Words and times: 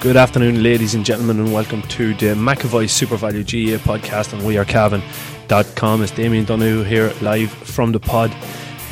Good 0.00 0.16
afternoon, 0.16 0.62
ladies 0.62 0.94
and 0.94 1.04
gentlemen, 1.04 1.40
and 1.40 1.52
welcome 1.52 1.82
to 1.82 2.14
the 2.14 2.26
McAvoy 2.26 2.88
Super 2.88 3.16
Value 3.16 3.42
GAA 3.42 3.82
podcast 3.82 4.32
on 4.32 4.42
wearecavan.com. 4.42 6.02
It's 6.04 6.12
Damien 6.12 6.44
Donoghue 6.44 6.84
here 6.84 7.12
live 7.20 7.50
from 7.50 7.90
the 7.90 7.98
pod, 7.98 8.32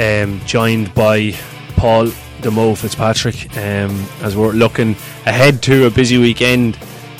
um, 0.00 0.40
joined 0.46 0.92
by 0.94 1.30
Paul 1.76 2.06
DeMo 2.40 2.76
Fitzpatrick 2.76 3.56
um, 3.56 4.04
as 4.20 4.36
we're 4.36 4.50
looking 4.50 4.96
ahead 5.26 5.62
to 5.62 5.86
a 5.86 5.90
busy 5.90 6.18
weekend 6.18 6.76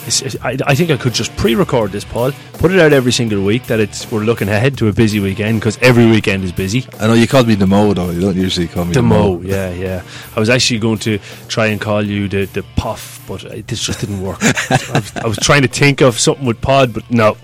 I, 0.06 0.56
I, 0.66 0.74
think 0.76 0.90
I 0.90 0.96
could 0.96 1.14
just 1.14 1.34
pre-record 1.36 1.90
this, 1.90 2.04
Paul. 2.04 2.30
Put 2.54 2.70
it 2.70 2.78
out 2.78 2.92
every 2.92 3.10
single 3.10 3.42
week 3.42 3.64
that 3.64 3.80
it's 3.80 4.10
we're 4.10 4.20
looking 4.20 4.48
ahead 4.48 4.78
to 4.78 4.88
a 4.88 4.92
busy 4.92 5.18
weekend 5.18 5.58
because 5.58 5.78
every 5.78 6.06
weekend 6.06 6.44
is 6.44 6.52
busy. 6.52 6.86
I 7.00 7.08
know 7.08 7.14
you 7.14 7.26
called 7.26 7.48
me 7.48 7.56
Demo 7.56 7.92
though. 7.92 8.10
You 8.10 8.20
don't 8.20 8.36
usually 8.36 8.68
call 8.68 8.84
me 8.84 8.94
Demo. 8.94 9.38
Demo. 9.38 9.40
Yeah, 9.42 9.70
yeah. 9.70 10.02
I 10.36 10.40
was 10.40 10.48
actually 10.48 10.78
going 10.78 10.98
to 11.00 11.18
try 11.48 11.66
and 11.66 11.80
call 11.80 12.04
you 12.04 12.28
the 12.28 12.44
the 12.46 12.62
Puff, 12.76 13.24
but 13.26 13.40
this 13.66 13.84
just 13.84 14.00
didn't 14.00 14.22
work. 14.22 14.38
I, 14.42 14.78
was, 14.94 15.16
I, 15.16 15.26
was, 15.26 15.38
trying 15.38 15.62
to 15.62 15.68
think 15.68 16.02
of 16.02 16.18
something 16.20 16.46
with 16.46 16.60
Pod, 16.60 16.94
but 16.94 17.10
no, 17.10 17.36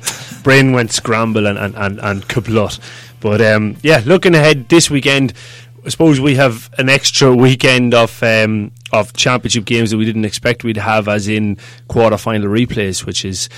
brain 0.44 0.72
went 0.72 0.92
scramble 0.92 1.46
and 1.48 1.58
and 1.58 1.74
and, 1.74 1.98
and 1.98 2.28
kaplut. 2.28 2.78
But 3.18 3.40
um, 3.40 3.77
yeah, 3.83 4.02
looking 4.05 4.34
ahead 4.34 4.68
this 4.68 4.88
weekend. 4.88 5.33
I 5.84 5.88
suppose 5.88 6.20
we 6.20 6.36
have 6.36 6.70
an 6.78 6.88
extra 6.88 7.34
weekend 7.34 7.92
of 7.92 8.22
um, 8.22 8.70
of 8.92 9.12
championship 9.14 9.64
games 9.64 9.90
that 9.90 9.96
we 9.96 10.04
didn't 10.04 10.24
expect 10.24 10.64
we'd 10.64 10.76
have, 10.76 11.08
as 11.08 11.28
in 11.28 11.56
quarter 11.88 12.18
final 12.18 12.48
replays, 12.48 13.06
which 13.06 13.24
is, 13.24 13.48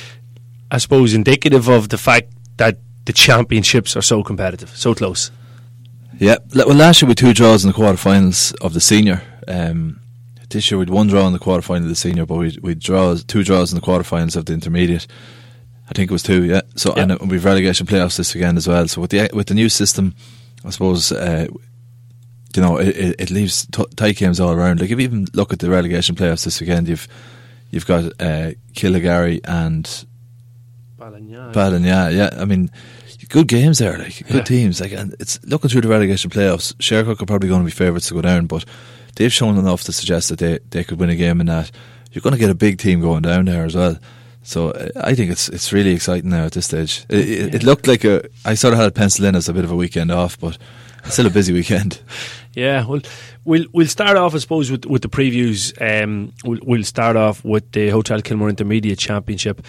I 0.71 0.79
suppose, 0.79 1.15
indicative 1.15 1.69
of 1.69 1.89
the 1.89 1.99
fact 1.99 2.33
that 2.57 2.79
the 3.05 3.13
championships 3.13 3.97
are 3.97 4.03
so 4.03 4.23
competitive, 4.23 4.71
so 4.71 4.95
close. 4.95 5.31
Yeah, 6.19 6.37
well, 6.55 6.75
last 6.75 7.03
year 7.03 7.09
we 7.09 7.11
had 7.11 7.19
two 7.19 7.35
draws 7.35 7.65
in 7.65 7.73
the 7.73 7.77
quarterfinals 7.77 8.55
of 8.61 8.73
the 8.73 8.81
senior. 8.81 9.23
Um, 9.49 10.01
this 10.51 10.71
year 10.71 10.79
we'd 10.79 10.91
one 10.91 11.09
draw 11.09 11.27
in 11.27 11.33
the 11.33 11.39
quarterfinal 11.39 11.83
of 11.83 11.89
the 11.89 11.97
senior, 11.97 12.25
but 12.25 12.37
we 12.37 12.57
we 12.63 12.75
draw 12.75 13.17
two 13.17 13.43
draws 13.43 13.73
in 13.73 13.81
the 13.81 13.85
quarterfinals 13.85 14.37
of 14.37 14.47
the 14.47 14.53
intermediate. 14.53 15.07
I 15.89 15.93
think 15.93 16.11
it 16.11 16.15
was 16.15 16.23
two, 16.23 16.45
yeah. 16.45 16.63
So 16.77 16.95
yeah. 16.97 17.03
and 17.03 17.31
we've 17.31 17.45
relegation 17.45 17.87
playoffs 17.87 18.17
this 18.17 18.35
weekend 18.35 18.57
as 18.57 18.69
well. 18.69 18.87
So 18.89 19.01
with 19.01 19.11
the 19.11 19.29
with 19.33 19.49
the 19.49 19.55
new 19.55 19.69
system, 19.69 20.15
I 20.65 20.71
suppose 20.71 21.13
uh, 21.13 21.49
you 22.55 22.63
know, 22.63 22.79
it, 22.79 23.17
it 23.19 23.31
leaves 23.31 23.67
t- 23.67 23.85
tight 23.97 24.17
games 24.17 24.41
all 24.41 24.53
around. 24.53 24.81
Like 24.81 24.91
if 24.91 24.99
you 24.99 25.05
even 25.05 25.27
look 25.35 25.53
at 25.53 25.59
the 25.59 25.71
relegation 25.71 26.15
playoffs 26.15 26.45
this 26.45 26.61
weekend, 26.61 26.89
you've 26.89 27.09
you've 27.71 27.87
got 27.87 28.05
uh, 28.21 28.53
Killygarry 28.75 29.41
and 29.45 29.85
Ballinagh. 31.53 32.15
yeah. 32.15 32.31
I 32.41 32.45
mean, 32.45 32.71
good 33.29 33.49
games 33.49 33.79
there, 33.79 33.99
like 33.99 34.27
good 34.27 34.37
yeah. 34.37 34.43
teams. 34.43 34.81
Like, 34.81 34.93
and 34.93 35.15
it's 35.19 35.45
looking 35.45 35.71
through 35.71 35.83
the 35.83 35.89
relegation 35.89 36.31
playoffs. 36.31 36.75
Shercock 36.75 37.21
are 37.21 37.27
probably 37.27 37.49
going 37.49 37.63
to 37.63 37.67
be 37.67 37.71
favourites 37.71 38.09
to 38.09 38.15
go 38.15 38.23
down, 38.23 38.47
but 38.47 38.65
they've 39.17 39.33
shown 39.33 39.59
enough 39.59 39.83
to 39.85 39.93
suggest 39.93 40.29
that 40.29 40.39
they 40.39 40.59
they 40.71 40.85
could 40.85 40.99
win 40.99 41.11
a 41.11 41.17
game 41.17 41.41
in 41.41 41.47
that. 41.47 41.71
You're 42.13 42.23
going 42.23 42.35
to 42.35 42.39
get 42.39 42.51
a 42.51 42.55
big 42.55 42.79
team 42.79 43.01
going 43.01 43.23
down 43.23 43.47
there 43.47 43.65
as 43.65 43.75
well. 43.75 43.99
So 44.45 44.71
uh, 44.71 44.91
I 44.97 45.15
think 45.15 45.31
it's 45.31 45.49
it's 45.49 45.73
really 45.73 45.93
exciting 45.93 46.31
now 46.31 46.45
at 46.45 46.53
this 46.53 46.67
stage. 46.67 47.05
It, 47.09 47.19
it, 47.19 47.29
yeah. 47.29 47.57
it 47.57 47.63
looked 47.65 47.87
like 47.87 48.05
a 48.05 48.29
I 48.45 48.55
sort 48.55 48.75
of 48.75 48.79
had 48.79 48.89
it 48.89 48.95
penciled 48.95 49.27
in 49.27 49.35
as 49.35 49.49
a 49.49 49.53
bit 49.53 49.65
of 49.65 49.71
a 49.71 49.77
weekend 49.77 50.13
off, 50.13 50.39
but 50.39 50.59
still 51.07 51.27
a 51.27 51.31
busy 51.31 51.53
weekend. 51.61 52.01
Yeah, 52.55 52.87
well, 52.87 53.01
we'll 53.45 53.67
we'll 53.73 53.89
start 53.89 54.17
off, 54.17 54.35
I 54.35 54.39
suppose, 54.39 54.71
with 54.71 54.87
with 54.87 55.03
the 55.03 55.09
previews. 55.09 55.73
Um, 55.81 56.33
we'll, 56.45 56.61
we'll 56.63 56.85
start 56.85 57.17
off 57.17 57.45
with 57.45 57.71
the 57.73 57.91
Hotel 57.91 58.21
Kilmore 58.23 58.49
Intermediate 58.49 58.99
Championship. 58.99 59.65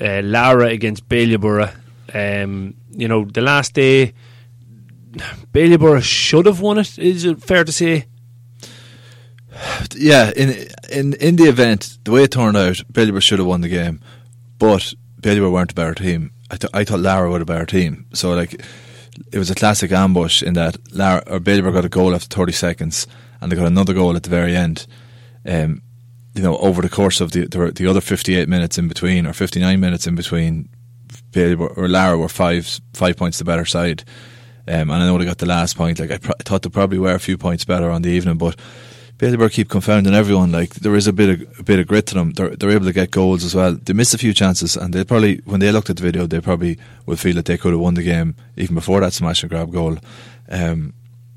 Uh, 0.00 0.22
Laragh 0.22 0.72
against 0.72 1.08
Bailieborough. 1.08 1.74
Um, 2.14 2.74
you 2.90 3.08
know, 3.08 3.24
the 3.24 3.40
last 3.40 3.74
day, 3.74 4.14
Bailieborough 5.52 6.02
should 6.02 6.46
have 6.46 6.60
won 6.60 6.78
it. 6.78 6.98
Is 6.98 7.24
it 7.24 7.42
fair 7.42 7.64
to 7.64 7.72
say? 7.72 8.06
Yeah, 9.94 10.30
in 10.36 10.68
in 10.90 11.14
in 11.14 11.36
the 11.36 11.48
event, 11.48 11.98
the 12.04 12.12
way 12.12 12.24
it 12.24 12.30
turned 12.30 12.56
out, 12.56 12.76
Bailieborough 12.92 13.22
should 13.22 13.40
have 13.40 13.48
won 13.48 13.60
the 13.60 13.68
game, 13.68 14.00
but 14.58 14.94
Bailieborough 15.20 15.52
weren't 15.52 15.72
a 15.72 15.74
better 15.74 15.94
team. 15.94 16.30
I, 16.50 16.56
th- 16.56 16.70
I 16.72 16.84
thought 16.84 17.00
Laragh 17.00 17.30
were 17.30 17.40
a 17.40 17.44
better 17.44 17.66
team. 17.66 18.06
So 18.14 18.32
like 18.34 18.64
it 19.32 19.38
was 19.38 19.50
a 19.50 19.54
classic 19.54 19.92
ambush 19.92 20.42
in 20.42 20.54
that 20.54 20.74
Laragh, 20.84 21.30
or 21.30 21.40
Bailieborough 21.40 21.72
got 21.72 21.84
a 21.84 21.88
goal 21.88 22.14
after 22.14 22.26
30 22.34 22.52
seconds 22.52 23.06
and 23.40 23.50
they 23.50 23.56
got 23.56 23.66
another 23.66 23.94
goal 23.94 24.16
at 24.16 24.22
the 24.22 24.30
very 24.30 24.56
end. 24.56 24.86
Um, 25.46 25.82
you 26.34 26.42
know, 26.42 26.56
over 26.58 26.82
the 26.82 26.88
course 26.88 27.20
of 27.20 27.32
the, 27.32 27.46
the, 27.46 27.72
the 27.72 27.86
other 27.86 28.00
58 28.00 28.48
minutes 28.48 28.78
in 28.78 28.88
between 28.88 29.26
or 29.26 29.32
59 29.32 29.80
minutes 29.80 30.06
in 30.06 30.14
between, 30.14 30.68
Bailieborough 31.32 31.76
or 31.76 31.86
Laragh 31.86 32.18
were 32.18 32.28
five 32.28 32.80
five 32.92 33.16
points 33.16 33.38
the 33.38 33.44
better 33.44 33.64
side. 33.64 34.04
Um, 34.68 34.90
and 34.90 34.92
I 34.92 35.06
know 35.06 35.18
they 35.18 35.24
got 35.24 35.38
the 35.38 35.46
last 35.46 35.76
point. 35.76 35.98
Like 35.98 36.10
I, 36.10 36.18
pr- 36.18 36.32
I 36.38 36.42
thought 36.42 36.62
they 36.62 36.68
probably 36.68 36.98
were 36.98 37.14
a 37.14 37.20
few 37.20 37.38
points 37.38 37.64
better 37.64 37.90
on 37.90 38.02
the 38.02 38.10
evening, 38.10 38.38
but 38.38 38.58
Bailieborough 39.20 39.52
keep 39.52 39.68
confounding 39.68 40.14
everyone. 40.14 40.50
Like 40.50 40.76
there 40.76 40.96
is 40.96 41.06
a 41.06 41.12
bit 41.12 41.28
of 41.28 41.60
a 41.60 41.62
bit 41.62 41.78
of 41.78 41.86
grit 41.86 42.06
to 42.06 42.14
them. 42.14 42.32
They're 42.32 42.56
they're 42.56 42.70
able 42.70 42.86
to 42.86 42.92
get 42.94 43.10
goals 43.10 43.44
as 43.44 43.54
well. 43.54 43.74
They 43.74 43.92
missed 43.92 44.14
a 44.14 44.18
few 44.18 44.32
chances, 44.32 44.76
and 44.76 44.94
they 44.94 45.04
probably 45.04 45.42
when 45.44 45.60
they 45.60 45.70
looked 45.70 45.90
at 45.90 45.98
the 45.98 46.02
video, 46.02 46.26
they 46.26 46.40
probably 46.40 46.78
would 47.04 47.20
feel 47.20 47.34
that 47.34 47.44
they 47.44 47.58
could 47.58 47.72
have 47.72 47.80
won 47.80 47.94
the 47.94 48.02
game 48.02 48.34
even 48.56 48.74
before 48.74 49.00
that 49.00 49.12
smash 49.12 49.42
and 49.42 49.50
grab 49.50 49.70
goal. 49.72 49.98
Um, 50.48 50.94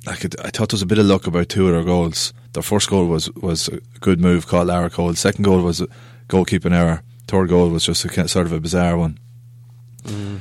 I 0.08 0.16
could, 0.16 0.40
I 0.40 0.50
thought 0.50 0.70
there 0.70 0.76
was 0.76 0.82
a 0.82 0.86
bit 0.86 0.98
of 0.98 1.08
luck 1.08 1.28
about 1.28 1.50
two 1.50 1.68
of 1.68 1.74
their 1.74 1.84
goals. 1.84 2.34
Their 2.54 2.64
first 2.64 2.90
goal 2.90 3.08
was 3.08 3.30
was 3.36 3.68
a 3.68 3.82
good 4.00 4.22
move, 4.22 4.48
called 4.48 4.68
Lara 4.68 4.90
Cole. 4.90 5.14
Second 5.16 5.44
goal 5.44 5.62
was 5.62 5.82
a 5.82 5.88
goalkeeping 6.30 6.74
error. 6.74 7.04
Third 7.28 7.50
goal 7.50 7.68
was 7.68 7.86
just 7.86 8.06
a 8.06 8.28
sort 8.30 8.46
of 8.46 8.54
a 8.54 8.62
bizarre 8.62 8.98
one. 8.98 9.20
Mm. 10.04 10.40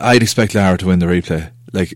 I'd 0.00 0.22
expect 0.22 0.54
Laragh 0.54 0.78
to 0.78 0.86
win 0.86 1.00
the 1.00 1.06
replay. 1.06 1.50
Like, 1.74 1.92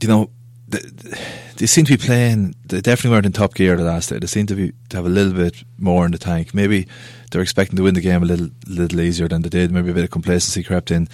you 0.00 0.06
know. 0.06 0.30
The, 0.68 0.78
the, 0.78 1.18
they 1.58 1.66
seem 1.66 1.84
to 1.86 1.98
be 1.98 2.04
playing. 2.04 2.54
They 2.66 2.80
definitely 2.80 3.10
weren't 3.10 3.26
in 3.26 3.32
top 3.32 3.54
gear 3.54 3.76
the 3.76 3.82
last 3.82 4.10
day. 4.10 4.18
They 4.18 4.28
seem 4.28 4.46
to 4.46 4.54
be 4.54 4.72
to 4.90 4.96
have 4.96 5.06
a 5.06 5.10
little 5.10 5.32
bit 5.32 5.64
more 5.76 6.06
in 6.06 6.12
the 6.12 6.18
tank. 6.18 6.54
Maybe 6.54 6.86
they're 7.30 7.42
expecting 7.42 7.76
to 7.76 7.82
win 7.82 7.94
the 7.94 8.00
game 8.00 8.22
a 8.22 8.26
little 8.26 8.48
little 8.68 9.00
easier 9.00 9.28
than 9.28 9.42
they 9.42 9.48
did. 9.48 9.72
Maybe 9.72 9.90
a 9.90 9.94
bit 9.94 10.04
of 10.04 10.10
complacency 10.10 10.62
crept 10.62 10.92
in. 10.92 11.08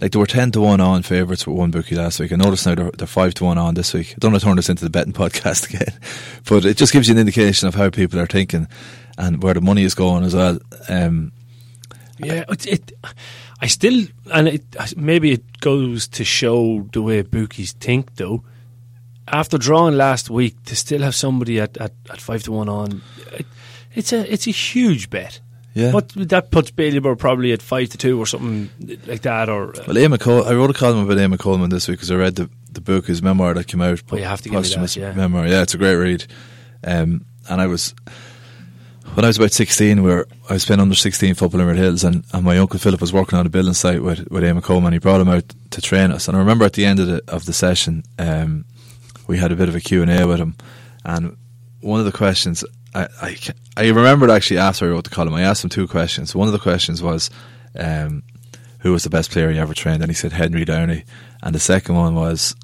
Like 0.00 0.12
they 0.12 0.18
were 0.18 0.26
ten 0.26 0.52
to 0.52 0.60
one 0.60 0.80
on 0.80 1.02
favourites 1.02 1.44
with 1.44 1.56
one 1.56 1.72
bookie 1.72 1.96
last 1.96 2.20
week. 2.20 2.32
I 2.32 2.36
notice 2.36 2.64
now 2.66 2.76
they're, 2.76 2.90
they're 2.92 3.06
five 3.06 3.34
to 3.34 3.44
one 3.44 3.58
on 3.58 3.74
this 3.74 3.92
week. 3.92 4.12
I 4.12 4.18
don't 4.20 4.30
want 4.30 4.40
to 4.42 4.46
turn 4.46 4.56
this 4.56 4.68
into 4.68 4.84
the 4.84 4.90
betting 4.90 5.12
podcast 5.24 5.68
again, 5.68 5.98
but 6.48 6.64
it 6.64 6.76
just 6.76 6.92
gives 6.92 7.08
you 7.08 7.14
an 7.14 7.20
indication 7.20 7.66
of 7.66 7.74
how 7.74 7.90
people 7.90 8.20
are 8.20 8.26
thinking 8.26 8.68
and 9.18 9.42
where 9.42 9.54
the 9.54 9.60
money 9.60 9.82
is 9.82 9.94
going 9.94 10.22
as 10.22 10.36
well. 10.36 10.60
Um, 10.88 11.32
yeah, 12.18 12.44
it, 12.48 12.66
it, 12.66 12.92
I 13.60 13.66
still, 13.66 14.06
and 14.32 14.46
it, 14.46 14.96
maybe 14.96 15.32
it 15.32 15.60
goes 15.60 16.06
to 16.08 16.24
show 16.24 16.86
the 16.92 17.02
way 17.02 17.22
bookies 17.22 17.72
think, 17.72 18.14
though 18.14 18.44
after 19.28 19.58
drawing 19.58 19.96
last 19.96 20.30
week 20.30 20.62
to 20.64 20.76
still 20.76 21.02
have 21.02 21.14
somebody 21.14 21.60
at, 21.60 21.76
at, 21.78 21.92
at 22.10 22.20
five 22.20 22.42
to 22.44 22.52
one 22.52 22.68
on, 22.68 23.02
it, 23.32 23.46
it's 23.94 24.12
a 24.12 24.32
it's 24.32 24.46
a 24.46 24.52
huge 24.52 25.10
bet. 25.10 25.40
Yeah, 25.72 25.92
but 25.92 26.08
that 26.16 26.50
puts 26.50 26.72
Bailieborough 26.72 27.18
probably 27.18 27.52
at 27.52 27.62
five 27.62 27.90
to 27.90 27.98
two 27.98 28.18
or 28.18 28.26
something 28.26 28.70
like 29.06 29.22
that. 29.22 29.48
Or 29.48 29.70
uh, 29.70 29.84
well, 29.86 29.96
Eamon 29.96 30.18
Col- 30.18 30.44
I 30.44 30.54
wrote 30.54 30.70
a 30.70 30.74
column 30.74 31.04
about 31.04 31.16
Eamon 31.16 31.38
Coleman 31.38 31.70
this 31.70 31.86
week 31.86 31.98
because 31.98 32.10
I 32.10 32.16
read 32.16 32.34
the 32.34 32.50
the 32.72 32.80
book, 32.80 33.06
his 33.06 33.22
memoir 33.22 33.54
that 33.54 33.68
came 33.68 33.80
out. 33.80 34.02
Oh, 34.10 34.16
you 34.16 34.24
have 34.24 34.42
to 34.42 34.48
give 34.48 34.62
that, 34.62 34.96
yeah. 34.96 35.12
memoir. 35.12 35.46
Yeah, 35.46 35.62
it's 35.62 35.74
a 35.74 35.78
great 35.78 35.94
read. 35.94 36.26
Um, 36.84 37.24
and 37.48 37.60
I 37.60 37.66
was 37.66 37.94
when 39.14 39.24
I 39.24 39.28
was 39.28 39.36
about 39.36 39.52
sixteen, 39.52 40.02
we 40.02 40.10
were 40.10 40.26
I 40.48 40.54
was 40.54 40.64
playing 40.64 40.80
under 40.80 40.94
sixteen 40.94 41.34
football 41.34 41.60
in 41.60 41.66
Red 41.66 41.76
Hills, 41.76 42.04
and, 42.04 42.24
and 42.32 42.44
my 42.44 42.58
uncle 42.58 42.78
Philip 42.78 43.00
was 43.00 43.12
working 43.12 43.38
on 43.38 43.46
a 43.46 43.50
building 43.50 43.74
site 43.74 44.02
with 44.02 44.28
with 44.30 44.42
Eamon 44.42 44.62
Coleman. 44.62 44.92
He 44.92 44.98
brought 44.98 45.20
him 45.20 45.28
out 45.28 45.44
to 45.70 45.80
train 45.80 46.10
us, 46.10 46.26
and 46.26 46.36
I 46.36 46.40
remember 46.40 46.64
at 46.64 46.72
the 46.72 46.84
end 46.84 46.98
of 46.98 47.06
the 47.06 47.22
of 47.28 47.44
the 47.44 47.52
session. 47.52 48.02
Um, 48.18 48.64
we 49.30 49.38
had 49.38 49.52
a 49.52 49.56
bit 49.56 49.68
of 49.68 49.76
a 49.76 49.80
Q&A 49.80 50.26
with 50.26 50.40
him. 50.40 50.56
And 51.04 51.36
one 51.80 52.00
of 52.00 52.06
the 52.06 52.10
questions, 52.10 52.64
I, 52.96 53.06
I, 53.22 53.36
I 53.76 53.88
remembered 53.88 54.28
actually 54.28 54.58
after 54.58 54.86
I 54.86 54.88
wrote 54.88 55.04
the 55.04 55.10
column, 55.10 55.34
I 55.34 55.42
asked 55.42 55.62
him 55.62 55.70
two 55.70 55.86
questions. 55.86 56.34
One 56.34 56.48
of 56.48 56.52
the 56.52 56.58
questions 56.58 57.00
was, 57.00 57.30
um, 57.78 58.24
who 58.80 58.90
was 58.90 59.04
the 59.04 59.10
best 59.10 59.30
player 59.30 59.52
he 59.52 59.58
ever 59.58 59.72
trained? 59.72 60.02
And 60.02 60.10
he 60.10 60.16
said 60.16 60.32
Henry 60.32 60.64
Downey. 60.64 61.04
And 61.44 61.54
the 61.54 61.60
second 61.60 61.94
one 61.94 62.16
was, 62.16 62.56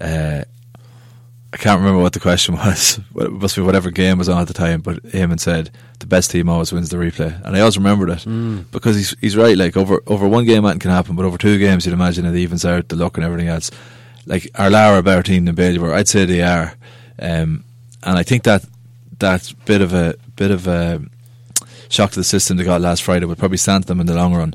uh, 0.00 0.42
I 1.52 1.56
can't 1.56 1.78
remember 1.78 2.02
what 2.02 2.14
the 2.14 2.20
question 2.20 2.56
was. 2.64 2.98
It 3.14 3.30
must 3.30 3.54
be 3.54 3.62
whatever 3.62 3.92
game 3.92 4.18
was 4.18 4.28
on 4.28 4.42
at 4.42 4.48
the 4.48 4.54
time. 4.54 4.80
But 4.80 5.00
Eamon 5.04 5.38
said 5.38 5.70
the 6.00 6.06
best 6.06 6.32
team 6.32 6.48
always 6.48 6.72
wins 6.72 6.88
the 6.88 6.96
replay, 6.96 7.40
and 7.44 7.56
I 7.56 7.60
always 7.60 7.78
remembered 7.78 8.10
it 8.10 8.18
mm. 8.20 8.68
because 8.72 8.96
he's 8.96 9.16
he's 9.20 9.36
right. 9.36 9.56
Like 9.56 9.76
over 9.76 10.02
over 10.08 10.26
one 10.26 10.46
game, 10.46 10.64
that 10.64 10.80
can 10.80 10.90
happen, 10.90 11.14
but 11.16 11.24
over 11.24 11.38
two 11.38 11.58
games, 11.58 11.86
you'd 11.86 11.92
imagine 11.92 12.26
it 12.26 12.36
evens 12.36 12.64
out 12.64 12.88
the 12.88 12.96
luck 12.96 13.16
and 13.16 13.24
everything 13.24 13.48
else 13.48 13.70
like 14.28 14.50
are 14.54 14.70
Laragh 14.70 14.98
a 14.98 15.02
better 15.02 15.22
team 15.22 15.44
than? 15.44 15.92
I'd 15.92 16.08
say 16.08 16.24
they 16.24 16.42
are, 16.42 16.74
um, 17.18 17.64
and 18.04 18.18
I 18.18 18.22
think 18.22 18.44
that 18.44 18.64
that 19.18 19.52
bit 19.64 19.80
of 19.80 19.92
a 19.92 20.14
bit 20.36 20.50
of 20.50 20.66
a 20.68 21.02
shock 21.88 22.10
to 22.12 22.20
the 22.20 22.24
system 22.24 22.56
they 22.56 22.64
got 22.64 22.80
last 22.80 23.02
Friday 23.02 23.26
would 23.26 23.38
probably 23.38 23.56
stand 23.56 23.84
them 23.84 24.00
in 24.00 24.06
the 24.06 24.14
long 24.14 24.34
run. 24.34 24.54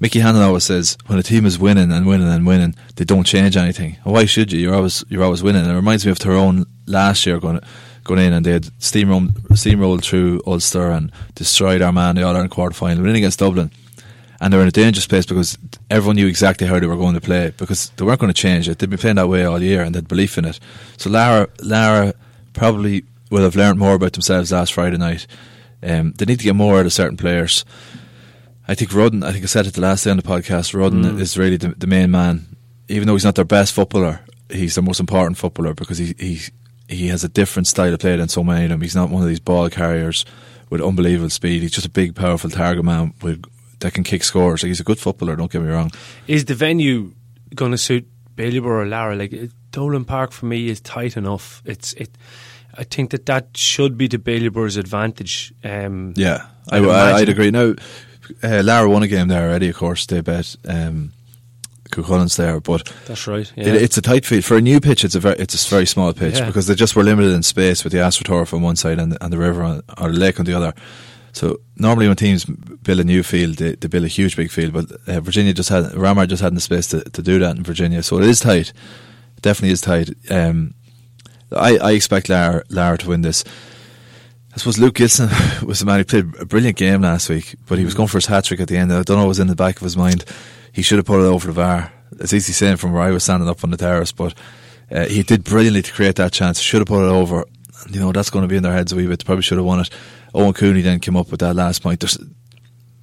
Mickey 0.00 0.18
Hannon 0.18 0.42
always 0.42 0.64
says 0.64 0.98
when 1.06 1.18
a 1.18 1.22
team 1.22 1.46
is 1.46 1.58
winning 1.58 1.92
and 1.92 2.06
winning 2.06 2.28
and 2.28 2.44
winning, 2.44 2.74
they 2.96 3.04
don't 3.04 3.24
change 3.24 3.56
anything. 3.56 3.96
why 4.02 4.24
should 4.24 4.50
you? 4.52 4.58
You're 4.58 4.74
always 4.74 5.04
you're 5.08 5.22
always 5.22 5.42
winning. 5.42 5.62
And 5.62 5.70
it 5.70 5.76
reminds 5.76 6.04
me 6.04 6.10
of 6.10 6.18
Tyrone 6.18 6.66
last 6.86 7.24
year 7.24 7.38
going 7.38 7.60
going 8.02 8.20
in 8.20 8.32
and 8.32 8.44
they 8.44 8.52
had 8.52 8.64
steamrolled, 8.80 9.30
steamrolled 9.50 10.02
through 10.02 10.42
Ulster 10.44 10.90
and 10.90 11.12
destroyed 11.36 11.82
Armagh 11.82 12.10
in 12.10 12.16
the 12.16 12.22
All 12.24 12.34
Ireland 12.34 12.50
quarter 12.50 12.74
final, 12.74 13.02
winning 13.02 13.18
against 13.18 13.38
Dublin. 13.38 13.70
And 14.40 14.52
they're 14.52 14.60
in 14.60 14.68
a 14.68 14.72
dangerous 14.72 15.06
place 15.06 15.24
because 15.24 15.56
everyone 15.92 16.16
knew 16.16 16.26
exactly 16.26 16.66
how 16.66 16.80
they 16.80 16.86
were 16.86 16.96
going 16.96 17.14
to 17.14 17.20
play 17.20 17.52
because 17.58 17.90
they 17.90 18.04
weren't 18.04 18.18
going 18.18 18.32
to 18.32 18.40
change 18.40 18.66
it. 18.66 18.78
They'd 18.78 18.88
been 18.88 18.98
playing 18.98 19.16
that 19.16 19.28
way 19.28 19.44
all 19.44 19.62
year 19.62 19.82
and 19.82 19.94
they 19.94 19.98
had 19.98 20.08
belief 20.08 20.38
in 20.38 20.46
it. 20.46 20.58
So 20.96 21.10
Laragh, 21.10 21.54
Laragh 21.58 22.14
probably 22.54 23.04
will 23.30 23.42
have 23.42 23.56
learned 23.56 23.78
more 23.78 23.94
about 23.94 24.14
themselves 24.14 24.52
last 24.52 24.72
Friday 24.72 24.96
night. 24.96 25.26
Um, 25.82 26.12
they 26.12 26.24
need 26.24 26.38
to 26.38 26.44
get 26.44 26.54
more 26.54 26.78
out 26.78 26.86
of 26.86 26.92
certain 26.94 27.18
players. 27.18 27.66
I 28.66 28.74
think 28.74 28.94
Rudden, 28.94 29.22
I 29.22 29.32
think 29.32 29.44
I 29.44 29.48
said 29.48 29.66
it 29.66 29.74
the 29.74 29.82
last 29.82 30.04
day 30.04 30.10
on 30.10 30.16
the 30.16 30.22
podcast, 30.22 30.74
Rudden 30.74 31.02
mm. 31.02 31.20
is 31.20 31.36
really 31.36 31.58
the, 31.58 31.68
the, 31.68 31.86
main 31.86 32.10
man. 32.10 32.46
Even 32.88 33.06
though 33.06 33.14
he's 33.14 33.24
not 33.24 33.34
their 33.34 33.44
best 33.44 33.74
footballer, 33.74 34.20
he's 34.48 34.76
the 34.76 34.82
most 34.82 35.00
important 35.00 35.36
footballer 35.36 35.74
because 35.74 35.98
he, 35.98 36.14
he, 36.18 36.40
he 36.88 37.08
has 37.08 37.22
a 37.22 37.28
different 37.28 37.66
style 37.66 37.92
of 37.92 38.00
play 38.00 38.16
than 38.16 38.28
so 38.28 38.42
many 38.42 38.64
of 38.64 38.70
them. 38.70 38.80
He's 38.80 38.96
not 38.96 39.10
one 39.10 39.22
of 39.22 39.28
these 39.28 39.40
ball 39.40 39.68
carriers 39.68 40.24
with 40.70 40.80
unbelievable 40.80 41.28
speed. 41.28 41.60
He's 41.60 41.72
just 41.72 41.86
a 41.86 41.90
big, 41.90 42.14
powerful 42.14 42.48
target 42.48 42.84
man 42.84 43.12
with, 43.20 43.44
that 43.82 43.94
can 43.94 44.04
kick 44.04 44.24
scores. 44.24 44.62
Like 44.62 44.68
he's 44.68 44.80
a 44.80 44.84
good 44.84 44.98
footballer, 44.98 45.36
don't 45.36 45.50
get 45.50 45.62
me 45.62 45.68
wrong. 45.68 45.90
Is 46.26 46.46
the 46.46 46.54
venue 46.54 47.14
going 47.54 47.72
to 47.72 47.78
suit 47.78 48.08
Ballybor 48.34 48.64
or 48.64 48.86
Laragh? 48.86 49.18
Like, 49.18 49.50
Dolan 49.70 50.04
Park 50.04 50.32
for 50.32 50.46
me 50.46 50.68
is 50.68 50.80
tight 50.80 51.16
enough. 51.16 51.62
It's 51.64 51.92
it 51.94 52.16
I 52.74 52.84
think 52.84 53.10
that 53.10 53.26
that 53.26 53.56
should 53.56 53.98
be 53.98 54.08
to 54.08 54.18
Baileybur's 54.18 54.76
advantage. 54.76 55.52
Um, 55.62 56.14
yeah, 56.16 56.46
I, 56.70 56.80
would 56.80 57.28
agree. 57.28 57.50
Now, 57.50 57.74
uh, 58.42 58.62
Laragh 58.62 58.90
won 58.90 59.02
a 59.02 59.08
game 59.08 59.28
there 59.28 59.48
already. 59.48 59.68
Of 59.68 59.76
course, 59.76 60.06
they 60.06 60.20
bet 60.20 60.56
um, 60.66 61.12
Cuchulain's 61.90 62.36
there, 62.36 62.60
but 62.60 62.90
that's 63.06 63.26
right. 63.26 63.50
Yeah. 63.56 63.68
It, 63.68 63.82
it's 63.82 63.98
a 63.98 64.02
tight 64.02 64.24
field 64.24 64.44
for 64.44 64.56
a 64.56 64.60
new 64.60 64.80
pitch. 64.80 65.04
It's 65.04 65.14
a 65.14 65.20
very 65.20 65.36
it's 65.36 65.66
a 65.66 65.70
very 65.70 65.86
small 65.86 66.12
pitch 66.14 66.38
yeah. 66.38 66.46
because 66.46 66.66
they 66.66 66.74
just 66.74 66.96
were 66.96 67.02
limited 67.02 67.32
in 67.32 67.42
space 67.42 67.84
with 67.84 67.92
the 67.92 67.98
AstroTurf 67.98 68.54
on 68.54 68.62
one 68.62 68.76
side 68.76 68.98
and, 68.98 69.18
and 69.20 69.32
the 69.32 69.38
river 69.38 69.62
on, 69.62 69.82
or 69.98 70.10
the 70.10 70.18
lake 70.18 70.40
on 70.40 70.46
the 70.46 70.54
other. 70.54 70.72
So 71.32 71.60
normally 71.76 72.08
when 72.08 72.16
teams 72.16 72.44
build 72.44 73.00
a 73.00 73.04
new 73.04 73.22
field, 73.22 73.56
they, 73.56 73.74
they 73.74 73.88
build 73.88 74.04
a 74.04 74.08
huge 74.08 74.36
big 74.36 74.50
field. 74.50 74.72
But 74.72 74.92
uh, 75.08 75.20
Virginia 75.20 75.52
just 75.52 75.70
had 75.70 75.84
Ramor 75.84 76.28
just 76.28 76.42
hadn't 76.42 76.56
the 76.56 76.60
space 76.60 76.88
to, 76.88 77.02
to 77.02 77.22
do 77.22 77.38
that 77.38 77.56
in 77.56 77.62
Virginia, 77.62 78.02
so 78.02 78.18
it 78.18 78.24
is 78.24 78.40
tight. 78.40 78.70
It 79.36 79.42
definitely 79.42 79.72
is 79.72 79.80
tight. 79.80 80.10
Um, 80.30 80.74
I, 81.50 81.78
I 81.78 81.92
expect 81.92 82.28
Laragh, 82.28 82.66
Laragh 82.68 82.98
to 83.00 83.08
win 83.08 83.22
this. 83.22 83.44
I 84.54 84.58
suppose 84.58 84.78
Luke 84.78 84.94
Gilson 84.94 85.30
was 85.66 85.80
the 85.80 85.86
man 85.86 85.98
who 85.98 86.04
played 86.04 86.34
a 86.38 86.44
brilliant 86.44 86.76
game 86.76 87.00
last 87.00 87.30
week, 87.30 87.54
but 87.66 87.78
he 87.78 87.84
was 87.84 87.94
going 87.94 88.08
for 88.08 88.18
his 88.18 88.26
hat 88.26 88.44
trick 88.44 88.60
at 88.60 88.68
the 88.68 88.76
end. 88.76 88.92
I 88.92 89.02
don't 89.02 89.16
know 89.16 89.22
what 89.22 89.28
was 89.28 89.38
in 89.38 89.46
the 89.46 89.56
back 89.56 89.76
of 89.76 89.82
his 89.82 89.96
mind. 89.96 90.24
He 90.72 90.82
should 90.82 90.98
have 90.98 91.06
put 91.06 91.20
it 91.20 91.28
over 91.28 91.46
the 91.48 91.54
bar. 91.54 91.92
It's 92.20 92.34
easy 92.34 92.52
saying 92.52 92.76
from 92.76 92.92
where 92.92 93.02
I 93.02 93.10
was 93.10 93.24
standing 93.24 93.48
up 93.48 93.64
on 93.64 93.70
the 93.70 93.78
terrace, 93.78 94.12
but 94.12 94.34
uh, 94.90 95.06
he 95.06 95.22
did 95.22 95.44
brilliantly 95.44 95.82
to 95.82 95.92
create 95.92 96.16
that 96.16 96.32
chance. 96.32 96.60
Should 96.60 96.80
have 96.80 96.88
put 96.88 97.04
it 97.04 97.10
over. 97.10 97.46
You 97.90 98.00
know, 98.00 98.12
that's 98.12 98.30
going 98.30 98.42
to 98.42 98.48
be 98.48 98.56
in 98.56 98.62
their 98.62 98.72
heads 98.72 98.92
a 98.92 98.96
wee 98.96 99.06
bit. 99.06 99.24
Probably 99.24 99.42
should 99.42 99.56
have 99.58 99.64
won 99.66 99.80
it. 99.80 99.90
Owen 100.34 100.52
Cooney 100.52 100.80
then 100.80 101.00
came 101.00 101.16
up 101.16 101.30
with 101.30 101.40
that 101.40 101.54
last 101.54 101.82
point. 101.82 102.00
There's, 102.00 102.18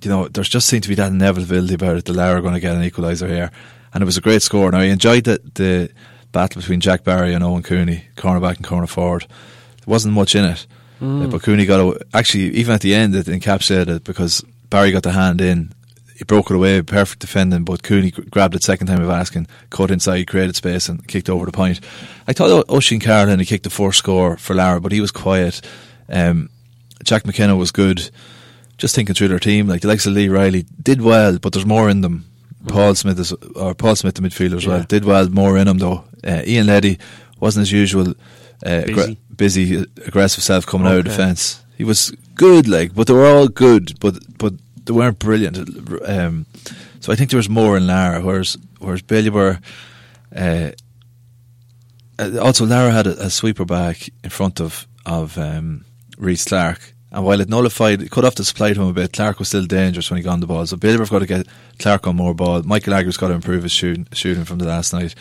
you 0.02 0.10
know, 0.10 0.28
there's 0.28 0.50
just 0.50 0.68
seemed 0.68 0.84
to 0.84 0.90
be 0.90 0.96
that 0.96 1.12
inevitability 1.12 1.76
about 1.76 1.98
it. 1.98 2.06
The 2.06 2.14
Laragh 2.14 2.38
are 2.38 2.42
going 2.42 2.54
to 2.54 2.60
get 2.60 2.76
an 2.76 2.90
equaliser 2.90 3.30
here. 3.30 3.52
And 3.94 4.02
it 4.02 4.06
was 4.06 4.18
a 4.18 4.22
great 4.22 4.42
score. 4.42 4.72
Now, 4.72 4.80
I 4.80 4.86
enjoyed 4.86 5.24
the, 5.24 5.42
the 5.56 5.92
battle 6.32 6.62
between 6.62 6.80
Jack 6.80 7.04
Barry 7.04 7.34
and 7.34 7.44
Owen 7.44 7.64
Cooney, 7.64 8.04
cornerback 8.16 8.58
and 8.58 8.66
corner 8.66 8.88
forward. 8.88 9.22
There 9.22 9.86
wasn't 9.88 10.14
much 10.14 10.36
in 10.36 10.46
it, 10.46 10.68
mm. 11.02 11.30
but 11.30 11.42
Cooney 11.42 11.66
got 11.66 11.80
a, 11.80 12.06
actually 12.14 12.46
even 12.56 12.76
at 12.76 12.82
the 12.82 12.94
end 12.94 13.16
it 13.16 13.28
encapsulated 13.28 13.98
it 13.98 14.04
because 14.04 14.44
Barry 14.70 14.92
got 14.92 15.04
the 15.04 15.12
hand 15.12 15.42
in. 15.42 15.74
He 16.18 16.26
broke 16.26 16.52
it 16.52 16.56
away, 16.56 16.82
perfect 16.82 17.22
defending, 17.22 17.64
but 17.64 17.82
Cooney 17.82 18.12
grabbed 18.12 18.54
it 18.54 18.62
second 18.62 18.88
time 18.88 19.02
of 19.02 19.10
asking, 19.10 19.48
cut 19.70 19.90
inside, 19.90 20.28
created 20.28 20.56
space, 20.58 20.90
and 20.90 21.08
kicked 21.08 21.30
over 21.30 21.46
the 21.46 21.52
point. 21.54 21.80
I 22.28 22.34
thought 22.34 22.70
Oisin 22.70 23.00
Carolan 23.00 23.40
he 23.40 23.46
kicked 23.46 23.64
the 23.64 23.70
fourth 23.70 23.96
score 23.96 24.36
for 24.36 24.54
Laragh, 24.54 24.82
but 24.82 24.92
he 24.92 25.00
was 25.00 25.12
quiet. 25.12 25.62
Um, 26.10 26.50
Jack 27.04 27.26
McKenna 27.26 27.56
was 27.56 27.72
good. 27.72 28.10
Just 28.78 28.96
thinking 28.96 29.14
through 29.14 29.28
their 29.28 29.40
team, 29.40 29.68
like 29.68 29.82
the 29.82 29.90
likes 29.90 30.06
of 30.06 30.14
Lee 30.14 30.30
Riley 30.30 30.66
did 30.82 31.02
well, 31.02 31.38
but 31.38 31.52
there's 31.52 31.66
more 31.66 31.90
in 31.90 32.02
them. 32.02 32.26
Paul 32.68 32.96
Smith 32.96 33.20
is, 33.20 33.34
or 33.34 33.74
Paul 33.74 33.96
Smith, 33.96 34.16
the 34.16 34.22
midfielder 34.22 34.58
as 34.58 34.66
yeah. 34.66 34.70
well, 34.70 34.84
did 34.84 35.06
well. 35.06 35.28
More 35.30 35.58
in 35.58 35.68
him 35.68 35.78
though. 35.78 36.06
Uh, 36.24 36.42
Ian 36.46 36.68
Leddy 36.68 36.98
wasn't 37.40 37.64
as 37.64 37.72
usual. 37.72 38.14
Uh, 38.66 38.82
busy. 38.82 38.94
Aggra- 38.94 39.18
busy, 39.36 39.86
aggressive 40.06 40.44
self 40.44 40.66
coming 40.66 40.88
okay. 40.88 40.94
out 40.94 41.00
of 41.00 41.06
defence. 41.06 41.64
He 41.78 41.84
was 41.84 42.12
good, 42.36 42.68
like, 42.68 42.94
but 42.94 43.08
they 43.08 43.14
were 43.14 43.26
all 43.26 43.48
good, 43.48 44.00
but 44.00 44.18
but 44.38 44.54
they 44.86 44.94
weren't 44.94 45.20
brilliant. 45.20 45.58
Um, 46.08 46.46
so 47.00 47.12
I 47.12 47.16
think 47.16 47.30
there 47.30 47.38
was 47.38 47.50
more 47.50 47.78
in 47.78 47.84
Laragh, 47.84 48.24
whereas 48.24 48.58
whereas 48.80 49.02
Bailey 49.02 49.30
were. 49.30 49.60
Uh, 50.36 50.72
uh, 52.20 52.38
also, 52.42 52.66
Lara 52.66 52.92
had 52.92 53.08
a, 53.08 53.26
a, 53.26 53.30
sweeper 53.30 53.64
back 53.64 54.10
in 54.24 54.30
front 54.30 54.60
of 54.60 54.86
of 55.06 55.38
um, 55.38 55.86
Reese 56.20 56.46
Clark 56.46 56.94
and 57.12 57.26
while 57.26 57.42
it 57.42 57.50
nullified, 57.50 58.02
it 58.02 58.12
cut 58.12 58.24
off 58.24 58.36
the 58.36 58.46
supply 58.46 58.74
to 58.74 58.82
him 58.82 58.88
a 58.88 58.94
bit, 58.94 59.14
Clark 59.14 59.40
was 59.40 59.48
still 59.48 59.66
dangerous 59.66 60.12
when 60.12 60.18
he 60.18 60.24
got 60.24 60.34
on 60.34 60.40
the 60.42 60.48
ball. 60.48 60.66
So 60.68 60.78
Bailiff 60.78 61.10
got 61.10 61.20
to 61.20 61.26
get 61.26 61.48
Clark 61.80 62.06
on 62.06 62.16
more 62.16 62.36
ball. 62.36 62.62
Michael 62.64 62.94
Agger's 62.94 63.18
got 63.18 63.30
to 63.30 63.34
improve 63.34 63.64
his 63.64 63.72
shooting, 63.72 64.08
shooting 64.14 64.46
from 64.46 64.60
the 64.60 64.66
last 64.66 64.94
night. 64.94 65.16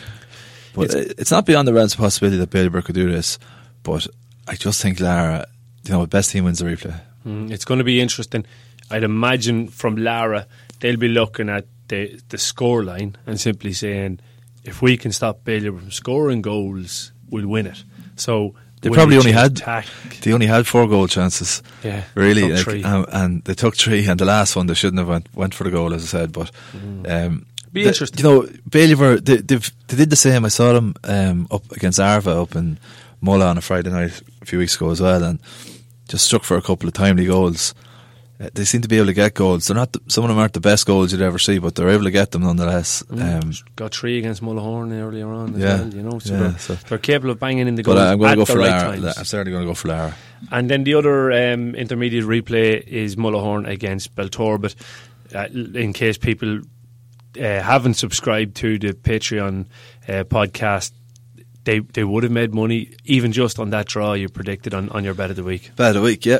But 0.75 0.93
it's, 0.93 0.95
it's 0.95 1.31
not 1.31 1.47
beyond 1.47 1.67
the 1.67 1.73
realms 1.73 1.93
of 1.93 1.99
possibility 1.99 2.37
that 2.37 2.51
Bailiff 2.51 2.85
could 2.85 2.93
do 2.93 3.11
this. 3.11 3.39
But 3.81 4.05
I 4.47 4.55
just 4.55 4.81
think 4.81 4.99
Laragh, 4.99 5.45
you 5.85 5.91
know, 5.91 6.01
the 6.01 6.07
best 6.07 6.29
team 6.29 6.43
wins 6.43 6.59
the 6.59 6.65
replay. 6.65 6.99
Mm, 7.25 7.49
it's 7.51 7.65
going 7.65 7.79
to 7.79 7.83
be 7.83 7.99
interesting. 7.99 8.45
I'd 8.91 9.03
imagine 9.03 9.67
from 9.67 9.97
Laragh, 9.97 10.45
they'll 10.81 10.97
be 10.97 11.07
looking 11.07 11.49
at 11.49 11.65
the 11.87 12.21
the 12.29 12.37
score 12.37 12.83
line 12.83 13.17
and 13.25 13.39
simply 13.39 13.73
saying, 13.73 14.19
if 14.63 14.81
we 14.83 14.95
can 14.95 15.11
stop 15.11 15.43
Bailiff 15.43 15.79
from 15.79 15.91
scoring 15.91 16.43
goals, 16.43 17.13
we'll 17.31 17.47
win 17.47 17.65
it. 17.65 17.83
So 18.15 18.53
they 18.81 18.89
probably 18.89 19.17
only 19.17 19.31
had 19.31 19.57
attack. 19.57 19.85
they 20.21 20.31
only 20.31 20.45
had 20.45 20.65
four 20.65 20.87
goal 20.87 21.07
chances. 21.07 21.61
Yeah, 21.83 22.03
really, 22.15 22.51
like, 22.51 22.85
um, 22.85 23.05
and 23.11 23.43
they 23.43 23.53
took 23.53 23.75
three, 23.75 24.07
and 24.07 24.19
the 24.19 24.25
last 24.25 24.55
one 24.55 24.67
they 24.67 24.73
shouldn't 24.73 24.99
have 24.99 25.09
went 25.09 25.27
went 25.35 25.53
for 25.53 25.63
the 25.63 25.71
goal, 25.71 25.93
as 25.93 26.03
I 26.03 26.07
said. 26.07 26.31
But 26.31 26.51
mm. 26.71 27.09
um, 27.09 27.45
be 27.71 27.83
the, 27.83 27.89
interesting. 27.89 28.25
You 28.25 28.31
know, 28.31 28.49
Bailey 28.69 29.19
they, 29.19 29.37
they 29.37 29.59
did 29.87 30.09
the 30.09 30.15
same. 30.15 30.45
I 30.45 30.49
saw 30.49 30.73
them 30.73 30.95
um, 31.03 31.47
up 31.51 31.69
against 31.71 31.99
Arva 31.99 32.41
up 32.41 32.55
in 32.55 32.79
Mullagh 33.21 33.49
on 33.49 33.57
a 33.57 33.61
Friday 33.61 33.89
night 33.89 34.21
a 34.41 34.45
few 34.45 34.59
weeks 34.59 34.75
ago 34.75 34.89
as 34.91 35.01
well, 35.01 35.23
and 35.23 35.39
just 36.07 36.25
struck 36.25 36.43
for 36.43 36.57
a 36.57 36.61
couple 36.61 36.87
of 36.87 36.93
timely 36.93 37.25
goals. 37.25 37.73
Uh, 38.39 38.49
they 38.53 38.63
seem 38.63 38.81
to 38.81 38.87
be 38.87 38.95
able 38.95 39.07
to 39.07 39.13
get 39.13 39.33
goals. 39.33 39.67
They're 39.67 39.75
not 39.75 39.91
the, 39.91 39.99
some 40.07 40.23
of 40.23 40.29
them 40.29 40.37
aren't 40.37 40.53
the 40.53 40.61
best 40.61 40.85
goals 40.85 41.11
you'd 41.11 41.21
ever 41.21 41.37
see, 41.37 41.59
but 41.59 41.75
they're 41.75 41.89
able 41.89 42.05
to 42.05 42.11
get 42.11 42.31
them 42.31 42.43
nonetheless. 42.43 43.03
Mm. 43.03 43.43
Um, 43.43 43.53
Got 43.75 43.93
three 43.93 44.17
against 44.17 44.41
Mullahoran 44.41 44.93
earlier 44.93 45.27
on 45.27 45.55
as 45.55 45.59
yeah, 45.59 45.81
well, 45.81 45.93
you 45.93 46.01
know. 46.03 46.19
So, 46.19 46.33
yeah, 46.33 46.39
they're, 46.39 46.57
so 46.57 46.75
they're, 46.75 46.97
capable 46.99 47.31
of 47.31 47.39
banging 47.39 47.67
in 47.67 47.75
the 47.75 47.83
goals. 47.83 47.97
But 47.97 48.07
I'm 48.07 48.17
going 48.17 48.31
to 48.31 48.35
go 48.37 48.45
for 48.45 48.59
right 48.59 48.99
Laragh. 48.99 49.17
I'm 49.17 49.25
certainly 49.25 49.51
going 49.51 49.63
to 49.63 49.69
go 49.69 49.73
for 49.73 49.89
Laragh. 49.89 50.13
And 50.51 50.69
then 50.69 50.85
the 50.85 50.93
other 50.93 51.31
um, 51.33 51.75
intermediate 51.75 52.23
replay 52.23 52.81
is 52.87 53.17
Mullahoran 53.17 53.67
against 53.67 54.15
Beltor. 54.15 54.61
But 54.61 54.75
uh, 55.35 55.47
in 55.77 55.91
case 55.91 56.17
people 56.17 56.61
uh, 57.37 57.41
haven't 57.41 57.95
subscribed 57.95 58.55
to 58.57 58.79
the 58.79 58.93
Patreon 58.93 59.65
uh, 60.07 60.23
podcast, 60.23 60.93
they 61.65 61.79
they 61.79 62.05
would 62.05 62.23
have 62.23 62.31
made 62.31 62.53
money 62.53 62.93
even 63.03 63.33
just 63.33 63.59
on 63.59 63.71
that 63.71 63.87
draw 63.87 64.13
you 64.13 64.29
predicted 64.29 64.73
on, 64.73 64.87
on 64.89 65.03
your 65.03 65.13
bet 65.13 65.29
of 65.29 65.35
the 65.35 65.43
week. 65.43 65.71
Bet 65.75 65.89
of 65.89 65.95
the 65.95 66.01
week, 66.01 66.25
yeah. 66.25 66.39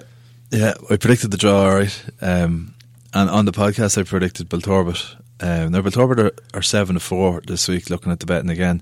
Yeah, 0.51 0.73
I 0.89 0.97
predicted 0.97 1.31
the 1.31 1.37
draw 1.37 1.63
all 1.63 1.73
right. 1.75 2.05
Um, 2.21 2.73
and 3.13 3.29
on 3.29 3.45
the 3.45 3.51
podcast, 3.51 3.97
I 3.97 4.03
predicted 4.03 4.49
Belturbet. 4.49 5.03
Um, 5.41 5.71
now, 5.71 5.81
Belturbet 5.81 6.19
are, 6.19 6.31
are 6.53 6.61
7 6.61 6.95
to 6.95 6.99
4 6.99 7.41
this 7.45 7.67
week, 7.67 7.89
looking 7.89 8.11
at 8.11 8.19
the 8.19 8.25
betting 8.25 8.49
again. 8.49 8.81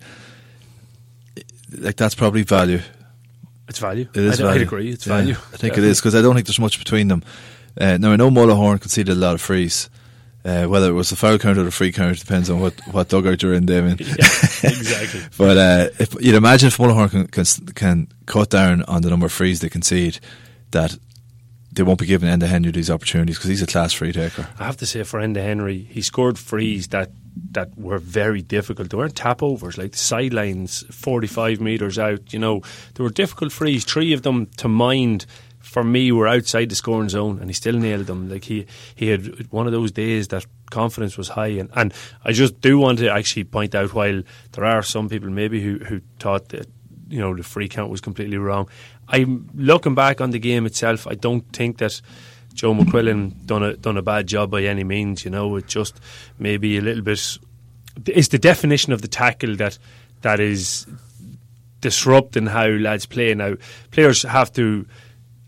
Like, 1.72 1.98
that's 1.98 2.16
probably 2.16 2.44
value. 2.44 2.82
It's 3.68 3.80
value. 3.80 4.08
It 4.14 4.24
is 4.24 4.40
I'd, 4.40 4.44
value. 4.44 4.62
I'd 4.62 4.68
agree. 4.68 4.90
It's 4.92 5.06
yeah, 5.06 5.18
value. 5.18 5.36
I 5.54 5.58
think 5.58 5.78
it 5.78 5.84
is 5.84 6.00
because 6.00 6.16
I 6.16 6.22
don't 6.22 6.36
think 6.36 6.48
there's 6.48 6.60
much 6.60 6.80
between 6.80 7.10
them. 7.10 7.24
Uh, 7.80 7.98
now, 7.98 8.12
I 8.12 8.16
know 8.16 8.30
Mullahoran 8.30 8.82
conceded 8.82 9.16
a 9.16 9.20
lot 9.20 9.36
of 9.36 9.42
frees. 9.42 9.90
Uh, 10.46 10.66
whether 10.66 10.90
it 10.90 10.94
was 10.94 11.10
the 11.10 11.16
foul 11.18 11.38
count 11.38 11.58
or 11.58 11.64
the 11.64 11.72
free 11.72 11.92
count 11.92 12.18
depends 12.18 12.50
on 12.50 12.62
what, 12.62 12.74
what 12.92 13.10
dugout 13.10 13.44
you're 13.44 13.54
in, 13.54 13.66
Damien. 13.66 13.98
Yeah, 14.64 14.72
exactly. 14.72 15.22
but 15.38 15.58
uh, 15.58 15.90
if 16.00 16.16
you'd 16.22 16.36
imagine 16.36 16.68
if 16.68 16.78
Mullahoran 16.78 17.12
can, 17.12 17.28
can, 17.28 17.74
can 17.74 18.08
cut 18.26 18.50
down 18.50 18.84
on 18.84 19.02
the 19.02 19.10
number 19.10 19.26
of 19.26 19.34
frees 19.34 19.60
they 19.60 19.70
concede, 19.70 20.20
that 20.72 20.98
they 21.77 21.84
won't 21.84 22.00
be 22.00 22.05
giving 22.05 22.29
Enda 22.29 22.48
Henry 22.48 22.72
these 22.72 22.89
opportunities 22.89 23.38
because 23.38 23.50
he's 23.50 23.62
a 23.62 23.67
class 23.67 23.93
free 23.93 24.12
taker. 24.12 24.48
I 24.60 24.65
have 24.65 24.77
to 24.77 24.86
say 24.86 25.03
for 25.03 25.19
Enda 25.19 25.43
Henry, 25.43 25.88
he 25.89 26.01
scored 26.01 26.38
frees 26.38 26.89
that 26.89 27.12
that 27.51 27.77
were 27.77 28.00
very 28.00 28.41
difficult. 28.41 28.89
They 28.89 28.98
weren't 28.98 29.15
tap 29.15 29.43
overs, 29.43 29.77
like 29.77 29.91
the 29.91 29.98
sidelines, 29.98 30.84
forty 30.89 31.27
five 31.27 31.62
metres 31.62 32.00
out. 32.00 32.34
You 32.34 32.39
know, 32.39 32.62
they 32.96 33.03
were 33.03 33.10
difficult 33.10 33.51
frees. 33.51 33.86
Three 33.86 34.13
of 34.13 34.24
them 34.24 34.48
to 34.57 34.67
mind 34.67 35.25
for 35.60 35.84
me 35.84 36.12
were 36.12 36.27
outside 36.27 36.69
the 36.69 36.75
scoring 36.75 37.10
zone, 37.10 37.39
and 37.39 37.50
he 37.50 37.53
still 37.53 37.77
nailed 37.77 38.07
them. 38.07 38.29
Like 38.29 38.46
he 38.46 38.65
he 38.96 39.10
had 39.10 39.51
one 39.51 39.67
of 39.67 39.74
those 39.74 39.91
days 39.91 40.29
that 40.29 40.46
confidence 40.69 41.17
was 41.17 41.29
high, 41.29 41.48
and, 41.60 41.69
and 41.75 41.93
I 42.25 42.31
just 42.31 42.60
do 42.62 42.79
want 42.79 43.00
to 43.00 43.10
actually 43.10 43.43
point 43.43 43.75
out 43.75 43.93
while 43.93 44.24
there 44.53 44.65
are 44.65 44.81
some 44.81 45.10
people 45.10 45.29
maybe 45.29 45.62
who 45.62 45.77
who 45.77 46.01
thought 46.19 46.50
that 46.50 46.67
you 47.10 47.20
know 47.20 47.36
the 47.36 47.44
free 47.44 47.68
count 47.68 47.90
was 47.90 48.02
completely 48.02 48.38
wrong. 48.38 48.70
I'm 49.08 49.50
looking 49.56 49.96
back 49.96 50.22
on 50.22 50.32
the 50.32 50.40
game 50.40 50.66
itself. 50.66 51.08
I 51.08 51.16
don't 51.16 51.42
think 51.54 51.78
that 51.78 52.02
Joe 52.54 52.74
McQuillan 52.74 53.46
done 53.46 53.64
a 53.64 53.78
done 53.78 53.98
a 53.98 54.02
bad 54.02 54.28
job 54.28 54.52
by 54.52 54.64
any 54.64 54.84
means. 54.84 55.24
You 55.24 55.32
know, 55.32 55.56
it 55.56 55.68
just 55.68 56.00
maybe 56.40 56.78
a 56.78 56.82
little 56.82 57.04
bit. 57.04 57.38
It's 58.06 58.28
the 58.30 58.40
definition 58.40 58.94
of 58.94 59.02
the 59.02 59.08
tackle 59.08 59.56
that 59.58 59.78
that 60.22 60.40
is 60.40 60.88
disrupting 61.82 62.48
how 62.48 62.68
lads 62.68 63.06
play 63.06 63.34
now. 63.34 63.56
Players 63.92 64.24
have 64.24 64.52
to 64.54 64.86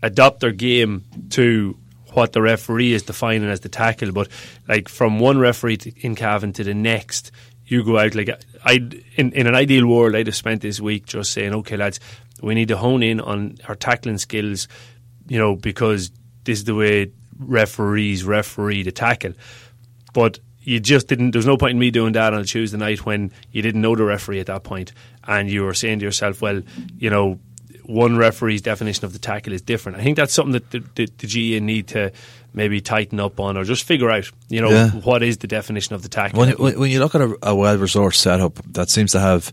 adapt 0.02 0.40
their 0.40 0.52
game 0.52 1.04
to 1.30 1.76
what 2.12 2.32
the 2.32 2.42
referee 2.42 2.92
is 2.92 3.02
defining 3.02 3.48
as 3.48 3.60
the 3.60 3.68
tackle. 3.68 4.12
But 4.12 4.28
like 4.68 4.88
from 4.88 5.18
one 5.18 5.38
referee 5.38 5.78
in 5.96 6.14
Cavan 6.14 6.52
to 6.54 6.64
the 6.64 6.74
next, 6.74 7.30
you 7.70 7.84
go 7.84 7.98
out 7.98 8.14
like 8.14 8.28
I 8.64 8.74
in 9.16 9.32
in 9.32 9.46
an 9.46 9.54
ideal 9.54 9.86
world, 9.86 10.14
I'd 10.14 10.26
have 10.26 10.36
spent 10.36 10.62
this 10.62 10.80
week 10.80 11.06
just 11.06 11.32
saying, 11.32 11.54
okay, 11.54 11.76
lads, 11.76 12.00
we 12.42 12.54
need 12.54 12.68
to 12.68 12.76
hone 12.76 13.02
in 13.02 13.20
on 13.20 13.58
our 13.68 13.74
tackling 13.74 14.18
skills, 14.18 14.68
you 15.28 15.38
know, 15.38 15.54
because 15.54 16.10
this 16.44 16.58
is 16.58 16.64
the 16.64 16.74
way 16.74 17.12
referees 17.38 18.24
referee 18.24 18.82
the 18.82 18.92
tackle. 18.92 19.32
But 20.12 20.40
you 20.62 20.80
just 20.80 21.08
didn't. 21.08 21.30
There's 21.30 21.46
no 21.46 21.56
point 21.56 21.72
in 21.72 21.78
me 21.78 21.90
doing 21.90 22.12
that 22.12 22.34
on 22.34 22.40
a 22.40 22.44
Tuesday 22.44 22.76
night 22.76 23.06
when 23.06 23.32
you 23.52 23.62
didn't 23.62 23.80
know 23.80 23.96
the 23.96 24.04
referee 24.04 24.40
at 24.40 24.46
that 24.46 24.64
point, 24.64 24.92
and 25.26 25.50
you 25.50 25.62
were 25.62 25.74
saying 25.74 26.00
to 26.00 26.04
yourself, 26.04 26.42
well, 26.42 26.62
you 26.98 27.08
know, 27.08 27.38
one 27.84 28.16
referee's 28.16 28.62
definition 28.62 29.04
of 29.04 29.12
the 29.12 29.18
tackle 29.18 29.52
is 29.52 29.62
different. 29.62 29.98
I 29.98 30.02
think 30.02 30.16
that's 30.16 30.32
something 30.32 30.52
that 30.52 30.70
the, 30.70 30.80
the, 30.94 31.08
the 31.18 31.58
GAA 31.58 31.64
need 31.64 31.88
to 31.88 32.12
maybe 32.52 32.80
tighten 32.80 33.20
up 33.20 33.38
on 33.40 33.56
or 33.56 33.64
just 33.64 33.84
figure 33.84 34.10
out, 34.10 34.30
you 34.48 34.60
know, 34.60 34.70
Yeah. 34.70 34.90
what 34.90 35.22
is 35.22 35.38
the 35.38 35.46
definition 35.46 35.94
of 35.94 36.02
the 36.02 36.08
tackle. 36.08 36.38
When, 36.40 36.50
when, 36.52 36.78
when 36.78 36.90
you 36.90 36.98
look 36.98 37.14
at 37.14 37.20
a, 37.20 37.36
a 37.42 37.54
well 37.54 37.76
resourced 37.78 38.16
setup 38.16 38.54
that 38.72 38.90
seems 38.90 39.12
to 39.12 39.20
have 39.20 39.52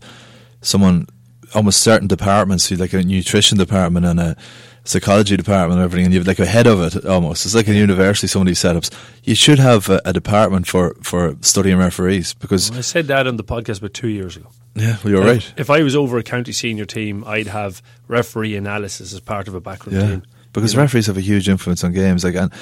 someone, 0.62 1.06
almost 1.54 1.80
certain 1.82 2.08
departments, 2.08 2.70
like 2.70 2.92
a 2.92 3.02
nutrition 3.02 3.56
department 3.58 4.04
and 4.06 4.20
a 4.20 4.36
psychology 4.84 5.36
department 5.36 5.78
and 5.78 5.84
everything, 5.84 6.06
and 6.06 6.14
you've 6.14 6.26
like 6.26 6.38
a 6.38 6.46
head 6.46 6.66
of 6.66 6.80
it 6.80 7.04
almost. 7.04 7.44
It's 7.44 7.54
like 7.54 7.68
a 7.68 7.74
university, 7.74 8.26
some 8.26 8.42
of 8.42 8.46
these 8.46 8.58
setups. 8.58 8.90
You 9.22 9.34
should 9.34 9.58
have 9.58 9.88
a, 9.88 10.00
a 10.04 10.12
department 10.12 10.66
for, 10.66 10.94
for 11.02 11.36
studying 11.42 11.78
referees 11.78 12.34
because, 12.34 12.70
I 12.76 12.80
said 12.80 13.06
that 13.08 13.26
on 13.26 13.36
the 13.36 13.44
podcast 13.44 13.78
about 13.78 13.94
two 13.94 14.08
years 14.08 14.36
ago. 14.36 14.48
yeah, 14.74 14.96
well, 15.04 15.12
you're 15.12 15.22
If- 15.22 15.26
right. 15.28 15.54
If 15.56 15.70
I 15.70 15.82
was 15.82 15.94
over 15.94 16.16
a 16.18 16.22
county 16.22 16.52
senior 16.52 16.86
team, 16.86 17.22
I'd 17.26 17.48
have 17.48 17.82
referee 18.08 18.56
analysis 18.56 19.12
as 19.12 19.20
part 19.20 19.46
of 19.46 19.54
a 19.54 19.60
backroom 19.60 19.96
Yeah, 19.96 20.06
team. 20.08 20.22
Because 20.52 20.74
know? 20.74 20.82
referees 20.82 21.06
have 21.06 21.16
a 21.16 21.20
huge 21.22 21.48
influence 21.48 21.84
on 21.84 21.92
games. 21.92 22.24
Like, 22.24 22.34
and 22.34 22.52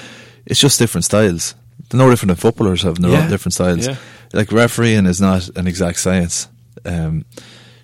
it's 0.45 0.59
just 0.59 0.79
different 0.79 1.05
styles. 1.05 1.55
They're 1.89 1.97
no 1.99 2.09
different 2.09 2.29
than 2.29 2.37
footballers 2.37 2.81
having 2.83 3.01
their 3.03 3.11
Yeah. 3.11 3.23
own 3.23 3.29
different 3.29 3.53
styles. 3.53 3.87
Yeah. 3.87 3.95
Like 4.33 4.51
refereeing 4.51 5.05
is 5.05 5.21
not 5.21 5.47
an 5.57 5.67
exact 5.67 5.99
science. 5.99 6.47
Um, 6.85 7.25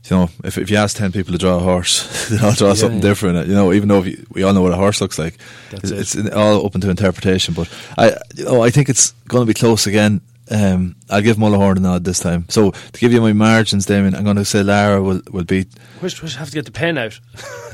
you 0.10 0.18
know, 0.18 0.30
if 0.44 0.58
if 0.58 0.70
you 0.70 0.76
ask 0.78 0.98
ten 0.98 1.12
people 1.14 1.32
to 1.32 1.38
draw 1.38 1.56
a 1.56 1.60
horse, 1.60 2.28
they 2.30 2.38
all 2.46 2.52
draw 2.54 2.70
Yeah, 2.70 2.74
something 2.74 2.98
yeah. 3.02 3.08
different. 3.10 3.48
You 3.48 3.54
know, 3.54 3.72
even 3.72 3.88
though 3.88 4.04
you, 4.04 4.26
we 4.32 4.44
all 4.44 4.54
know 4.54 4.62
what 4.62 4.74
a 4.74 4.78
horse 4.78 5.00
looks 5.00 5.18
like, 5.18 5.38
That's 5.72 5.92
it. 5.92 6.00
it's, 6.00 6.16
it's 6.16 6.30
all 6.36 6.66
open 6.66 6.82
to 6.82 6.90
interpretation. 6.90 7.54
But 7.54 7.70
I, 7.98 8.18
you 8.36 8.44
know, 8.44 8.62
I 8.62 8.70
think 8.70 8.90
it's 8.90 9.12
going 9.30 9.44
to 9.44 9.48
be 9.48 9.54
close 9.58 9.88
again. 9.88 10.20
Um, 10.52 10.98
I'll 11.10 11.22
give 11.22 11.38
Mullahoran 11.38 11.78
a 11.78 11.80
nod 11.80 12.04
this 12.04 12.20
time. 12.20 12.46
So 12.50 12.72
to 12.72 13.00
give 13.00 13.14
you 13.14 13.22
my 13.22 13.32
margins, 13.32 13.86
Damien, 13.86 14.14
I'm 14.14 14.26
going 14.26 14.36
to 14.36 14.44
say 14.44 14.60
Laragh 14.62 15.02
will, 15.02 15.22
will 15.32 15.46
beat 15.46 15.70
wish 16.02 16.22
I 16.22 16.40
have 16.40 16.50
to 16.50 16.54
get 16.56 16.66
the 16.66 16.72
pen 16.72 16.98
out. 16.98 17.18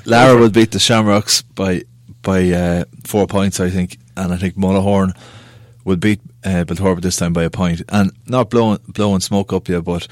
Laragh 0.05 0.39
will 0.39 0.51
beat 0.51 0.69
the 0.71 0.77
Shamrocks 0.79 1.41
by 1.41 1.81
by 2.21 2.49
uh, 2.51 2.83
four 3.05 3.27
points, 3.27 3.59
I 3.59 3.69
think, 3.69 3.97
and 4.17 4.33
I 4.33 4.37
think 4.37 4.55
Mullahoran 4.55 5.17
will 5.85 5.95
beat 5.95 6.19
uh, 6.43 6.63
Belturbet 6.65 7.01
this 7.03 7.17
time 7.17 7.33
by 7.33 7.43
a 7.43 7.49
point. 7.49 7.81
and 7.89 8.11
not 8.27 8.49
blowing 8.49 8.79
blowing 8.87 9.21
smoke 9.21 9.53
up 9.53 9.67
yet, 9.69 9.83
but 9.83 10.07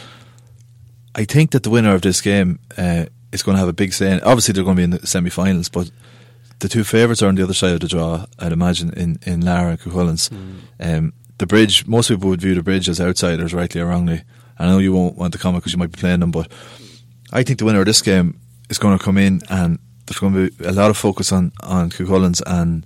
I 1.16 1.26
think 1.26 1.52
that 1.52 1.64
the 1.64 1.70
winner 1.70 1.94
of 1.94 2.02
this 2.02 2.22
game 2.22 2.60
uh, 2.78 3.06
is 3.32 3.44
going 3.44 3.56
to 3.56 3.60
have 3.60 3.68
a 3.68 3.74
big 3.74 3.94
say. 3.94 4.12
In, 4.12 4.22
obviously, 4.22 4.54
they're 4.54 4.64
going 4.64 4.76
to 4.76 4.80
be 4.80 4.84
in 4.84 4.90
the 4.92 5.08
semi-finals, 5.08 5.70
but 5.70 5.92
the 6.60 6.70
two 6.70 6.84
favourites 6.84 7.22
are 7.22 7.28
on 7.28 7.36
the 7.36 7.44
other 7.44 7.54
side 7.54 7.74
of 7.74 7.80
the 7.82 7.88
draw. 7.88 8.26
I'd 8.40 8.52
imagine 8.52 8.94
in 8.94 9.20
in 9.26 9.42
Laragh 9.42 9.72
and 9.72 9.80
Cuchulains. 9.80 10.32
Um, 10.80 11.14
the 11.38 11.46
bridge, 11.46 11.86
most 11.86 12.10
people 12.10 12.30
would 12.30 12.42
view 12.42 12.56
the 12.56 12.64
bridge 12.64 12.90
as 12.90 13.00
outsiders, 13.00 13.54
rightly 13.54 13.82
or 13.82 13.88
wrongly. 13.88 14.24
I 14.58 14.66
know 14.66 14.80
you 14.80 14.92
won't 14.94 15.18
want 15.18 15.34
to 15.34 15.40
comment 15.40 15.62
because 15.64 15.74
you 15.74 15.80
might 15.80 15.92
be 15.92 16.00
playing 16.00 16.22
them, 16.22 16.32
but 16.32 16.52
I 17.32 17.44
think 17.44 17.60
the 17.60 17.66
winner 17.66 17.80
of 17.82 17.86
this 17.86 18.02
game 18.02 18.40
is 18.70 18.80
going 18.80 18.98
to 18.98 19.04
come 19.04 19.18
in 19.20 19.42
and 19.50 19.78
there's 20.08 20.20
going 20.20 20.34
to 20.34 20.50
be 20.50 20.66
a 20.66 20.72
lot 20.72 20.90
of 20.90 20.98
focus 20.98 21.32
on 21.32 21.52
on 21.62 21.90
Cuchulains 21.90 22.42
and 22.46 22.86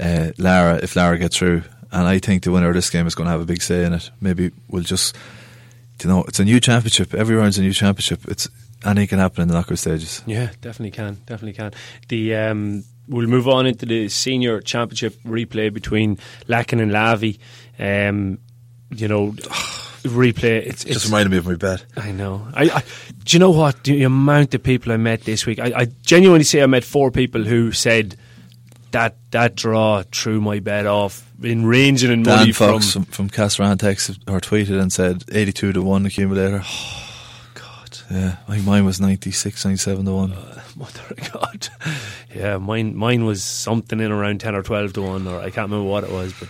uh, 0.00 0.32
Laragh 0.38 0.82
if 0.82 0.94
Laragh 0.94 1.18
gets 1.18 1.36
through. 1.36 1.62
And 1.90 2.06
I 2.08 2.18
think 2.18 2.44
the 2.44 2.50
winner 2.50 2.68
of 2.68 2.74
this 2.74 2.88
game 2.88 3.06
is 3.06 3.14
going 3.14 3.26
to 3.26 3.32
have 3.32 3.42
a 3.42 3.44
big 3.44 3.60
say 3.60 3.84
in 3.84 3.92
it. 3.92 4.10
Maybe 4.18 4.50
we'll 4.68 4.82
just, 4.82 5.14
you 6.02 6.08
know, 6.08 6.24
it's 6.24 6.40
a 6.40 6.44
new 6.44 6.58
championship. 6.58 7.12
Every 7.12 7.36
round's 7.36 7.58
a 7.58 7.60
new 7.60 7.74
championship. 7.74 8.26
It's 8.28 8.48
anything 8.84 9.08
can 9.08 9.18
happen 9.18 9.42
in 9.42 9.48
the 9.48 9.54
knockout 9.54 9.78
stages. 9.78 10.22
Yeah, 10.26 10.50
definitely 10.62 10.92
can, 10.92 11.14
definitely 11.26 11.52
can. 11.52 11.72
The 12.08 12.34
um, 12.34 12.84
we'll 13.08 13.26
move 13.26 13.46
on 13.46 13.66
into 13.66 13.84
the 13.84 14.08
senior 14.08 14.60
championship 14.60 15.20
replay 15.22 15.72
between 15.72 16.16
Lacken 16.48 16.80
and 16.80 16.92
Lavey. 16.92 17.38
Um, 17.78 18.38
you 18.90 19.08
know, 19.08 19.34
replay. 20.02 20.66
It's, 20.66 20.84
Just 20.84 21.06
reminded 21.06 21.30
me 21.30 21.38
of 21.38 21.46
my 21.46 21.54
bet. 21.56 21.84
I 21.96 22.12
know. 22.12 22.46
I, 22.54 22.64
I 22.70 22.84
do 23.24 23.36
you 23.36 23.38
know 23.38 23.50
what 23.50 23.84
the 23.84 24.02
amount 24.02 24.54
of 24.54 24.62
people 24.62 24.92
I 24.92 24.96
met 24.96 25.22
this 25.22 25.46
week? 25.46 25.58
I, 25.58 25.72
I 25.76 25.84
genuinely 26.02 26.44
say 26.44 26.62
I 26.62 26.66
met 26.66 26.84
four 26.84 27.10
people 27.10 27.44
who 27.44 27.72
said 27.72 28.16
that 28.92 29.16
that 29.30 29.54
draw 29.56 30.02
threw 30.12 30.40
my 30.40 30.58
bet 30.60 30.86
off 30.86 31.28
in 31.42 31.66
ranging 31.66 32.12
in 32.12 32.22
money 32.22 32.46
Dan 32.46 32.52
Fox 32.52 32.92
from. 32.92 33.04
from, 33.04 33.28
from 33.28 33.76
texted 33.78 34.18
or 34.30 34.40
tweeted 34.40 34.80
and 34.80 34.92
said 34.92 35.24
82 35.32 35.72
to 35.72 35.82
1 35.82 36.06
accumulator. 36.06 36.62
Oh, 36.62 37.40
God, 37.54 37.98
Yeah, 38.10 38.36
I 38.46 38.54
think 38.54 38.66
mine 38.66 38.84
was 38.84 39.00
96, 39.00 39.64
97 39.64 40.04
to 40.04 40.12
1. 40.12 40.32
Uh, 40.32 40.62
mother 40.76 41.02
of 41.10 41.32
God. 41.32 41.68
Yeah, 42.34 42.58
mine 42.58 42.96
mine 42.96 43.24
was 43.24 43.42
something 43.44 44.00
in 44.00 44.10
around 44.10 44.40
ten 44.40 44.54
or 44.54 44.62
twelve 44.62 44.94
to 44.94 45.02
one, 45.02 45.26
or 45.26 45.38
I 45.38 45.50
can't 45.50 45.70
remember 45.70 45.88
what 45.88 46.04
it 46.04 46.10
was, 46.10 46.32
but. 46.38 46.48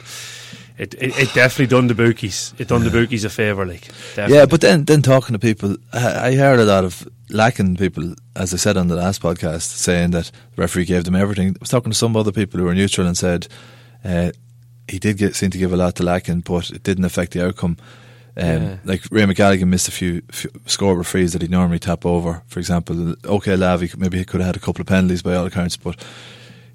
It, 0.79 0.95
it, 0.95 1.17
it 1.19 1.35
definitely 1.35 1.67
done 1.67 1.87
the 1.87 1.95
bookies. 1.95 2.55
It 2.59 2.69
done 2.69 2.83
the 2.85 2.91
bookies 2.91 3.25
a 3.25 3.31
favour, 3.31 3.67
like 3.67 3.87
definitely. 4.17 4.37
Yeah, 4.37 4.47
but 4.47 4.61
then 4.61 4.85
then 4.85 5.03
talking 5.03 5.33
to 5.35 5.39
people, 5.39 5.77
I, 5.93 6.29
I 6.29 6.35
heard 6.35 6.59
a 6.59 6.65
lot 6.65 6.85
of 6.85 7.07
Lacken 7.31 7.79
people, 7.79 8.15
as 8.35 8.53
I 8.53 8.57
said 8.57 8.77
on 8.77 8.89
the 8.89 8.97
last 8.97 9.23
podcast, 9.23 9.63
saying 9.63 10.11
that 10.13 10.31
the 10.55 10.63
referee 10.63 10.87
gave 10.87 11.05
them 11.05 11.15
everything. 11.15 11.49
I 11.51 11.57
was 11.61 11.69
talking 11.71 11.93
to 11.93 11.99
some 11.99 12.17
other 12.17 12.33
people 12.33 12.59
who 12.59 12.67
were 12.67 12.75
neutral 12.75 13.07
and 13.07 13.17
said 13.17 13.49
uh, 14.05 14.33
he 14.89 14.99
did 14.99 15.19
get 15.19 15.37
seem 15.37 15.51
to 15.51 15.59
give 15.59 15.73
a 15.73 15.77
lot 15.77 15.95
to 15.97 16.03
Lacken, 16.03 16.43
but 16.43 16.71
it 16.71 16.83
didn't 16.83 17.05
affect 17.05 17.33
the 17.33 17.47
outcome. 17.47 17.77
Um, 18.35 18.45
Yeah. 18.63 18.77
Like 18.85 19.03
Raymond 19.11 19.39
Galligan 19.39 19.69
missed 19.69 19.89
a 19.89 19.93
few, 19.93 20.23
few 20.33 20.51
score 20.67 20.97
referees 20.97 21.33
that 21.35 21.43
he'd 21.43 21.51
normally 21.51 21.79
tap 21.79 22.07
over. 22.07 22.43
For 22.47 22.61
example, 22.61 23.15
OK 23.25 23.55
Lavey 23.57 23.95
maybe 23.97 24.19
he 24.19 24.25
could 24.25 24.41
have 24.41 24.47
had 24.47 24.57
a 24.57 24.61
couple 24.61 24.81
of 24.81 24.87
penalties 24.87 25.23
by 25.23 25.35
all 25.37 25.45
accounts, 25.47 25.77
but 25.77 25.97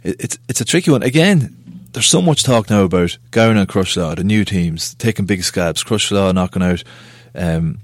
it, 0.04 0.16
it's 0.20 0.38
it's 0.48 0.62
a 0.62 0.66
tricky 0.66 0.92
one. 0.92 1.02
Again, 1.04 1.56
there's 1.98 2.06
so 2.06 2.22
much 2.22 2.44
talk 2.44 2.70
now 2.70 2.84
about 2.84 3.18
Gowna 3.32 3.62
and 3.62 3.68
Crosserlough, 3.68 4.18
the 4.18 4.24
new 4.24 4.46
teams 4.46 4.94
taking 4.96 5.26
big 5.26 5.44
scabs. 5.44 5.84
Crosserlough 5.84 6.32
knocking 6.32 6.62
out 6.62 6.84
um, 7.34 7.80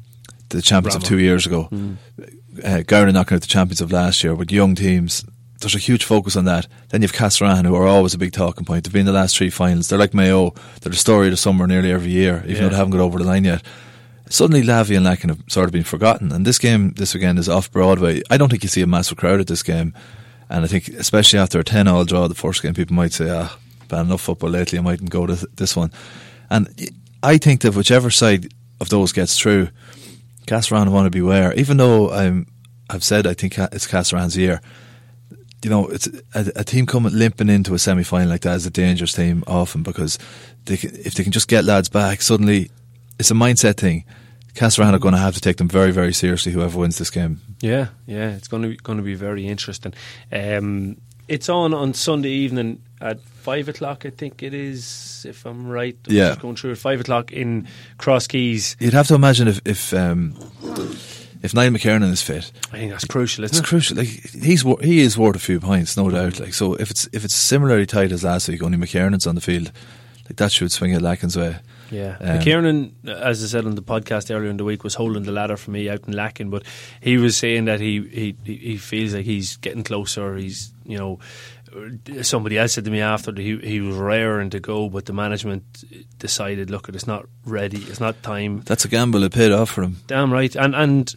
the 0.50 0.62
champions 0.62 0.94
of 0.96 1.04
two 1.04 1.18
years 1.18 1.48
ago. 1.48 1.68
Uh, 2.64 2.84
Gowna 2.86 3.12
knocking 3.12 3.34
out 3.36 3.42
the 3.42 3.48
champions 3.48 3.82
of 3.82 3.92
last 3.92 4.24
year 4.24 4.36
with 4.36 4.52
young 4.52 4.76
teams. 4.76 5.26
There's 5.62 5.74
a 5.74 5.80
huge 5.80 6.04
focus 6.04 6.36
on 6.36 6.46
that. 6.46 6.68
Then 6.90 7.02
you've 7.02 7.12
Castlerahan, 7.14 7.66
who 7.66 7.74
are 7.74 7.88
always 7.88 8.14
a 8.14 8.20
big 8.20 8.34
talking 8.34 8.66
point. 8.66 8.84
They've 8.84 8.94
been 8.94 9.00
in 9.00 9.06
the 9.08 9.14
last 9.14 9.36
three 9.36 9.50
finals. 9.50 9.90
They're 9.90 9.98
like 9.98 10.14
Mayo. 10.14 10.52
They're 10.82 10.92
the 10.92 10.96
story 10.96 11.26
of 11.26 11.32
the 11.32 11.38
summer 11.38 11.66
nearly 11.66 11.92
every 11.92 12.12
year, 12.12 12.44
even 12.44 12.56
Yeah. 12.56 12.62
though 12.62 12.70
they 12.70 12.76
haven't 12.76 12.92
got 12.92 13.00
over 13.02 13.18
the 13.18 13.26
line 13.26 13.46
yet. 13.46 13.64
Suddenly, 14.30 14.62
Lavey 14.62 14.96
and 14.96 15.06
Lacken 15.08 15.30
have 15.30 15.40
sort 15.48 15.66
of 15.66 15.72
been 15.72 15.84
forgotten. 15.84 16.32
And 16.32 16.46
this 16.46 16.60
game 16.60 16.92
this 16.98 17.16
weekend 17.16 17.40
is 17.40 17.50
off 17.50 17.72
Broadway. 17.72 18.22
I 18.30 18.38
don't 18.38 18.50
think 18.50 18.62
you 18.62 18.70
see 18.70 18.82
a 18.84 18.88
massive 18.88 19.18
crowd 19.18 19.40
at 19.40 19.48
this 19.48 19.64
game. 19.64 19.94
And 20.50 20.64
I 20.64 20.68
think, 20.68 20.88
especially 20.90 21.40
after 21.40 21.60
a 21.60 21.64
10 21.64 21.88
all 21.88 22.06
draw 22.06 22.28
the 22.28 22.36
first 22.36 22.62
game, 22.62 22.76
people 22.76 22.96
might 22.96 23.14
say, 23.14 23.30
ah, 23.32 23.58
bad 23.88 24.06
enough 24.06 24.22
football 24.22 24.50
lately, 24.50 24.80
I 24.80 24.82
mightn't 24.82 25.10
go 25.10 25.26
to 25.26 25.36
th- 25.36 25.48
this 25.56 25.76
one. 25.76 25.92
And 26.50 26.68
I 27.22 27.38
think 27.38 27.62
that 27.62 27.76
whichever 27.76 28.10
side 28.10 28.54
of 28.80 28.90
those 28.90 29.12
gets 29.12 29.38
through, 29.40 29.70
Castlerahan 30.46 30.90
want 30.90 31.06
to 31.06 31.10
beware. 31.10 31.54
Even 31.54 31.78
though 31.78 32.12
I'm, 32.12 32.48
I've 32.90 33.04
said 33.04 33.26
I 33.28 33.34
think 33.34 33.58
it's 33.58 33.88
Castlerahan's 33.88 34.38
year, 34.38 34.62
you 35.64 35.70
know, 35.70 35.88
it's 35.88 36.08
a, 36.36 36.52
a 36.58 36.64
team 36.64 36.86
coming 36.86 37.14
limping 37.14 37.50
into 37.50 37.74
a 37.74 37.80
semi 37.80 38.04
final 38.04 38.30
like 38.30 38.42
that 38.42 38.56
is 38.56 38.66
a 38.66 38.70
dangerous 38.70 39.14
team 39.14 39.44
often 39.48 39.82
because 39.82 40.20
they 40.66 40.74
if 40.76 41.14
they 41.16 41.24
can 41.24 41.32
just 41.32 41.48
get 41.48 41.64
lads 41.64 41.90
back, 41.90 42.22
suddenly 42.22 42.70
it's 43.18 43.32
a 43.32 43.36
mindset 43.36 43.78
thing. 43.78 44.04
Castlerahan 44.56 44.94
are 44.94 45.00
going 45.00 45.16
to 45.16 45.20
have 45.20 45.34
to 45.34 45.42
take 45.42 45.58
them 45.58 45.68
very, 45.68 45.92
very 45.92 46.14
seriously. 46.14 46.52
Whoever 46.52 46.78
wins 46.78 46.98
this 47.00 47.10
game, 47.10 47.42
Yeah, 47.62 47.88
yeah, 48.06 48.32
it's 48.36 48.48
going 48.48 48.64
to 48.64 48.70
be, 48.70 48.76
going 48.76 48.98
to 48.98 49.04
be 49.04 49.16
very 49.16 49.48
interesting. 49.48 49.94
Um, 50.32 50.98
it's 51.28 51.50
on 51.50 51.74
on 51.74 51.94
Sunday 51.94 52.30
evening 52.30 52.82
at 53.02 53.20
five 53.44 53.68
o'clock, 53.70 54.06
I 54.06 54.10
think 54.10 54.42
it 54.44 54.54
is, 54.54 55.26
if 55.28 55.46
I'm 55.46 55.68
right. 55.68 55.98
I'm 56.08 56.16
Yeah. 56.16 56.36
going 56.40 56.56
through 56.56 56.72
at 56.72 56.78
five 56.78 57.02
o'clock 57.02 57.32
in 57.32 57.68
Cross 57.98 58.28
Keys. 58.28 58.76
you'd 58.80 58.94
have 58.94 59.08
to 59.08 59.16
imagine 59.16 59.48
if 59.48 59.60
if 59.66 59.94
um, 59.94 60.36
if 61.42 61.54
Niall 61.54 61.72
McKernan 61.72 62.12
is 62.12 62.22
fit, 62.22 62.52
I 62.72 62.78
think 62.78 62.92
that's 62.92 63.06
crucial, 63.06 63.44
It's 63.44 63.60
it? 63.60 63.66
crucial. 63.66 63.98
Like 63.98 64.08
he's 64.08 64.62
he 64.82 65.02
is 65.02 65.18
worth 65.18 65.36
a 65.36 65.40
few 65.40 65.60
points, 65.60 65.98
no 65.98 66.10
doubt. 66.10 66.40
Like 66.40 66.54
so, 66.54 66.74
if 66.76 66.90
it's 66.90 67.08
if 67.12 67.24
it's 67.26 67.36
similarly 67.36 67.86
tight 67.86 68.12
as 68.12 68.24
last 68.24 68.48
week, 68.50 68.64
only 68.64 68.78
McKernan's 68.78 69.28
on 69.28 69.36
the 69.36 69.42
field, 69.42 69.72
like 70.30 70.38
that 70.38 70.52
should 70.52 70.72
swing 70.72 70.92
it 70.94 71.02
Lacken's 71.02 71.38
way. 71.38 71.58
Yeah, 71.92 72.16
Um, 72.22 72.40
McKiernan, 72.40 72.92
as 73.08 73.44
I 73.44 73.48
said 73.48 73.66
on 73.66 73.76
the 73.76 73.84
podcast 73.84 74.34
earlier 74.34 74.50
in 74.50 74.58
the 74.58 74.64
week, 74.64 74.84
was 74.84 74.96
holding 74.96 75.24
the 75.24 75.32
ladder 75.32 75.58
for 75.58 75.70
me 75.70 75.90
out 75.90 76.08
in 76.08 76.14
Lacken, 76.16 76.50
but 76.50 76.64
he 77.02 77.18
was 77.18 77.38
saying 77.38 77.66
that 77.66 77.80
he 77.82 78.02
he 78.12 78.36
he 78.52 78.78
feels 78.78 79.14
like 79.14 79.26
he's 79.26 79.58
getting 79.58 79.84
closer. 79.84 80.36
He's 80.38 80.72
you 80.86 80.98
know. 80.98 81.20
Somebody 82.22 82.58
else 82.58 82.74
said 82.74 82.86
to 82.86 82.92
me 82.92 83.02
after 83.02 83.32
that 83.32 83.42
he 83.42 83.58
he 83.58 83.80
was 83.82 83.96
raring 83.96 84.50
to 84.52 84.60
go, 84.60 84.90
but 84.90 85.06
the 85.06 85.14
management 85.14 85.84
decided, 86.20 86.70
look, 86.70 86.88
it's 86.90 87.08
not 87.08 87.26
ready, 87.46 87.78
it's 87.80 88.00
not 88.00 88.22
time. 88.22 88.62
That's 88.62 88.86
a 88.86 88.88
gamble. 88.88 89.24
It 89.24 89.34
paid 89.34 89.52
off 89.52 89.72
for 89.72 89.84
him. 89.84 89.98
Damn 90.08 90.32
right, 90.32 90.56
and 90.56 90.76
and 90.76 91.16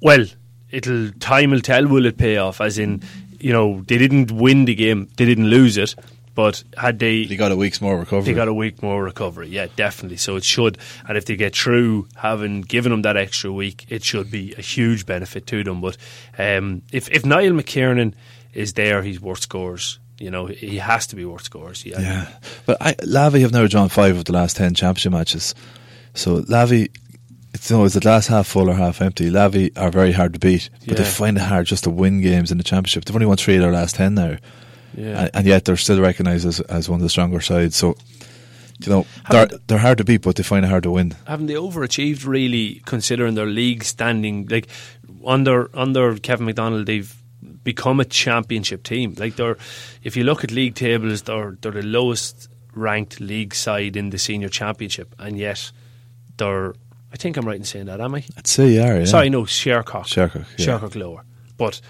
well, 0.00 0.26
it'll 0.70 1.10
time 1.12 1.50
will 1.50 1.60
tell. 1.60 1.86
Will 1.86 2.04
it 2.06 2.18
pay 2.18 2.36
off? 2.36 2.60
As 2.60 2.78
in, 2.78 3.02
you 3.40 3.52
know, 3.52 3.82
they 3.86 3.96
didn't 3.98 4.30
win 4.30 4.64
the 4.66 4.74
game, 4.74 5.08
they 5.16 5.24
didn't 5.24 5.48
lose 5.48 5.76
it, 5.78 5.94
but 6.34 6.62
had 6.76 6.98
they 6.98 7.22
He 7.22 7.36
got 7.36 7.52
a 7.52 7.56
week's 7.56 7.80
more 7.80 7.98
recovery. 7.98 8.32
they 8.32 8.34
got 8.34 8.48
a 8.48 8.54
week 8.54 8.82
more 8.82 9.02
recovery, 9.02 9.48
yeah, 9.48 9.68
definitely. 9.76 10.18
So 10.18 10.36
it 10.36 10.44
should, 10.44 10.76
and 11.08 11.16
if 11.16 11.24
they 11.24 11.36
get 11.36 11.56
through 11.56 12.08
having 12.16 12.60
given 12.62 12.90
them 12.90 13.02
that 13.02 13.16
extra 13.16 13.50
week, 13.50 13.86
it 13.88 14.04
should 14.04 14.30
be 14.30 14.52
a 14.58 14.60
huge 14.60 15.06
benefit 15.06 15.46
to 15.46 15.64
them. 15.64 15.80
But 15.80 15.96
um, 16.38 16.82
if 16.92 17.08
if 17.10 17.24
Niall 17.24 17.52
McKiernan 17.52 18.14
is 18.54 18.72
there, 18.74 19.02
he's 19.02 19.20
worth 19.20 19.40
scores. 19.40 19.98
You 20.18 20.30
know, 20.30 20.46
he 20.46 20.76
has 20.76 21.06
to 21.08 21.16
be 21.16 21.24
worth 21.24 21.42
scores. 21.42 21.84
Yeah, 21.84 22.00
Yeah, 22.00 22.28
but 22.66 22.76
I, 22.80 22.94
Lavey 22.94 23.40
have 23.40 23.52
now 23.52 23.66
drawn 23.66 23.88
five 23.88 24.16
of 24.16 24.24
the 24.24 24.32
last 24.32 24.56
ten 24.56 24.74
championship 24.74 25.12
matches. 25.12 25.54
So 26.14 26.42
Lavey, 26.42 26.88
it's 27.52 27.68
you 27.68 27.76
know, 27.76 27.84
is 27.84 27.94
the 27.94 28.00
glass 28.00 28.28
half 28.28 28.46
full 28.46 28.70
or 28.70 28.74
half 28.74 29.02
empty? 29.02 29.30
Lavey 29.30 29.76
are 29.76 29.90
very 29.90 30.12
hard 30.12 30.32
to 30.34 30.38
beat, 30.38 30.70
but 30.86 30.96
they 30.96 31.04
find 31.04 31.36
it 31.36 31.42
hard 31.42 31.66
just 31.66 31.84
to 31.84 31.90
win 31.90 32.20
games 32.20 32.52
in 32.52 32.58
the 32.58 32.64
championship. 32.64 33.04
They've 33.04 33.16
only 33.16 33.26
won 33.26 33.36
three 33.36 33.56
of 33.56 33.62
their 33.62 33.72
last 33.72 33.96
ten 33.96 34.14
now, 34.14 34.36
yeah. 34.96 35.22
and, 35.22 35.30
and 35.34 35.46
yet 35.46 35.64
they're 35.64 35.76
still 35.76 36.00
recognised 36.00 36.46
as, 36.46 36.60
as 36.60 36.88
one 36.88 37.00
of 37.00 37.02
the 37.02 37.10
stronger 37.10 37.40
sides. 37.40 37.74
So, 37.74 37.96
you 38.78 38.90
know, 38.90 39.06
they're, 39.30 39.46
they're 39.66 39.78
hard 39.78 39.98
to 39.98 40.04
beat, 40.04 40.22
but 40.22 40.36
they 40.36 40.44
find 40.44 40.64
it 40.64 40.68
hard 40.68 40.84
to 40.84 40.92
win. 40.92 41.16
haven't 41.26 41.46
they 41.46 41.54
overachieved 41.54 42.24
really 42.24 42.82
considering 42.86 43.34
their 43.34 43.46
league 43.46 43.82
standing 43.82 44.46
like 44.46 44.68
under 45.26 45.70
under 45.76 46.16
Kevin 46.18 46.46
McDonald 46.46 46.86
they've 46.86 47.14
become 47.64 47.98
a 48.00 48.04
championship 48.04 48.82
team 48.82 49.14
like 49.18 49.36
they're 49.36 49.56
if 50.02 50.16
you 50.16 50.22
look 50.24 50.44
at 50.44 50.50
league 50.50 50.74
tables 50.74 51.22
they're 51.22 51.56
they're 51.60 51.72
the 51.72 51.82
lowest 51.82 52.48
ranked 52.74 53.20
league 53.20 53.54
side 53.54 53.96
in 53.96 54.10
the 54.10 54.18
senior 54.18 54.48
championship 54.48 55.14
and 55.18 55.38
yet 55.38 55.72
they're 56.36 56.74
I 57.12 57.16
think 57.16 57.36
I'm 57.36 57.46
right 57.46 57.56
in 57.56 57.64
saying 57.64 57.86
that 57.86 58.00
am 58.00 58.14
I 58.14 58.24
I'd 58.36 58.46
say 58.46 58.74
you 58.74 58.82
are. 58.82 58.98
Yeah. 58.98 59.04
sorry 59.04 59.30
no 59.30 59.42
Shercock 59.44 60.04
Shercock, 60.06 60.44
yeah. 60.58 60.66
Shercock 60.78 60.94
lower 60.96 61.24
but 61.56 61.80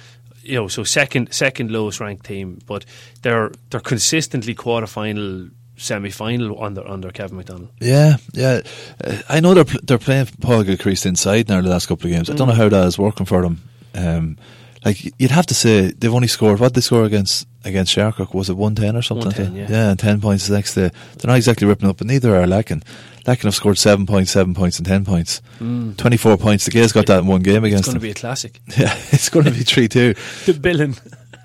you 0.43 0.55
know 0.55 0.69
so 0.69 0.85
second 0.85 1.33
second 1.33 1.71
lowest 1.71 2.01
ranked 2.01 2.25
team 2.27 2.59
but 2.67 2.85
they're 3.23 3.51
they're 3.71 3.81
consistently 3.81 4.55
quarter 4.55 4.87
final 4.87 5.49
semi 5.77 6.11
final 6.11 6.63
under 6.63 6.87
under 6.87 7.11
Kevin 7.11 7.37
McDonald 7.39 7.71
Yeah, 7.81 8.17
yeah. 8.33 8.61
Uh, 9.03 9.17
I 9.29 9.41
know 9.41 9.55
they're 9.55 9.65
pl- 9.65 9.81
they're 9.83 9.99
playing 9.99 10.27
Paul 10.41 10.63
Gilchrist 10.63 11.05
inside 11.07 11.49
now 11.49 11.61
the 11.63 11.69
last 11.69 11.87
couple 11.87 12.07
of 12.07 12.13
games. 12.13 12.31
I 12.31 12.35
don't 12.35 12.47
Mm. 12.47 12.51
know 12.51 12.57
how 12.63 12.69
that 12.69 12.87
is 12.87 12.97
working 12.99 13.27
for 13.27 13.43
them. 13.43 13.61
Um, 13.95 14.37
like 14.85 15.05
you'd 15.19 15.31
have 15.31 15.47
to 15.47 15.55
say 15.55 15.91
they've 15.93 16.13
only 16.13 16.29
scored 16.29 16.61
what 16.61 16.75
they 16.75 16.81
score 16.81 17.05
against 17.05 17.47
against 17.65 17.97
Shercock 17.97 18.35
was 18.35 18.51
it 18.51 18.57
one 18.57 18.75
ten 18.75 18.97
or 18.97 19.03
something? 19.03 19.27
110, 19.27 19.59
like 19.61 19.69
that? 19.69 19.73
yeah. 19.73 19.91
and 19.91 19.99
ten 19.99 20.21
points 20.21 20.47
the 20.47 20.55
next 20.55 20.75
day. 20.75 20.91
They're 21.19 21.31
not 21.31 21.37
exactly 21.37 21.67
ripping 21.67 21.89
up, 21.89 21.97
but 21.97 22.07
neither 22.07 22.37
are 22.37 22.47
Lacken. 22.47 22.83
Lacken 23.27 23.45
have 23.45 23.55
scored 23.55 23.79
seven 23.79 24.05
points, 24.05 24.31
seven 24.31 24.55
points, 24.55 24.79
and 24.79 24.87
ten 24.87 25.05
points. 25.05 25.41
Twenty 25.59 26.17
four 26.17 26.37
points. 26.37 26.67
The 26.67 26.71
Gaels 26.71 26.93
got 26.93 27.07
that 27.07 27.21
in 27.21 27.27
one 27.27 27.43
game 27.43 27.65
against. 27.65 27.85
it's 27.85 27.89
going 27.89 28.01
to 28.01 28.01
be 28.01 28.11
a 28.11 28.15
classic 28.15 28.61
yeah, 28.77 28.95
it's 29.11 29.31
going 29.31 29.47
to 29.47 29.51
be 29.51 29.63
three 29.65 29.89
two. 29.89 30.15
the 30.47 30.53
billing 30.53 30.97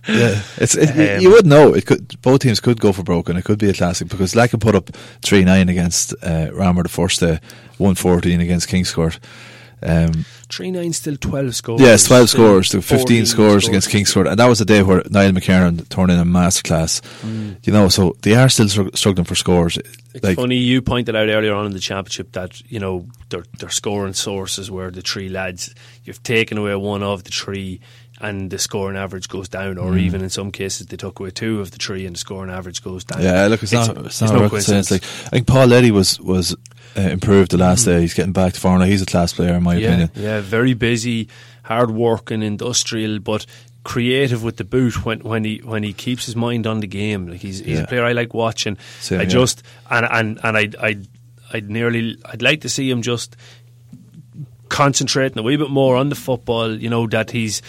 Yeah, 0.07 0.41
it's 0.57 0.75
it, 0.75 1.17
Um, 1.17 1.21
you 1.21 1.31
would 1.31 1.45
know 1.45 1.73
it 1.73 1.85
could. 1.85 2.21
Both 2.21 2.41
teams 2.41 2.59
could 2.59 2.81
go 2.81 2.91
for 2.91 3.03
broken. 3.03 3.37
It 3.37 3.45
could 3.45 3.59
be 3.59 3.69
a 3.69 3.73
classic 3.73 4.09
because 4.09 4.33
Lacken 4.33 4.59
put 4.59 4.75
up 4.75 4.89
three 5.21 5.45
nine 5.45 5.69
against 5.69 6.13
uh, 6.21 6.49
Ramor 6.51 6.83
the 6.83 6.89
first 6.89 7.21
day, 7.21 7.39
one 7.77 7.95
fourteen 7.95 8.41
against 8.41 8.67
Kingscourt. 8.67 9.19
Um, 9.81 10.25
Three 10.49 10.71
nine 10.71 10.93
still 10.93 11.15
twelve 11.15 11.55
scores. 11.55 11.79
yes, 11.81 12.05
twelve 12.07 12.29
scores 12.29 12.69
to 12.69 12.81
fifteen 12.81 13.23
14 13.23 13.25
scores 13.25 13.67
against 13.67 13.89
Kingscourt, 13.89 14.29
and 14.29 14.37
that 14.39 14.47
was 14.47 14.59
the 14.59 14.65
day 14.65 14.81
where 14.83 15.03
Niall 15.09 15.31
McCarron 15.31 15.87
turned 15.89 16.11
in 16.11 16.19
a 16.19 16.25
masterclass. 16.25 17.01
You 17.65 17.71
know, 17.73 17.87
so 17.89 18.15
they 18.23 18.35
are 18.35 18.49
still 18.49 18.67
struggling 18.93 19.25
for 19.25 19.35
scores. 19.35 19.77
It's 20.13 20.23
Like, 20.23 20.35
funny 20.37 20.57
you 20.57 20.81
pointed 20.81 21.15
out 21.15 21.29
earlier 21.29 21.53
on 21.53 21.65
in 21.67 21.71
the 21.73 21.79
championship 21.79 22.31
that 22.33 22.59
you 22.71 22.79
know 22.79 23.05
their 23.29 23.43
their 23.59 23.69
scoring 23.69 24.13
sources 24.13 24.69
were 24.71 24.91
the 24.91 25.01
three 25.01 25.29
lads. 25.29 25.73
You've 26.03 26.23
taken 26.23 26.57
away 26.57 26.75
one 26.75 27.03
of 27.03 27.23
the 27.23 27.29
three, 27.31 27.79
and 28.19 28.49
the 28.49 28.57
scoring 28.57 28.97
average 28.97 29.29
goes 29.29 29.47
down, 29.49 29.77
or 29.77 29.91
Mm. 29.91 29.99
even 30.01 30.21
in 30.23 30.29
some 30.29 30.51
cases 30.51 30.87
they 30.87 30.97
took 30.97 31.19
away 31.19 31.29
two 31.29 31.61
of 31.61 31.69
the 31.71 31.77
three, 31.77 32.05
and 32.07 32.15
the 32.15 32.19
scoring 32.19 32.49
average 32.51 32.83
goes 32.83 33.03
down. 33.05 33.21
yeah, 33.21 33.45
look, 33.47 33.61
it's, 33.61 33.71
not. 33.71 33.89
It's 33.97 34.07
it's 34.07 34.21
not 34.21 34.33
no 34.41 34.49
coincidence. 34.49 34.89
Like, 34.91 35.03
I 35.03 35.29
think 35.29 35.47
Paul 35.47 35.67
Letty 35.67 35.91
was 35.91 36.19
was 36.19 36.55
uh, 36.97 37.01
improved 37.01 37.51
the 37.51 37.57
last 37.57 37.85
day. 37.85 38.01
He's 38.01 38.13
getting 38.13 38.33
back 38.33 38.53
to 38.53 38.59
form. 38.59 38.79
now. 38.79 38.85
He's 38.85 39.01
a 39.01 39.05
class 39.05 39.33
player, 39.33 39.53
in 39.55 39.63
my 39.63 39.75
yeah, 39.75 39.87
opinion. 39.87 40.11
yeah, 40.15 40.41
very 40.41 40.73
busy, 40.73 41.27
hard 41.63 41.91
working, 41.91 42.41
industrial, 42.43 43.19
but 43.19 43.45
creative 43.83 44.43
with 44.43 44.57
the 44.57 44.63
boot 44.63 45.05
when, 45.05 45.19
when 45.21 45.43
he 45.45 45.57
when 45.63 45.83
he 45.83 45.93
keeps 45.93 46.25
his 46.25 46.35
mind 46.35 46.67
on 46.67 46.79
the 46.81 46.87
game. 46.87 47.27
Like 47.27 47.39
he's 47.41 47.59
he's 47.59 47.77
Yeah. 47.77 47.83
a 47.83 47.87
player 47.87 48.03
I 48.03 48.11
like 48.11 48.33
watching. 48.33 48.77
Same 48.99 49.21
I 49.21 49.25
just 49.25 49.63
and 49.89 50.05
and 50.11 50.39
and 50.43 50.57
I 50.57 50.69
I 50.81 50.97
I'd 51.53 51.69
nearly 51.69 52.17
I'd 52.25 52.41
like 52.41 52.61
to 52.61 52.69
see 52.69 52.89
him 52.89 53.01
just 53.01 53.35
concentrating 54.67 55.39
a 55.39 55.41
wee 55.41 55.55
bit 55.57 55.69
more 55.69 55.95
on 55.95 56.09
the 56.09 56.15
football. 56.15 56.75
You 56.75 56.89
know 56.89 57.07
that 57.07 57.31
he's 57.31 57.61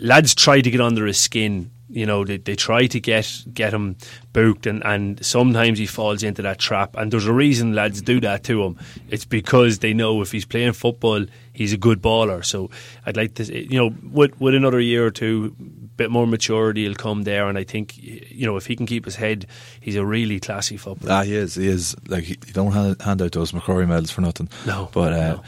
lads 0.00 0.34
try 0.34 0.60
to 0.60 0.70
get 0.70 0.80
under 0.80 1.06
his 1.06 1.18
skin. 1.18 1.70
You 1.90 2.04
know 2.04 2.24
they 2.24 2.36
they 2.36 2.54
try 2.54 2.86
to 2.86 3.00
get 3.00 3.44
get 3.52 3.72
him 3.72 3.96
booked, 4.32 4.66
and 4.66 4.84
and 4.84 5.24
sometimes 5.24 5.78
he 5.78 5.86
falls 5.86 6.22
into 6.22 6.42
that 6.42 6.58
trap. 6.58 6.96
And 6.96 7.10
there's 7.10 7.26
a 7.26 7.32
reason 7.32 7.74
lads 7.74 8.02
do 8.02 8.20
that 8.20 8.44
to 8.44 8.62
him. 8.62 8.78
It's 9.08 9.24
because 9.24 9.78
they 9.78 9.94
know 9.94 10.20
if 10.20 10.32
he's 10.32 10.44
playing 10.44 10.72
football, 10.74 11.24
he's 11.52 11.72
a 11.72 11.78
good 11.78 12.02
baller. 12.02 12.44
So 12.44 12.70
I'd 13.06 13.16
like 13.16 13.34
to, 13.36 13.44
you 13.44 13.78
know, 13.78 13.94
with 14.12 14.38
with 14.40 14.54
another 14.54 14.80
year 14.80 15.06
or 15.06 15.10
two. 15.10 15.54
Bit 15.96 16.12
more 16.12 16.28
maturity 16.28 16.86
will 16.86 16.94
come 16.94 17.24
there, 17.24 17.48
and 17.48 17.58
I 17.58 17.64
think 17.64 17.98
you 17.98 18.46
know 18.46 18.56
if 18.56 18.66
he 18.66 18.76
can 18.76 18.86
keep 18.86 19.04
his 19.04 19.16
head, 19.16 19.46
he's 19.80 19.96
a 19.96 20.06
really 20.06 20.38
classy 20.38 20.76
footballer. 20.76 21.12
Ah, 21.12 21.22
he 21.24 21.34
is. 21.34 21.56
He 21.56 21.66
is. 21.66 21.96
Like 22.06 22.22
he, 22.22 22.38
you 22.46 22.52
don't 22.52 22.70
hand, 22.70 23.02
hand 23.02 23.20
out 23.20 23.32
those 23.32 23.50
MacRory 23.50 23.88
medals 23.88 24.12
for 24.12 24.20
nothing. 24.20 24.48
No, 24.64 24.88
but 24.92 25.12
uh, 25.12 25.32
no. 25.32 25.42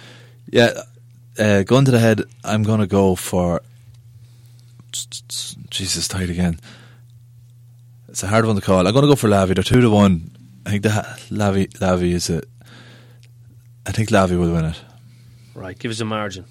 yeah, 0.50 0.80
uh, 1.38 1.62
going 1.62 1.84
to 1.84 1.92
the 1.92 2.00
head. 2.00 2.22
I'm 2.42 2.64
going 2.64 2.80
to 2.80 2.88
go 2.88 3.14
for. 3.14 3.62
Jesus, 4.92 6.08
tight 6.08 6.30
again. 6.30 6.58
It's 8.08 8.22
a 8.22 8.26
hard 8.26 8.44
one 8.44 8.56
to 8.56 8.62
call. 8.62 8.86
I'm 8.86 8.92
going 8.92 9.02
to 9.02 9.08
go 9.08 9.14
for 9.14 9.28
Lavey. 9.28 9.54
They're 9.54 9.62
two 9.62 9.80
to 9.80 9.90
one. 9.90 10.30
I 10.66 10.70
think 10.70 10.86
ha- 10.86 11.16
Lavey 11.30 11.68
Lavey 11.78 12.12
is 12.12 12.28
a. 12.30 12.42
I 13.86 13.92
think 13.92 14.10
Lavey 14.10 14.38
will 14.38 14.52
win 14.52 14.66
it. 14.66 14.80
Right, 15.54 15.78
give 15.78 15.90
us 15.90 16.00
a 16.00 16.04
margin. 16.04 16.44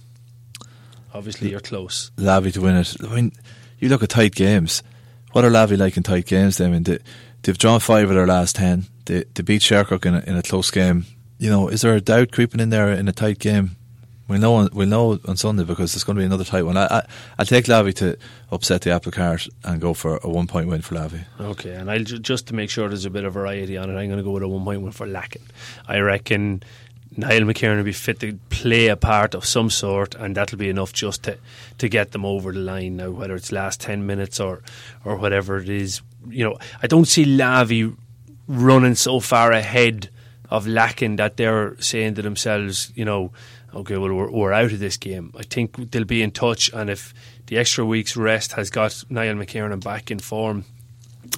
Obviously, 1.14 1.52
you're 1.52 1.60
close. 1.60 2.12
Lavey 2.18 2.54
to 2.54 2.62
win 2.62 2.76
it. 2.76 2.96
I 3.04 3.14
mean, 3.14 3.32
you 3.80 3.90
look 3.90 4.04
at 4.04 4.10
tight 4.10 4.36
games. 4.36 4.84
What 5.32 5.46
are 5.46 5.50
Lavey 5.52 5.78
like 5.78 5.98
in 5.98 6.04
tight 6.04 6.26
games? 6.26 6.58
Then 6.58 6.70
I 6.70 6.74
mean, 6.74 6.84
they, 6.84 7.00
they've 7.44 7.58
drawn 7.58 7.80
five 7.80 8.10
of 8.10 8.16
their 8.16 8.28
last 8.28 8.56
ten. 8.56 8.86
They, 9.06 9.26
they 9.34 9.44
beat 9.44 9.62
Shercock 9.62 10.06
in 10.06 10.16
a, 10.16 10.20
in 10.22 10.38
a 10.38 10.44
close 10.44 10.72
game. 10.72 11.06
You 11.38 11.50
know, 11.50 11.68
is 11.68 11.82
there 11.82 11.96
a 11.96 12.02
doubt 12.02 12.32
creeping 12.32 12.60
in 12.60 12.70
there 12.70 12.92
in 12.92 13.08
a 13.08 13.14
tight 13.14 13.40
game? 13.40 13.76
We'll 14.30 14.40
know. 14.40 14.70
We'll 14.72 14.88
know 14.88 15.20
on 15.28 15.36
Sunday 15.36 15.64
because 15.64 15.96
it's 15.96 16.04
going 16.04 16.16
to 16.16 16.22
be 16.22 16.26
another 16.26 16.44
tight 16.44 16.62
one. 16.62 16.78
I, 16.78 16.86
I 16.86 17.02
I'll 17.40 17.46
take 17.46 17.66
Lavey 17.66 17.94
to 17.96 18.18
upset 18.52 18.82
the 18.82 18.92
apple 18.92 19.12
cart 19.12 19.48
and 19.64 19.82
go 19.82 19.94
for 19.94 20.20
a 20.24 20.30
one 20.30 20.48
point 20.48 20.68
win 20.68 20.82
for 20.82 20.96
Lavey. 20.96 21.26
Okay, 21.42 21.74
and 21.74 21.90
I'll 21.90 22.04
ju- 22.04 22.20
just 22.20 22.48
to 22.48 22.54
make 22.54 22.70
sure 22.70 22.88
there's 22.88 23.06
a 23.06 23.10
bit 23.10 23.24
of 23.24 23.34
variety 23.34 23.76
on 23.76 23.90
it, 23.90 23.98
I'm 24.00 24.08
going 24.08 24.18
to 24.18 24.24
go 24.24 24.32
with 24.32 24.44
a 24.44 24.48
one 24.48 24.64
point 24.64 24.82
one 24.82 24.92
for 24.92 25.08
Lacken. 25.08 25.42
I 25.88 26.00
reckon 26.00 26.62
Niall 27.18 27.42
McKiernan 27.42 27.78
will 27.78 27.84
be 27.86 27.92
fit 27.92 28.20
to 28.20 28.38
play 28.52 28.88
a 28.88 28.96
part 28.96 29.34
of 29.34 29.46
some 29.46 29.72
sort, 29.72 30.14
and 30.14 30.38
that'll 30.38 30.60
be 30.60 30.70
enough 30.70 30.94
just 30.94 31.24
to, 31.24 31.38
to 31.80 31.90
get 31.90 32.12
them 32.12 32.24
over 32.24 32.52
the 32.52 32.60
line. 32.60 32.98
Now, 32.98 33.10
whether 33.10 33.34
it's 33.34 33.52
last 33.52 33.82
ten 33.82 34.06
minutes 34.06 34.40
or 34.40 34.62
or 35.04 35.16
whatever 35.16 35.58
it 35.58 35.70
is, 35.70 36.02
you 36.30 36.44
know, 36.44 36.60
I 36.84 36.88
don't 36.88 37.08
see 37.08 37.26
Lavey 37.26 37.98
running 38.48 38.94
so 38.96 39.20
far 39.20 39.52
ahead 39.52 40.10
of 40.52 40.66
Lacken 40.66 41.18
that 41.18 41.38
they're 41.38 41.80
saying 41.80 42.16
to 42.16 42.22
themselves, 42.22 42.92
you 42.96 43.06
know, 43.06 43.32
okay, 43.74 43.98
well, 43.98 44.14
we're, 44.14 44.32
we're 44.32 44.54
out 44.54 44.72
of 44.72 44.80
this 44.80 44.98
game. 44.98 45.34
I 45.38 45.44
think 45.44 45.92
they'll 45.92 46.04
be 46.04 46.22
in 46.22 46.32
touch, 46.32 46.72
and 46.74 46.90
if 46.90 47.14
the 47.48 47.58
extra 47.58 47.86
week's 47.86 48.16
rest 48.16 48.54
has 48.54 48.70
got 48.70 49.04
Niall 49.10 49.36
McKiernan 49.36 49.84
back 49.84 50.12
in 50.12 50.20
form 50.20 50.66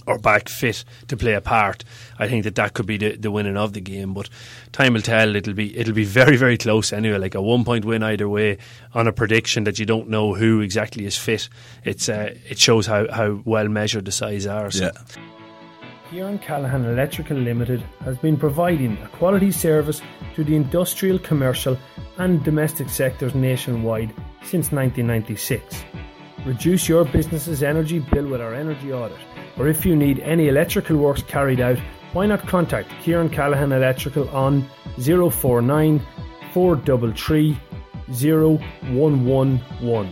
or 0.05 0.17
back 0.17 0.47
fit 0.47 0.83
to 1.07 1.17
play 1.17 1.33
a 1.33 1.41
part, 1.41 1.83
I 2.19 2.27
think 2.27 2.43
that 2.43 2.55
that 2.55 2.73
could 2.73 2.85
be 2.85 2.97
the, 2.97 3.15
the 3.15 3.31
winning 3.31 3.57
of 3.57 3.73
the 3.73 3.81
game. 3.81 4.13
But 4.13 4.29
time 4.71 4.93
will 4.93 5.01
tell. 5.01 5.35
It'll 5.35 5.53
be 5.53 5.77
it'll 5.77 5.93
be 5.93 6.05
very 6.05 6.37
very 6.37 6.57
close 6.57 6.93
anyway. 6.93 7.17
Like 7.17 7.35
a 7.35 7.41
one 7.41 7.63
point 7.63 7.85
win 7.85 8.03
either 8.03 8.29
way 8.29 8.57
on 8.93 9.07
a 9.07 9.13
prediction 9.13 9.63
that 9.65 9.79
you 9.79 9.85
don't 9.85 10.09
know 10.09 10.33
who 10.33 10.61
exactly 10.61 11.05
is 11.05 11.17
fit. 11.17 11.49
It's 11.83 12.09
uh, 12.09 12.35
it 12.47 12.59
shows 12.59 12.85
how, 12.85 13.11
how 13.11 13.41
well 13.45 13.67
measured 13.67 14.05
the 14.05 14.11
sides 14.11 14.45
are. 14.45 14.71
So. 14.71 14.91
Kieran 16.11 16.39
Callahan 16.39 16.83
Electrical 16.83 17.37
Limited 17.37 17.81
has 18.03 18.17
been 18.17 18.35
providing 18.35 18.97
a 18.97 19.07
quality 19.07 19.49
service 19.49 20.01
to 20.35 20.43
the 20.43 20.57
industrial, 20.57 21.17
commercial, 21.19 21.77
and 22.17 22.43
domestic 22.43 22.89
sectors 22.89 23.33
nationwide 23.33 24.09
since 24.41 24.73
1996. 24.73 25.85
Reduce 26.45 26.89
your 26.89 27.05
business's 27.05 27.63
energy 27.63 27.99
bill 27.99 28.27
with 28.27 28.41
our 28.41 28.53
energy 28.53 28.91
audit, 28.91 29.19
or 29.57 29.69
if 29.69 29.85
you 29.85 29.95
need 29.95 30.19
any 30.19 30.49
electrical 30.49 30.97
works 30.97 31.23
carried 31.23 31.61
out, 31.61 31.79
why 32.11 32.25
not 32.25 32.45
contact 32.45 32.89
Kieran 33.01 33.29
Callahan 33.29 33.71
Electrical 33.71 34.27
on 34.31 34.69
049 34.99 36.01
433 36.51 37.57
0111. 38.09 40.11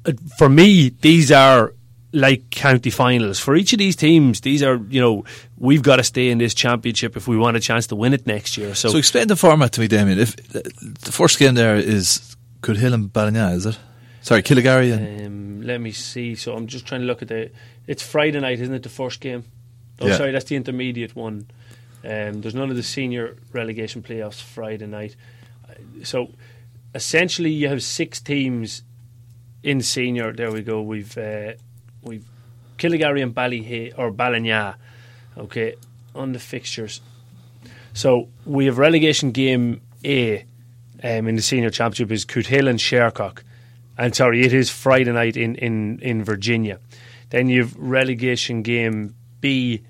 uh, 0.06 0.14
for 0.38 0.48
me, 0.48 0.90
these 1.02 1.30
are 1.32 1.74
like 2.16 2.50
county 2.50 2.90
finals 2.90 3.40
for 3.40 3.56
each 3.56 3.74
of 3.74 3.80
these 3.80 3.96
teams. 3.96 4.42
These 4.42 4.64
are 4.64 4.78
you 4.90 5.02
know 5.02 5.26
we've 5.58 5.84
got 5.84 5.98
to 5.98 6.04
stay 6.04 6.30
in 6.30 6.38
this 6.38 6.54
championship 6.54 7.16
if 7.18 7.28
we 7.28 7.38
want 7.38 7.58
a 7.58 7.60
chance 7.60 7.88
to 7.88 7.96
win 7.96 8.14
it 8.14 8.26
next 8.26 8.58
year. 8.58 8.74
So, 8.74 8.90
so 8.90 8.98
explain 8.98 9.28
the 9.28 9.36
format 9.36 9.74
to 9.74 9.82
me, 9.82 9.88
Damien. 9.88 10.20
If 10.20 10.36
the 10.36 11.12
first 11.12 11.38
game 11.38 11.56
there 11.56 11.76
is 11.76 12.36
Cootehill 12.62 12.94
and 12.94 13.12
Ballinagh, 13.12 13.56
is 13.56 13.66
it? 13.66 13.80
Sorry, 14.22 14.42
Killygarry. 14.42 15.26
Um, 15.26 15.62
let 15.62 15.80
me 15.80 15.92
see. 15.92 16.36
So 16.36 16.56
I'm 16.56 16.66
just 16.66 16.88
trying 16.88 17.02
to 17.02 17.08
look 17.08 17.22
at 17.22 17.28
the. 17.28 17.52
It's 17.86 18.02
Friday 18.02 18.40
night, 18.40 18.60
isn't 18.60 18.74
it? 18.74 18.82
The 18.82 18.90
first 18.90 19.20
game. 19.20 19.44
Oh, 20.00 20.08
yeah. 20.08 20.18
sorry, 20.18 20.32
that's 20.32 20.46
the 20.46 20.56
intermediate 20.56 21.16
one. 21.16 21.48
Um, 22.04 22.42
there's 22.42 22.56
none 22.56 22.70
of 22.70 22.76
the 22.76 22.84
senior 22.84 23.38
relegation 23.54 24.02
playoffs 24.02 24.42
Friday 24.42 24.88
night. 24.88 25.16
So 26.04 26.32
essentially, 26.94 27.52
you 27.52 27.68
have 27.68 27.84
six 27.84 28.20
teams 28.20 28.84
in 29.64 29.82
senior. 29.82 30.32
There 30.32 30.52
we 30.52 30.62
go. 30.62 30.82
We've 30.82 31.18
uh, 31.18 31.54
we've 32.06 32.26
Killygarry 32.78 33.22
and 33.22 33.34
Ballyhay 33.34 33.98
or 33.98 34.12
Ballinagh. 34.12 34.76
Okay, 35.38 35.76
on 36.14 36.32
the 36.32 36.40
fixtures. 36.40 37.02
So 37.94 38.30
we 38.46 38.66
have 38.66 38.78
relegation 38.78 39.32
game 39.32 39.82
A 40.04 40.46
um, 41.04 41.28
in 41.28 41.36
the 41.36 41.42
senior 41.42 41.70
championship 41.70 42.12
is 42.12 42.26
Cootehill 42.26 42.70
and 42.70 42.80
Shercock. 42.80 43.42
And 43.98 44.16
sorry, 44.16 44.46
it 44.46 44.54
is 44.54 44.70
Friday 44.70 45.12
night 45.12 45.38
in, 45.38 45.56
in, 45.56 46.00
in 46.00 46.24
Virginia. 46.24 46.80
Then 47.30 47.48
you 47.48 47.62
have 47.62 47.76
relegation 47.78 48.62
game 48.62 49.16
B, 49.40 49.84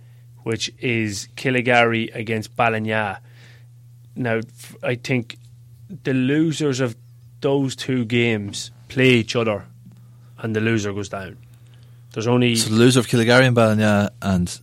which 0.44 0.72
is 0.80 1.28
Killygarry 1.36 2.14
against 2.14 2.56
Ballinagh. 2.56 3.20
Now, 4.16 4.42
I 4.84 4.96
think 4.96 5.38
the 6.04 6.14
losers 6.14 6.80
of 6.80 6.96
those 7.42 7.76
two 7.76 8.06
games 8.06 8.72
play 8.88 9.10
each 9.10 9.36
other, 9.36 9.66
and 10.38 10.56
the 10.56 10.62
loser 10.62 10.94
goes 10.94 11.10
down. 11.10 11.38
There's 12.16 12.28
only 12.28 12.56
so 12.56 12.70
the 12.70 12.78
loser 12.78 13.02
of 13.02 13.08
Killygarry 13.08 13.46
and 13.46 13.58
Ballinagh 13.58 14.10
and 14.22 14.62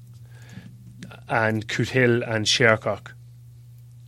and 1.29 1.69
Cootehill 1.69 2.27
and 2.27 2.47
Shercock. 2.47 3.09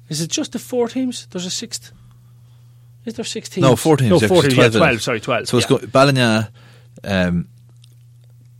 Is 0.08 0.22
it 0.22 0.30
just 0.30 0.52
the 0.52 0.58
four 0.58 0.88
teams? 0.88 1.26
There's 1.26 1.44
a 1.44 1.50
sixth. 1.50 1.92
Is 3.04 3.14
there 3.14 3.24
six 3.26 3.50
teams? 3.50 3.62
No, 3.62 3.76
four 3.76 3.98
teams. 3.98 4.22
No, 4.22 4.28
four 4.28 4.40
teams. 4.40 4.54
12, 4.54 4.72
yeah, 4.72 4.78
12 4.78 5.02
sorry, 5.02 5.20
12. 5.20 5.48
So 5.48 5.56
yeah. 5.58 5.58
it's 5.58 5.66
go- 5.66 5.78
Ballinagh. 5.78 6.48
Um, 7.04 7.48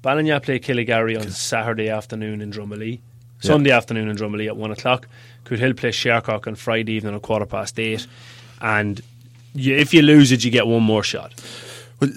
Ballinagh 0.03 0.43
play 0.43 0.59
Killygarry 0.59 1.19
on 1.19 1.31
Saturday 1.31 1.89
afternoon 1.89 2.43
in 2.43 2.53
Drumalee. 2.53 3.01
Sunday 3.41 3.71
yeah. 3.71 3.79
afternoon 3.79 4.09
in 4.09 4.17
Drumalee 4.17 4.49
at 4.49 4.57
one 4.59 4.71
o'clock. 4.71 5.09
Cootehill 5.47 5.79
play 5.79 5.93
Shercock 5.93 6.47
on 6.47 6.57
Friday 6.57 6.93
evening 6.93 7.15
at 7.15 7.23
quarter 7.23 7.47
past 7.47 7.81
eight. 7.81 8.07
And 8.61 9.01
you, 9.55 9.77
if 9.77 9.95
you 9.95 10.03
lose 10.03 10.31
it, 10.31 10.45
you 10.45 10.51
get 10.51 10.67
one 10.67 10.83
more 10.83 11.03
shot. 11.03 11.33
Well, 12.01 12.11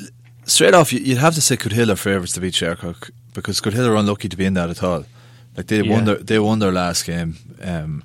straight 0.47 0.73
off, 0.73 0.91
you'd 0.91 1.17
have 1.17 1.35
to 1.35 1.41
say 1.41 1.55
Cootehill 1.57 1.89
are 1.89 1.95
favourites 1.95 2.33
to 2.33 2.41
beat 2.41 2.53
Shercock 2.53 3.11
because 3.33 3.61
Cootehill 3.61 3.87
are 3.87 3.95
unlucky 3.95 4.29
to 4.29 4.37
be 4.37 4.45
in 4.45 4.55
that 4.55 4.69
at 4.69 4.83
all. 4.83 5.05
Like 5.55 5.67
they 5.67 5.81
yeah. 5.81 5.91
won 5.91 6.05
their 6.05 6.17
they 6.17 6.39
won 6.39 6.59
their 6.59 6.71
last 6.71 7.05
game. 7.05 7.35
Um, 7.61 8.03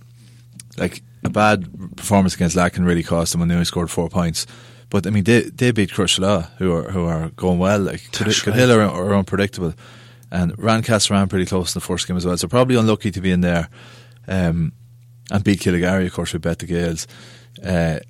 like 0.77 1.03
a 1.25 1.31
bad 1.31 1.97
performance 1.97 2.35
against 2.35 2.57
Lacken 2.57 2.87
really 2.87 3.03
cost 3.03 3.33
them 3.33 3.41
when 3.41 3.49
they 3.49 3.55
only 3.55 3.65
scored 3.65 3.91
four 3.91 4.09
points. 4.09 4.47
But 4.91 5.07
I 5.07 5.11
mean, 5.11 5.25
they 5.25 5.43
they 5.43 5.71
beat 5.71 5.91
Crosserlough, 5.91 6.51
who 6.57 6.73
are 6.75 6.91
who 6.91 7.05
are 7.05 7.31
going 7.31 7.59
well. 7.59 7.81
Like 7.81 8.01
Cootehill 8.13 8.77
right. 8.77 8.87
are, 8.87 9.13
are, 9.13 9.15
unpredictable, 9.15 9.75
and 10.31 10.57
Rancaster 10.57 11.11
ran 11.11 11.29
pretty 11.29 11.47
close 11.47 11.75
in 11.75 11.81
the 11.81 11.87
first 11.87 12.09
game 12.09 12.17
as 12.17 12.27
well. 12.27 12.37
So 12.37 12.49
probably 12.49 12.77
unlucky 12.77 13.11
to 13.11 13.21
be 13.21 13.31
in 13.31 13.43
there. 13.43 13.69
Um, 14.27 14.73
and 15.31 15.43
beat 15.43 15.61
Killygarry, 15.61 16.07
of 16.07 16.13
course, 16.13 16.33
we 16.33 16.39
bet 16.39 16.59
the 16.59 16.67
Gaels. 16.67 17.07
Uh, 17.65 18.01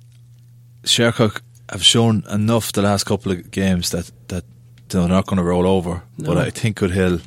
Shercock 0.83 1.41
have 1.73 1.83
shown 1.83 2.23
enough 2.29 2.71
the 2.71 2.83
last 2.83 3.05
couple 3.05 3.31
of 3.31 3.51
games 3.51 3.89
that 3.89 4.09
that 4.27 4.45
they're 4.89 5.07
not 5.07 5.25
going 5.25 5.37
to 5.37 5.43
roll 5.43 5.67
over. 5.67 6.03
No. 6.17 6.33
But 6.33 6.37
I 6.37 6.49
think 6.51 6.77
Cootehill, 6.77 7.21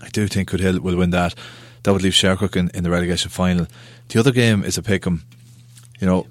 I 0.00 0.08
do 0.08 0.26
think 0.26 0.50
Cootehill 0.50 0.80
will 0.80 0.96
win 0.96 1.10
that. 1.10 1.34
That 1.82 1.92
would 1.92 2.02
leave 2.02 2.14
Shercock 2.14 2.56
in, 2.56 2.70
in 2.72 2.82
the 2.82 2.90
relegation 2.90 3.30
final. 3.30 3.66
The 4.08 4.18
other 4.18 4.32
game 4.32 4.64
is 4.64 4.78
a 4.78 4.82
pick'em. 4.82 5.20
You 6.00 6.06
know, 6.06 6.26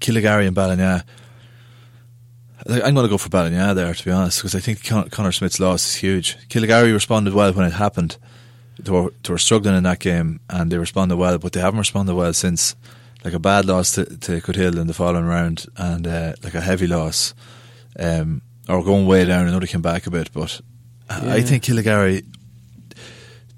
Killygarry 0.00 0.46
and 0.46 0.56
Ballinagh. 0.56 1.04
I'm 2.66 2.94
going 2.94 3.06
to 3.06 3.08
go 3.08 3.16
for 3.16 3.28
Ballinagh 3.28 3.74
there, 3.74 3.94
to 3.94 4.04
be 4.04 4.10
honest, 4.10 4.40
because 4.40 4.54
I 4.56 4.60
think 4.60 4.84
Con- 4.84 5.08
Connor 5.08 5.32
Smith's 5.32 5.60
loss 5.60 5.86
is 5.86 5.94
huge. 5.94 6.36
Killygarry 6.48 6.92
responded 6.92 7.32
well 7.32 7.52
when 7.52 7.66
it 7.66 7.72
happened. 7.72 8.18
They 8.78 8.90
were, 8.90 9.12
they 9.22 9.32
were 9.32 9.38
struggling 9.38 9.76
in 9.76 9.84
that 9.84 10.00
game, 10.00 10.40
and 10.50 10.70
they 10.70 10.78
responded 10.78 11.16
well, 11.16 11.38
but 11.38 11.52
they 11.52 11.60
haven't 11.60 11.78
responded 11.78 12.14
well 12.14 12.32
since 12.34 12.74
like 13.24 13.34
a 13.34 13.38
bad 13.38 13.66
loss 13.66 13.92
to, 13.92 14.04
to 14.04 14.40
Cootehill 14.40 14.80
in 14.80 14.86
the 14.86 14.94
following 14.94 15.26
round 15.26 15.66
and 15.76 16.06
uh, 16.06 16.32
like 16.42 16.54
a 16.54 16.60
heavy 16.60 16.86
loss 16.86 17.34
um, 17.98 18.42
or 18.68 18.82
going 18.82 19.06
way 19.06 19.24
down 19.24 19.46
and 19.46 19.54
only 19.54 19.66
came 19.66 19.82
back 19.82 20.06
a 20.06 20.10
bit 20.10 20.32
but 20.32 20.60
yeah. 21.10 21.34
I 21.34 21.42
think 21.42 21.64
Killygarry 21.64 22.24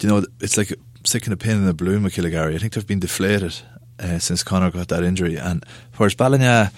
you 0.01 0.09
know 0.09 0.25
it's 0.41 0.57
like 0.57 0.73
sticking 1.05 1.33
a 1.33 1.37
pin 1.37 1.59
in 1.59 1.67
the 1.67 1.75
balloon 1.75 2.03
with 2.03 2.15
Killygarry 2.15 2.55
I 2.55 2.59
think 2.59 2.73
they've 2.73 2.87
been 2.87 3.01
deflated 3.01 3.55
uh, 4.03 4.19
since 4.19 4.43
Connor 4.43 4.71
got 4.71 4.89
that 4.89 5.05
injury. 5.05 5.37
And 5.37 5.65
whereas 5.97 6.15
Ballinagh 6.15 6.73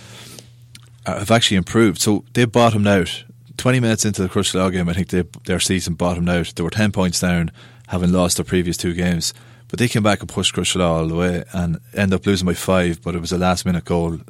have 1.07 1.31
actually 1.31 1.57
improved. 1.57 2.01
So 2.01 2.25
they 2.35 2.45
bottomed 2.45 2.87
out. 2.87 3.25
20 3.57 3.79
minutes 3.79 4.05
into 4.05 4.21
the 4.21 4.29
Crosserlough 4.29 4.73
game 4.73 4.89
I 4.89 4.95
think 4.95 5.09
they, 5.09 5.23
their 5.45 5.61
season 5.61 5.95
bottomed 5.95 6.29
out. 6.29 6.53
They 6.55 6.63
were 6.63 6.71
10 6.71 6.93
points 6.93 7.21
down 7.21 7.53
having 7.89 8.13
lost 8.13 8.37
their 8.37 8.45
previous 8.45 8.77
two 8.77 8.95
games 8.95 9.33
but 9.75 9.81
they 9.81 9.89
came 9.89 10.05
back 10.05 10.21
and 10.21 10.29
pushed 10.29 10.55
Crosserlough 10.55 10.87
all 10.87 11.09
the 11.09 11.17
way 11.17 11.43
and 11.53 11.81
end 11.95 12.15
up 12.15 12.25
losing 12.25 12.47
by 12.47 12.55
five, 12.55 13.03
but 13.03 13.17
it 13.17 13.21
was 13.21 13.33
a 13.33 13.39
last 13.39 13.67
minute 13.67 13.85
goal. 13.85 14.21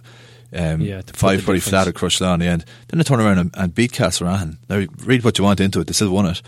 Um, 0.55 0.81
yeah, 0.81 1.03
five 1.13 1.45
pretty 1.45 1.61
flat 1.61 1.87
at 1.87 1.93
Crosserlough 1.93 2.33
in 2.33 2.41
the 2.41 2.47
end. 2.47 2.65
Then 2.89 2.97
they 2.97 3.05
turn 3.05 3.21
around 3.21 3.37
and, 3.37 3.51
and 3.53 3.75
beat 3.75 3.93
Castlerahan. 3.93 4.57
Now, 4.71 4.87
read 5.05 5.23
what 5.23 5.37
you 5.37 5.45
want 5.45 5.61
into 5.61 5.81
it, 5.81 5.87
they 5.87 5.93
still 5.93 6.09
won 6.09 6.25
it. 6.25 6.41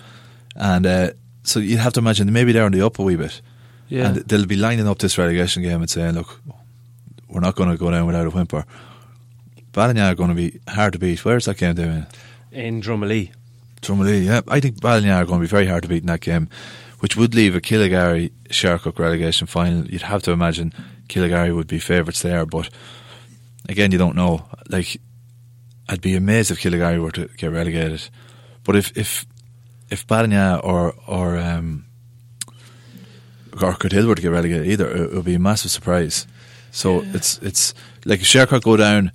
And 0.55 0.87
uh, 0.87 1.11
so 1.43 1.61
you 1.61 1.77
have 1.77 1.93
to 1.93 2.01
imagine 2.01 2.33
maybe 2.33 2.53
they're 2.53 2.65
on 2.65 2.73
the 2.73 2.87
up 2.87 2.99
a 2.99 3.03
wee 3.03 3.17
bit. 3.17 3.43
Yeah. 3.91 4.07
And 4.07 4.17
they'll 4.17 4.47
be 4.47 4.57
lining 4.57 4.89
up 4.89 4.97
this 4.97 5.19
relegation 5.19 5.63
game 5.63 5.83
and 5.83 5.91
saying, 5.91 6.15
look, 6.15 6.41
we're 7.29 7.41
not 7.41 7.55
going 7.55 7.69
to 7.69 7.77
go 7.77 7.91
down 7.91 8.07
without 8.07 8.27
a 8.27 8.31
whimper. 8.31 8.65
Ballinagh 9.73 10.13
are 10.13 10.15
going 10.15 10.31
to 10.31 10.35
be 10.35 10.59
hard 10.69 10.95
to 10.95 10.99
beat. 10.99 11.23
Where's 11.23 11.45
that 11.45 11.59
game 11.59 11.75
doing? 11.75 12.07
In 12.51 12.81
Drumalee. 12.81 13.31
Drumalee, 13.83 14.25
yeah. 14.25 14.41
I 14.49 14.61
think 14.61 14.81
Ballinagh 14.81 15.19
are 15.19 15.27
going 15.27 15.41
to 15.41 15.45
be 15.45 15.51
very 15.51 15.67
hard 15.67 15.83
to 15.83 15.89
beat 15.91 16.01
in 16.01 16.07
that 16.07 16.23
game 16.23 16.49
which 17.07 17.17
would 17.17 17.37
leave 17.37 17.55
a 17.55 17.61
Killygarry 17.61 18.33
Shercock 18.49 18.99
relegation 18.99 19.47
final. 19.47 19.87
You'd 19.87 20.03
have 20.03 20.25
to 20.25 20.33
imagine 20.33 20.73
Killygarry 21.09 21.55
would 21.55 21.69
be 21.69 21.79
favourites 21.79 22.23
there, 22.23 22.45
but 22.45 22.69
again, 23.69 23.93
you 23.93 23.99
don't 23.99 24.17
know. 24.17 24.45
Like, 24.69 25.01
I'd 25.89 26.01
be 26.01 26.17
amazed 26.17 26.51
if 26.51 26.59
Killygarry 26.59 27.01
were 27.01 27.13
to 27.13 27.29
get 27.37 27.53
relegated. 27.53 28.09
But 28.65 28.75
if 28.75 28.91
if 28.99 29.25
if 29.89 30.05
Ballinagh 30.09 30.65
or 30.65 30.95
or 31.07 31.39
um, 31.39 31.85
or 33.53 33.75
Cootehill 33.75 34.09
were 34.09 34.17
to 34.17 34.23
get 34.23 34.33
relegated 34.33 34.67
either, 34.67 34.91
it, 34.91 35.15
would 35.15 35.25
be 35.25 35.35
a 35.35 35.39
massive 35.39 35.71
surprise. 35.71 36.27
So 36.73 37.03
yeah. 37.03 37.13
it's 37.15 37.39
it's 37.39 37.73
like 38.05 38.19
if 38.19 38.27
Shercock 38.27 38.65
go 38.65 38.77
down. 38.77 39.13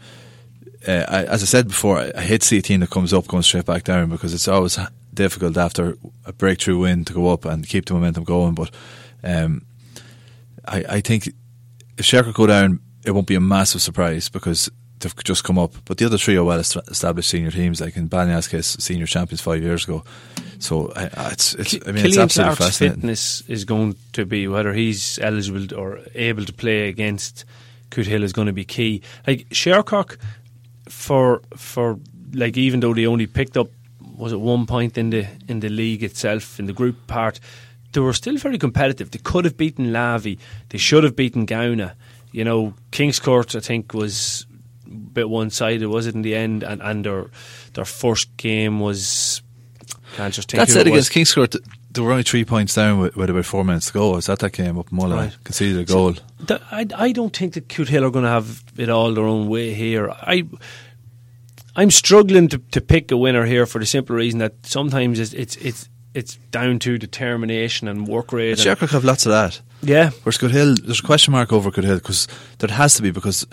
Uh, 0.88 1.06
I, 1.10 1.24
as 1.26 1.44
I 1.44 1.46
said 1.46 1.68
before, 1.68 2.00
I, 2.00 2.12
I 2.16 2.22
hate 2.22 2.40
to 2.40 2.48
see 2.48 2.58
a 2.58 2.62
team 2.62 2.80
that 2.80 2.90
comes 2.90 3.14
up 3.14 3.28
going 3.28 3.44
straight 3.44 3.66
back 3.66 3.84
down 3.84 4.10
because 4.10 4.34
it's 4.34 4.48
always 4.48 4.80
difficult 5.14 5.58
after 5.58 5.98
a 6.26 6.34
breakthrough 6.34 6.78
win 6.80 7.06
to 7.06 7.14
go 7.14 7.30
up 7.32 7.46
and 7.46 7.68
keep 7.68 7.86
the 7.86 7.94
momentum 7.94 8.24
going. 8.24 8.54
But 8.56 8.72
um, 9.24 9.66
I, 10.66 10.84
I 10.90 11.02
think 11.02 11.28
if 11.98 12.06
Shercock 12.06 12.34
go 12.34 12.48
down, 12.48 12.80
it 13.06 13.12
won't 13.12 13.28
be 13.28 13.36
a 13.36 13.40
massive 13.42 13.82
surprise 13.82 14.30
because 14.30 14.70
they've 15.00 15.16
just 15.24 15.44
come 15.44 15.58
up. 15.60 15.74
But 15.86 15.98
the 15.98 16.06
other 16.06 16.18
three 16.18 16.36
are 16.38 16.44
well 16.44 16.60
established 16.60 17.30
senior 17.30 17.52
teams, 17.52 17.82
like 17.82 17.98
in 17.98 18.08
Ballinas's 18.10 18.48
case, 18.48 18.68
senior 18.80 19.06
champions 19.08 19.42
five 19.42 19.62
years 19.64 19.84
ago. 19.86 20.04
So 20.60 20.92
I, 20.96 21.10
I- 21.16 21.30
it's, 21.32 21.56
it's 21.56 21.74
I 21.74 21.92
mean, 21.92 21.98
it's 21.98 22.02
Killian 22.04 22.22
absolutely 22.22 22.56
Clark's 22.56 22.58
fascinating. 22.78 23.02
fitness 23.02 23.42
is 23.48 23.66
going 23.66 23.96
to 24.14 24.26
be 24.26 24.48
whether 24.48 24.74
he's 24.74 25.18
eligible 25.20 25.78
or 25.78 26.00
able 26.16 26.46
to 26.46 26.54
play 26.54 26.88
against 26.88 27.46
Cootehill 27.90 28.22
is 28.24 28.32
going 28.34 28.46
to 28.48 28.54
be 28.54 28.64
key. 28.64 29.02
Like 29.28 29.50
Shercock, 29.50 30.18
for 30.88 31.42
for 31.58 32.00
like 32.34 32.56
even 32.58 32.80
though 32.80 32.94
they 32.94 33.06
only 33.08 33.28
picked 33.28 33.58
up 33.58 33.68
was 34.22 34.34
at 34.34 34.40
one 34.40 34.66
point 34.66 34.98
in 34.98 35.10
the 35.10 35.28
in 35.48 35.60
the 35.60 35.70
league 35.70 36.04
itself 36.04 36.60
in 36.60 36.68
the 36.68 36.74
group 36.74 37.08
part, 37.08 37.40
they 37.94 38.00
were 38.00 38.14
still 38.14 38.38
very 38.38 38.58
competitive. 38.58 39.12
They 39.12 39.20
could 39.20 39.46
have 39.46 39.58
beaten 39.58 39.88
Lavey. 39.88 40.38
They 40.70 40.78
should 40.78 41.04
have 41.04 41.16
beaten 41.16 41.46
Gowna. 41.46 41.96
You 42.32 42.46
know, 42.46 42.74
Kingscourt 42.92 43.56
I 43.56 43.60
think 43.60 43.94
was 43.94 44.46
a 44.86 44.90
bit 44.90 45.30
one 45.30 45.50
sided, 45.50 45.88
was 45.88 46.08
it 46.08 46.16
in 46.16 46.22
the 46.22 46.36
end? 46.36 46.64
And 46.64 46.82
and 46.82 47.04
their 47.04 47.26
their 47.74 47.86
first 47.86 48.36
game 48.38 48.80
was. 48.80 49.42
Can't 50.16 50.34
just 50.34 50.52
think 50.52 50.60
That 50.60 50.74
who 50.74 50.80
it 50.82 50.88
against 50.88 51.12
Kingscourt, 51.12 51.52
th- 51.52 51.64
they 51.90 52.02
were 52.02 52.12
only 52.12 52.24
three 52.24 52.44
points 52.44 52.76
down 52.76 53.00
with, 53.00 53.16
with 53.16 53.30
about 53.30 53.46
four 53.46 53.64
minutes 53.64 53.88
to 53.88 53.94
go. 53.94 54.18
Is 54.18 54.26
that 54.26 54.40
that 54.40 54.52
game 54.52 54.78
up 54.78 54.90
Mullagh? 54.90 55.16
Right. 55.16 55.38
Conceded 55.46 55.80
a 55.80 55.86
goal. 55.86 56.16
Th- 56.48 56.62
I, 56.70 56.86
I 56.96 57.12
don't 57.14 57.36
think 57.36 57.54
that 57.54 57.70
Cootehill 57.70 58.04
are 58.04 58.12
going 58.12 58.26
to 58.26 58.30
have 58.30 58.64
it 58.78 58.90
all 58.90 59.14
their 59.14 59.24
own 59.24 59.48
way 59.48 59.74
here. 59.74 60.10
I 60.10 60.48
I'm 61.76 61.92
struggling 61.92 62.48
to, 62.50 62.58
to 62.72 62.82
pick 62.82 63.12
a 63.12 63.18
winner 63.18 63.46
here 63.46 63.66
for 63.66 63.80
the 63.80 63.86
simple 63.86 64.16
reason 64.16 64.40
that 64.40 64.54
sometimes 64.66 65.20
it's 65.20 65.34
it's 65.34 65.56
it's, 65.58 65.90
it's 66.14 66.36
down 66.52 66.80
to 66.80 66.98
determination 66.98 67.88
and 67.88 68.08
work 68.08 68.34
rate. 68.34 68.52
and- 68.52 68.60
Shercock 68.60 68.90
have 68.92 69.06
lots 69.06 69.26
of 69.26 69.32
that. 69.32 69.62
yeah, 69.82 70.10
Whereas 70.24 70.38
Cootehill, 70.38 70.84
there's 70.86 71.00
a 71.00 71.04
question 71.04 71.32
mark 71.32 71.54
over 71.54 71.72
Cootehill 71.72 71.96
because 71.98 72.28
there 72.60 72.70
has 72.76 72.96
to 72.96 73.02
be 73.02 73.12
because 73.12 73.48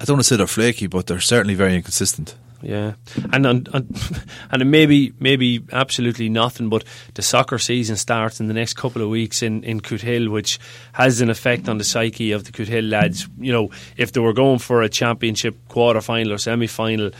I 0.00 0.04
don't 0.04 0.14
want 0.16 0.24
to 0.24 0.28
say 0.28 0.36
they're 0.36 0.46
flaky, 0.46 0.86
but 0.86 1.06
they're 1.08 1.20
certainly 1.20 1.54
very 1.54 1.74
inconsistent. 1.74 2.36
yeah, 2.62 2.92
and 3.32 3.44
and 3.46 3.68
and, 3.72 4.70
maybe 4.70 5.12
maybe 5.18 5.64
absolutely 5.72 6.28
nothing. 6.28 6.68
But 6.68 6.84
the 7.14 7.22
soccer 7.22 7.58
season 7.58 7.96
starts 7.96 8.40
in 8.40 8.46
the 8.46 8.54
next 8.54 8.74
couple 8.74 9.02
of 9.02 9.08
weeks 9.08 9.42
in 9.42 9.64
in 9.64 9.80
Hill, 9.80 10.30
which 10.30 10.58
has 10.92 11.20
an 11.20 11.30
effect 11.30 11.68
on 11.68 11.78
the 11.78 11.84
psyche 11.84 12.30
of 12.32 12.44
the 12.44 12.64
Hill 12.64 12.84
lads. 12.84 13.28
You 13.38 13.52
know, 13.52 13.70
if 13.96 14.12
they 14.12 14.20
were 14.20 14.32
going 14.32 14.58
for 14.60 14.82
a 14.82 14.88
championship 14.88 15.56
quarter 15.68 16.00
final 16.00 16.32
or 16.32 16.38
semi 16.38 16.68
final. 16.68 17.10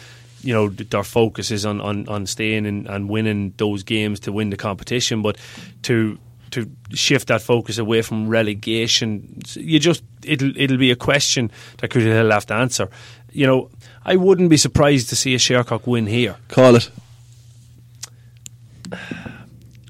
You 0.42 0.54
know 0.54 0.68
th- 0.68 0.90
their 0.90 1.04
focus 1.04 1.50
is 1.50 1.66
on, 1.66 1.80
on, 1.80 2.08
on 2.08 2.26
staying 2.26 2.66
and, 2.66 2.86
and 2.86 3.08
winning 3.08 3.54
those 3.56 3.82
games 3.82 4.20
to 4.20 4.32
win 4.32 4.50
the 4.50 4.56
competition, 4.56 5.22
but 5.22 5.36
to 5.82 6.18
to 6.50 6.70
shift 6.92 7.28
that 7.28 7.42
focus 7.42 7.78
away 7.78 8.02
from 8.02 8.28
relegation, 8.28 9.40
you 9.54 9.78
just 9.78 10.02
it'll 10.24 10.56
it'll 10.56 10.78
be 10.78 10.90
a 10.90 10.96
question 10.96 11.50
that 11.78 11.88
could 11.90 12.02
have 12.02 12.46
to 12.46 12.54
answer. 12.54 12.88
You 13.32 13.46
know, 13.46 13.70
I 14.04 14.16
wouldn't 14.16 14.48
be 14.48 14.56
surprised 14.56 15.08
to 15.10 15.16
see 15.16 15.34
a 15.34 15.38
Shercock 15.38 15.86
win 15.86 16.06
here. 16.06 16.36
Call 16.48 16.76
it. 16.76 16.90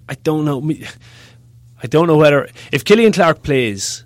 I 0.09 0.15
don't 0.23 0.45
know. 0.45 0.71
I 1.83 1.87
don't 1.87 2.07
know 2.07 2.17
whether 2.17 2.49
if 2.73 2.85
Killian 2.85 3.13
Clark 3.13 3.43
plays, 3.43 4.05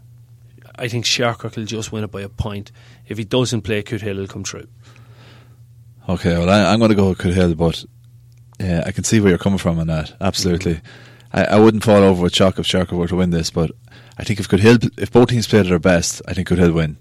I 0.76 0.88
think 0.88 1.04
Shercock 1.04 1.56
will 1.56 1.64
just 1.64 1.92
win 1.92 2.04
it 2.04 2.10
by 2.10 2.20
a 2.22 2.28
point. 2.28 2.72
If 3.06 3.18
he 3.18 3.24
doesn't 3.24 3.62
play, 3.62 3.82
Hill 3.86 4.16
will 4.16 4.26
come 4.26 4.44
through. 4.44 4.66
Okay, 6.08 6.36
well, 6.36 6.50
I, 6.50 6.72
I'm 6.72 6.78
going 6.78 6.90
to 6.90 6.94
go 6.94 7.10
with 7.10 7.18
Cootehill, 7.18 7.56
but 7.56 7.84
yeah, 8.58 8.82
I 8.86 8.92
can 8.92 9.04
see 9.04 9.20
where 9.20 9.30
you're 9.30 9.38
coming 9.38 9.58
from 9.58 9.78
on 9.78 9.86
that. 9.88 10.14
Absolutely. 10.20 10.80
I, 11.32 11.44
I 11.44 11.58
wouldn't 11.58 11.84
fall 11.84 12.02
over 12.02 12.22
with 12.22 12.34
shock 12.34 12.58
if 12.58 12.66
Shercock 12.66 12.92
were 12.92 13.08
to 13.08 13.16
win 13.16 13.30
this, 13.30 13.50
but 13.50 13.70
I 14.18 14.24
think 14.24 14.40
if 14.40 14.48
Cootehill, 14.48 14.98
if 14.98 15.10
both 15.10 15.28
teams 15.28 15.46
played 15.46 15.66
at 15.66 15.68
their 15.70 15.78
best, 15.78 16.22
I 16.28 16.34
think 16.34 16.48
Cootehill 16.48 16.74
win. 16.74 16.96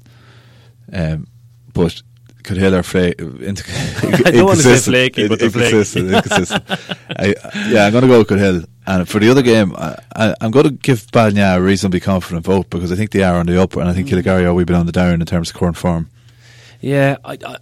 Um, 0.94 1.28
but 1.74 2.02
Cootehill 2.44 2.74
are 2.74 2.84
fla- 2.84 3.14
inc- 3.16 4.26
I 4.26 4.32
don't 4.32 4.46
wanna 4.46 4.62
say 4.62 4.78
flaky, 4.78 5.28
but 5.28 5.42
inconsistent. 5.42 6.12
inconsistent. 6.14 6.64
I, 7.18 7.36
yeah, 7.68 7.86
I'm 7.86 7.92
going 7.92 8.04
to 8.04 8.08
go 8.08 8.20
with 8.20 8.28
Cootehill. 8.30 8.68
And 8.88 9.08
for 9.08 9.20
the 9.20 9.30
other 9.30 9.44
game, 9.44 9.76
I, 9.76 9.98
I, 10.16 10.36
I'm 10.42 10.52
going 10.52 10.66
to 10.66 10.72
give 10.72 11.06
Ballinagh 11.08 11.58
a 11.58 11.62
reasonably 11.62 12.00
confident 12.00 12.46
vote 12.46 12.70
because 12.70 12.92
I 12.92 12.96
think 12.96 13.12
they 13.12 13.24
are 13.24 13.36
on 13.36 13.46
the 13.46 13.62
up, 13.62 13.76
and 13.76 13.88
I 13.88 13.94
think 13.94 14.08
Killygarry 14.08 14.44
are 14.44 14.48
a 14.48 14.54
wee 14.54 14.64
bit 14.64 14.76
on 14.76 14.86
the 14.86 14.92
down 14.92 15.20
in 15.22 15.26
terms 15.28 15.50
of 15.50 15.56
current 15.56 15.78
form. 15.78 16.10
Yeah, 16.80 17.18
I, 17.24 17.38
I, 17.46 17.58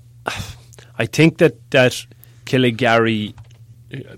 I 0.99 1.05
think 1.05 1.38
that 1.38 1.71
that 1.71 2.05
Killygarry 2.45 3.33
uh, 3.93 4.15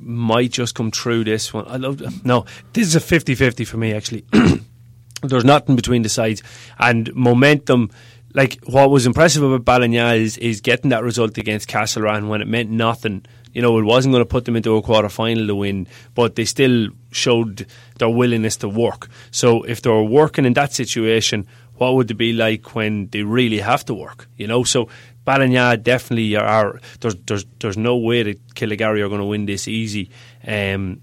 might 0.00 0.50
just 0.50 0.74
come 0.74 0.90
through 0.90 1.24
this 1.24 1.54
one. 1.54 1.64
I 1.68 1.76
love 1.76 2.24
no. 2.26 2.44
This 2.72 2.88
is 2.88 2.96
a 2.96 3.00
50-50 3.00 3.66
for 3.66 3.76
me 3.76 3.94
actually. 3.94 4.24
There's 5.22 5.44
nothing 5.44 5.76
between 5.76 6.02
the 6.02 6.08
sides 6.08 6.42
and 6.78 7.14
momentum. 7.14 7.90
Like 8.34 8.58
what 8.64 8.90
was 8.90 9.06
impressive 9.06 9.44
about 9.44 9.64
Ballinagh 9.64 10.18
is 10.18 10.36
is 10.38 10.60
getting 10.60 10.90
that 10.90 11.04
result 11.04 11.38
against 11.38 11.68
Castlerahan 11.68 12.28
when 12.28 12.42
it 12.42 12.48
meant 12.48 12.68
nothing. 12.68 13.24
You 13.52 13.62
know, 13.62 13.78
it 13.78 13.84
wasn't 13.84 14.12
going 14.12 14.20
to 14.20 14.28
put 14.28 14.46
them 14.46 14.56
into 14.56 14.74
a 14.74 14.82
quarter 14.82 15.08
final 15.08 15.46
to 15.46 15.54
win, 15.54 15.86
but 16.16 16.34
they 16.34 16.44
still 16.44 16.88
showed 17.12 17.66
their 17.98 18.08
willingness 18.10 18.56
to 18.58 18.68
work. 18.68 19.08
So 19.30 19.62
if 19.62 19.80
they 19.80 19.90
were 19.90 20.02
working 20.02 20.44
in 20.44 20.54
that 20.54 20.72
situation, 20.72 21.46
what 21.76 21.94
would 21.94 22.10
it 22.10 22.14
be 22.14 22.32
like 22.32 22.74
when 22.74 23.06
they 23.08 23.22
really 23.22 23.60
have 23.60 23.84
to 23.84 23.94
work? 23.94 24.26
You 24.36 24.48
know, 24.48 24.64
so 24.64 24.88
Ballinagh 25.26 25.82
definitely 25.82 26.36
are. 26.36 26.80
there's 27.00 27.14
there's 27.26 27.46
there's 27.60 27.76
no 27.76 27.96
way 27.96 28.22
that 28.22 28.54
Killygarry 28.54 29.00
are 29.00 29.08
going 29.08 29.20
to 29.20 29.26
win 29.26 29.46
this 29.46 29.66
easy. 29.68 30.10
Um, 30.46 31.00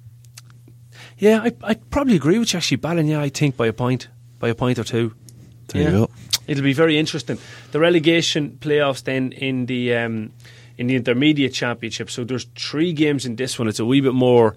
yeah, 1.18 1.42
I 1.44 1.54
I 1.64 1.74
probably 1.74 2.16
agree 2.16 2.40
with 2.40 2.54
you 2.54 2.58
actually. 2.58 2.78
Ballinagh, 2.78 3.20
I 3.20 3.30
think 3.30 3.58
by 3.58 3.68
a 3.68 3.74
point, 3.74 4.10
by 4.40 4.50
a 4.50 4.56
point 4.56 4.80
or 4.80 4.84
two. 4.84 5.14
There 5.68 5.84
you 5.84 5.90
go. 5.90 6.10
It'll 6.48 6.64
be 6.64 6.74
very 6.74 6.98
interesting. 6.98 7.38
The 7.72 7.80
relegation 7.80 8.58
playoffs 8.60 9.04
then 9.04 9.32
in 9.32 9.66
the 9.68 9.96
um, 9.96 10.32
in 10.78 10.88
the 10.88 10.96
intermediate 10.96 11.54
championship. 11.54 12.10
So 12.10 12.24
there's 12.24 12.46
three 12.56 12.94
games 12.94 13.26
in 13.26 13.36
this 13.36 13.58
one. 13.58 13.68
It's 13.68 13.80
a 13.80 13.86
wee 13.86 14.02
bit 14.02 14.14
more 14.14 14.56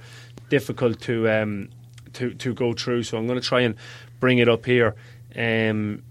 difficult 0.49 1.01
to 1.03 1.29
um, 1.29 1.69
to 2.15 2.35
to 2.35 2.55
go 2.55 2.73
through. 2.73 3.05
So 3.05 3.19
I'm 3.19 3.27
going 3.27 3.41
to 3.41 3.47
try 3.47 3.61
and 3.61 3.77
bring 4.21 4.39
it 4.39 4.49
up 4.49 4.65
here. 4.67 4.95
Um, 5.37 6.03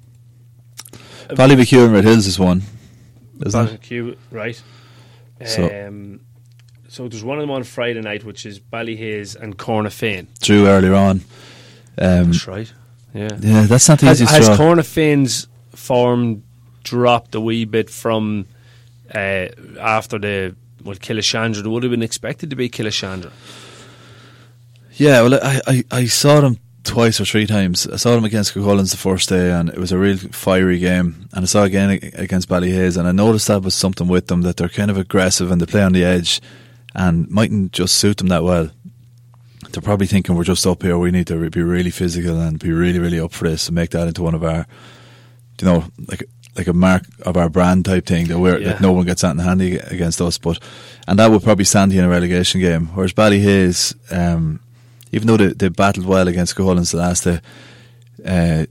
Ballyvick 1.29 1.71
and 1.83 1.93
Red 1.93 2.03
Hills 2.03 2.27
is 2.27 2.37
one, 2.37 2.61
isn't 3.45 3.59
it? 3.59 3.63
Barbecue, 3.65 4.15
right? 4.31 4.61
So- 5.45 5.87
Um, 5.87 6.19
so 6.87 7.07
there's 7.07 7.23
one 7.23 7.37
of 7.39 7.41
them 7.43 7.51
on 7.51 7.63
Friday 7.63 8.01
night, 8.01 8.23
which 8.23 8.45
is 8.45 8.59
Ballyhaise 8.59 9.35
and 9.35 9.57
Cornafean. 9.57 10.27
Drew 10.41 10.67
earlier 10.67 10.93
on. 10.93 11.21
Um, 11.97 12.31
That's 12.31 12.47
right. 12.47 12.71
Yeah. 13.13 13.29
yeah, 13.39 13.61
that's 13.67 13.87
not 13.89 13.99
the 13.99 14.07
Has, 14.07 14.21
easiest 14.21 14.33
has 14.49 14.57
draw. 14.57 14.57
Cornafean's 14.57 15.47
form 15.75 16.43
dropped 16.83 17.35
a 17.35 17.39
wee 17.39 17.65
bit 17.65 17.89
from 17.89 18.45
uh, 19.13 19.47
after 19.79 20.17
the 20.19 20.55
well 20.83 20.95
Killeshandra? 20.95 21.59
It 21.63 21.67
would 21.67 21.83
have 21.83 21.91
been 21.91 22.01
expected 22.03 22.49
to 22.49 22.55
be 22.55 22.69
Killeshandra. 22.69 23.31
Yeah, 24.95 25.21
well, 25.21 25.35
I, 25.35 25.61
I, 25.67 25.83
I 25.91 26.05
saw 26.05 26.41
them 26.41 26.57
twice 26.83 27.19
or 27.21 27.25
three 27.25 27.45
times. 27.47 27.87
I 27.87 27.95
saw 27.95 28.13
them 28.15 28.25
against 28.25 28.53
Collins 28.53 28.91
the 28.91 28.97
first 28.97 29.29
day, 29.29 29.51
and 29.51 29.69
it 29.69 29.77
was 29.77 29.91
a 29.91 29.97
real 29.97 30.17
fiery 30.17 30.79
game. 30.79 31.29
And 31.33 31.43
I 31.43 31.45
saw 31.45 31.63
again 31.63 31.89
against 32.13 32.49
Ballyhaise, 32.49 32.97
and 32.97 33.07
I 33.07 33.11
noticed 33.11 33.47
that 33.47 33.61
was 33.63 33.75
something 33.75 34.07
with 34.07 34.27
them 34.27 34.41
that 34.41 34.57
they're 34.57 34.69
kind 34.69 34.91
of 34.91 34.97
aggressive 34.97 35.51
and 35.51 35.61
they 35.61 35.65
play 35.65 35.81
on 35.83 35.93
the 35.93 36.03
edge, 36.03 36.41
and 36.95 37.29
mightn't 37.29 37.71
just 37.71 37.95
suit 37.95 38.17
them 38.17 38.27
that 38.27 38.43
well. 38.43 38.69
They're 39.71 39.81
probably 39.81 40.07
thinking 40.07 40.35
we're 40.35 40.43
just 40.43 40.67
up 40.67 40.83
here. 40.83 40.97
We 40.99 41.09
need 41.09 41.27
to 41.27 41.49
be 41.49 41.61
really 41.63 41.89
physical 41.89 42.39
and 42.39 42.59
be 42.59 42.71
really, 42.71 42.99
really 42.99 43.19
up 43.19 43.31
for 43.33 43.47
this 43.49 43.67
and 43.67 43.75
make 43.75 43.89
that 43.91 44.07
into 44.07 44.21
one 44.21 44.35
of 44.35 44.43
our, 44.43 44.67
you 45.59 45.67
know, 45.67 45.85
like 46.07 46.23
like 46.55 46.67
a 46.67 46.73
mark 46.73 47.01
of 47.25 47.35
our 47.35 47.49
brand 47.49 47.83
type 47.83 48.05
thing 48.05 48.27
that 48.27 48.37
we're 48.37 48.59
Yeah. 48.59 48.73
that 48.73 48.81
no 48.81 48.91
one 48.91 49.07
gets 49.07 49.23
out 49.23 49.31
in 49.31 49.39
handy 49.39 49.77
against 49.77 50.21
us. 50.21 50.37
But 50.37 50.59
and 51.07 51.17
that 51.17 51.31
would 51.31 51.41
probably 51.41 51.65
stand 51.65 51.91
you 51.91 51.97
in 51.99 52.05
a 52.05 52.09
relegation 52.09 52.61
game. 52.61 52.89
Whereas 52.93 53.13
Ballyhaise, 53.13 53.95
um, 54.15 54.59
even 55.13 55.27
though 55.27 55.37
they, 55.37 55.53
they 55.53 55.69
battled 55.69 56.05
well 56.05 56.27
against 56.27 56.55
Collins 56.57 56.91
the 56.91 56.97
last 56.97 57.23
day, 57.23 57.39
uh, 58.25 58.65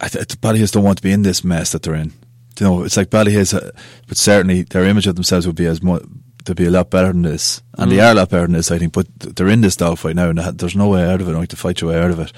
I 0.00 0.08
th- 0.08 0.28
Ballyhaise 0.40 0.72
don't 0.72 0.84
want 0.84 0.98
to 0.98 1.02
be 1.02 1.12
in 1.12 1.22
this 1.22 1.42
mess 1.42 1.72
that 1.72 1.82
they're 1.82 1.94
in. 1.94 2.12
You 2.60 2.66
know, 2.66 2.84
it's 2.84 2.96
like 2.96 3.10
Ballyhaise, 3.10 3.54
uh, 3.54 3.70
but 4.06 4.16
certainly 4.16 4.62
their 4.62 4.84
image 4.84 5.06
of 5.08 5.14
themselves 5.16 5.46
would 5.46 5.56
be 5.56 5.66
as 5.66 5.82
much. 5.82 6.02
They'd 6.44 6.56
be 6.56 6.66
a 6.66 6.70
lot 6.70 6.90
better 6.90 7.08
than 7.12 7.22
this, 7.22 7.62
and 7.78 7.90
they 7.90 7.96
Mm. 7.98 8.08
are 8.08 8.12
a 8.12 8.14
lot 8.14 8.30
better 8.30 8.42
than 8.46 8.52
this, 8.54 8.70
I 8.70 8.78
think. 8.78 8.92
But 8.92 9.06
they're 9.18 9.48
in 9.48 9.60
this 9.60 9.76
dogfight 9.76 10.16
now, 10.16 10.28
and 10.28 10.38
there's 10.38 10.74
no 10.76 10.88
way 10.88 11.04
out 11.04 11.20
of 11.20 11.28
it. 11.28 11.34
I 11.34 11.38
Like 11.38 11.48
to 11.50 11.56
fight 11.56 11.80
your 11.80 11.90
way 11.92 12.00
out 12.00 12.10
of 12.10 12.18
it. 12.18 12.32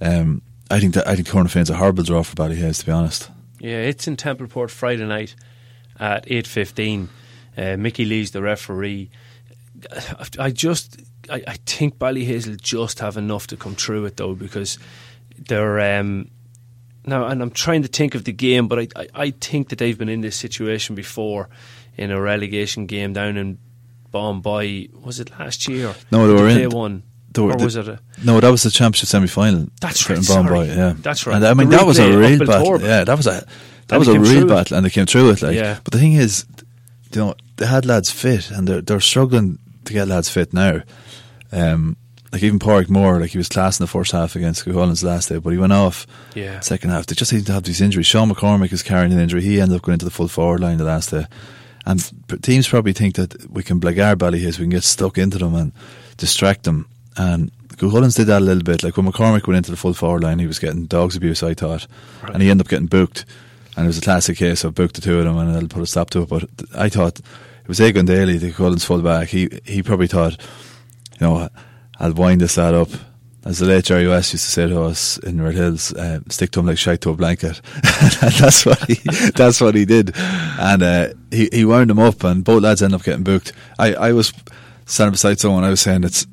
Um, 0.00 0.42
I 0.70 0.80
think 0.80 0.94
that 0.94 1.06
I 1.08 1.14
think 1.14 1.28
Cornafean's 1.28 1.70
a 1.70 1.76
horrible 1.76 2.02
draw 2.04 2.22
for 2.24 2.34
Ballyhaise, 2.34 2.80
to 2.80 2.86
be 2.86 2.92
honest. 2.92 3.30
Yeah, 3.60 3.78
it's 3.78 4.06
in 4.08 4.16
Templeport 4.16 4.70
Friday 4.70 5.06
night 5.06 5.34
at 6.00 6.24
eight 6.30 6.46
fifteen. 6.48 7.08
Uh, 7.56 7.76
Mickey 7.76 8.04
Lee's 8.04 8.32
the 8.32 8.42
referee. 8.42 9.10
I 10.38 10.50
just, 10.50 11.00
I, 11.30 11.42
I 11.46 11.54
think 11.66 11.98
Ballyhaise 11.98 12.46
will 12.48 12.56
just 12.56 12.98
have 13.00 13.16
enough 13.16 13.46
to 13.48 13.56
come 13.56 13.74
through 13.74 14.04
it 14.06 14.16
though 14.16 14.34
because 14.34 14.78
they're 15.48 15.98
um, 16.00 16.30
now, 17.06 17.26
and 17.26 17.42
I'm 17.42 17.50
trying 17.50 17.82
to 17.82 17.88
think 17.88 18.14
of 18.14 18.24
the 18.24 18.32
game, 18.32 18.66
but 18.68 18.78
I, 18.78 18.88
I, 18.96 19.08
I 19.14 19.30
think 19.32 19.68
that 19.68 19.78
they've 19.78 19.98
been 19.98 20.08
in 20.08 20.20
this 20.22 20.36
situation 20.36 20.94
before 20.94 21.48
in 21.96 22.10
a 22.10 22.20
relegation 22.20 22.86
game 22.86 23.12
down 23.12 23.36
in 23.36 23.58
Bombay. 24.10 24.88
Was 25.04 25.20
it 25.20 25.30
last 25.38 25.68
year? 25.68 25.94
No, 26.10 26.26
they 26.26 26.34
were 26.42 26.48
in- 26.48 26.70
one. 26.70 27.02
they 27.32 27.42
were- 27.42 27.52
or 27.52 27.56
they- 27.56 27.64
was 27.64 27.76
it 27.76 27.88
a? 27.88 27.98
No, 28.24 28.40
that 28.40 28.48
was 28.50 28.62
the 28.62 28.70
championship 28.70 29.08
semi 29.08 29.26
final. 29.26 29.68
That's 29.80 30.08
right. 30.08 30.18
in 30.18 30.24
Bombay, 30.24 30.48
sorry. 30.48 30.68
yeah, 30.68 30.94
That's 30.98 31.26
right. 31.26 31.36
And 31.36 31.46
I 31.46 31.54
mean, 31.54 31.68
The 31.68 31.76
that 31.78 31.86
was 31.86 31.98
a 31.98 32.16
real 32.16 32.38
battle. 32.46 32.80
Yeah, 32.80 33.04
that 33.04 33.16
was 33.16 33.26
a 33.26 33.44
that 33.88 33.96
And 33.96 33.98
was 33.98 34.08
a 34.08 34.18
real 34.18 34.24
through 34.24 34.42
it. 34.46 34.48
battle, 34.48 34.76
and 34.78 34.86
they 34.86 34.90
came 34.90 35.06
through 35.06 35.30
it. 35.30 35.42
Like, 35.42 35.56
Yeah. 35.56 35.78
but 35.84 35.92
the 35.92 35.98
thing 35.98 36.14
is, 36.14 36.46
you 37.12 37.20
know, 37.20 37.34
they 37.56 37.66
had 37.66 37.84
lads 37.84 38.10
fit, 38.10 38.50
and 38.50 38.66
they're 38.66 38.80
they're 38.80 39.00
struggling 39.00 39.58
to 39.84 39.92
get 39.92 40.08
lads 40.08 40.30
fit 40.30 40.54
now. 40.54 40.80
Um, 41.54 41.96
like 42.32 42.42
even 42.42 42.58
Porrick 42.58 42.88
Moore, 42.90 43.20
like 43.20 43.30
he 43.30 43.38
was 43.38 43.48
class 43.48 43.78
in 43.78 43.84
the 43.84 43.88
first 43.88 44.10
half 44.10 44.34
against 44.34 44.64
Cuchulain's 44.64 45.04
last 45.04 45.28
day, 45.28 45.38
but 45.38 45.50
he 45.50 45.56
went 45.58 45.72
off 45.72 46.04
Yeah. 46.34 46.58
second 46.60 46.90
half. 46.90 47.06
They 47.06 47.14
just 47.14 47.30
seem 47.30 47.44
to 47.44 47.52
have 47.52 47.62
these 47.62 47.80
injuries. 47.80 48.06
Sean 48.08 48.28
McCormick 48.28 48.72
is 48.72 48.82
carrying 48.82 49.12
an 49.12 49.20
injury. 49.20 49.40
He 49.42 49.60
ended 49.60 49.76
up 49.76 49.82
going 49.82 49.94
into 49.94 50.04
the 50.04 50.10
full 50.10 50.26
forward 50.26 50.58
line 50.60 50.78
the 50.78 50.84
last 50.84 51.10
day. 51.12 51.26
And 51.86 52.02
teams 52.42 52.66
probably 52.66 52.92
think 52.92 53.14
that 53.14 53.48
we 53.50 53.62
can 53.62 53.78
blagar 53.78 54.16
Ballyhaise, 54.16 54.58
we 54.58 54.64
can 54.64 54.70
get 54.70 54.82
stuck 54.84 55.16
into 55.16 55.38
them 55.38 55.54
and 55.54 55.72
distract 56.16 56.64
them. 56.64 56.88
And 57.16 57.52
Cuchulain's 57.76 58.16
did 58.16 58.26
that 58.26 58.42
a 58.42 58.44
little 58.44 58.62
bit. 58.64 58.82
Like 58.82 58.96
when 58.96 59.06
McCormick 59.06 59.46
went 59.46 59.58
into 59.58 59.70
the 59.70 59.76
full 59.76 59.94
forward 59.94 60.24
line, 60.24 60.40
he 60.40 60.46
was 60.48 60.58
getting 60.58 60.86
dogs 60.86 61.14
abuse, 61.14 61.42
I 61.44 61.54
thought. 61.54 61.86
And 62.32 62.42
he 62.42 62.50
ended 62.50 62.66
up 62.66 62.70
getting 62.70 62.86
booked. 62.86 63.26
And 63.76 63.84
it 63.84 63.88
was 63.88 63.98
a 63.98 64.00
classic 64.00 64.38
case 64.38 64.64
of 64.64 64.74
booked 64.74 64.96
the 64.96 65.00
two 65.02 65.18
of 65.20 65.24
them 65.24 65.36
and 65.38 65.54
they'll 65.54 65.68
put 65.68 65.82
a 65.82 65.86
stop 65.86 66.10
to 66.10 66.22
it. 66.22 66.28
But 66.28 66.48
I 66.76 66.88
thought 66.88 67.18
it 67.20 67.68
was 67.68 67.80
Egan 67.80 68.06
Daly, 68.06 68.38
the 68.38 68.50
Cuchulain's 68.50 68.84
full 68.84 69.02
back. 69.02 69.28
He, 69.28 69.48
he 69.64 69.82
probably 69.84 70.06
thought, 70.08 70.40
you 71.20 71.26
know, 71.26 71.48
I'll 71.98 72.12
wind 72.12 72.40
this 72.40 72.58
up. 72.58 72.88
As 73.44 73.58
the 73.58 73.66
late 73.66 73.84
Jerry 73.84 74.08
West 74.08 74.32
used 74.32 74.46
to 74.46 74.50
say 74.50 74.66
to 74.66 74.82
us 74.84 75.18
in 75.18 75.38
Red 75.38 75.54
Hills, 75.54 75.92
uh, 75.92 76.20
stick 76.30 76.50
to 76.52 76.60
him 76.60 76.66
like 76.66 76.78
shite 76.78 77.02
to 77.02 77.10
a 77.10 77.14
blanket. 77.14 77.60
and 77.74 78.32
that's 78.38 78.64
what 78.64 78.82
he, 78.84 78.94
that's 79.34 79.60
what 79.60 79.74
he 79.74 79.84
did. 79.84 80.12
And, 80.16 80.82
uh, 80.82 81.08
he, 81.30 81.50
he 81.52 81.64
wound 81.66 81.90
him 81.90 81.98
up 81.98 82.24
and 82.24 82.42
both 82.42 82.62
lads 82.62 82.82
ended 82.82 82.98
up 82.98 83.04
getting 83.04 83.22
booked. 83.22 83.52
I, 83.78 83.94
I 83.94 84.12
was 84.12 84.32
standing 84.86 85.12
beside 85.12 85.40
someone, 85.40 85.62
I 85.62 85.68
was 85.68 85.82
saying 85.82 86.04
it's, 86.04 86.26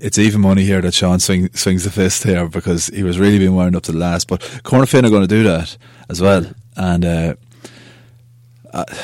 it's 0.00 0.16
even 0.16 0.40
money 0.40 0.64
here 0.64 0.80
that 0.80 0.94
Sean 0.94 1.20
swing, 1.20 1.52
swings 1.52 1.84
the 1.84 1.90
fist 1.90 2.24
here 2.24 2.48
because 2.48 2.86
he 2.86 3.02
was 3.02 3.18
really 3.18 3.38
being 3.38 3.54
wound 3.54 3.76
up 3.76 3.82
to 3.84 3.92
the 3.92 3.98
last. 3.98 4.26
But 4.26 4.40
Cornafean 4.40 5.04
are 5.04 5.10
going 5.10 5.22
to 5.22 5.28
do 5.28 5.42
that 5.42 5.76
as 6.08 6.22
well. 6.22 6.46
And, 6.76 7.04
uh, 7.04 7.34
uh, 8.72 8.84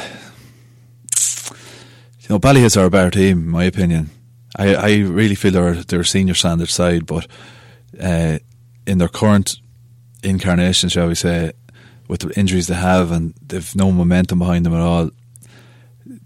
you 2.20 2.28
know, 2.30 2.38
Ballyhaise 2.38 2.80
are 2.80 2.86
a 2.86 2.90
better 2.90 3.10
team, 3.10 3.38
in 3.40 3.48
my 3.50 3.64
opinion. 3.64 4.08
I, 4.56 4.74
I 4.74 4.96
really 4.98 5.34
feel 5.34 5.52
they're, 5.52 5.74
they're 5.74 6.00
a 6.00 6.04
senior 6.04 6.34
standard 6.34 6.68
side, 6.68 7.06
but 7.06 7.26
uh, 8.00 8.38
in 8.86 8.98
their 8.98 9.08
current 9.08 9.56
incarnation, 10.22 10.88
shall 10.88 11.08
we 11.08 11.14
say, 11.14 11.52
with 12.08 12.20
the 12.20 12.38
injuries 12.38 12.66
they 12.66 12.74
have 12.74 13.10
and 13.10 13.34
they've 13.46 13.74
no 13.74 13.90
momentum 13.90 14.38
behind 14.38 14.66
them 14.66 14.74
at 14.74 14.80
all, 14.80 15.10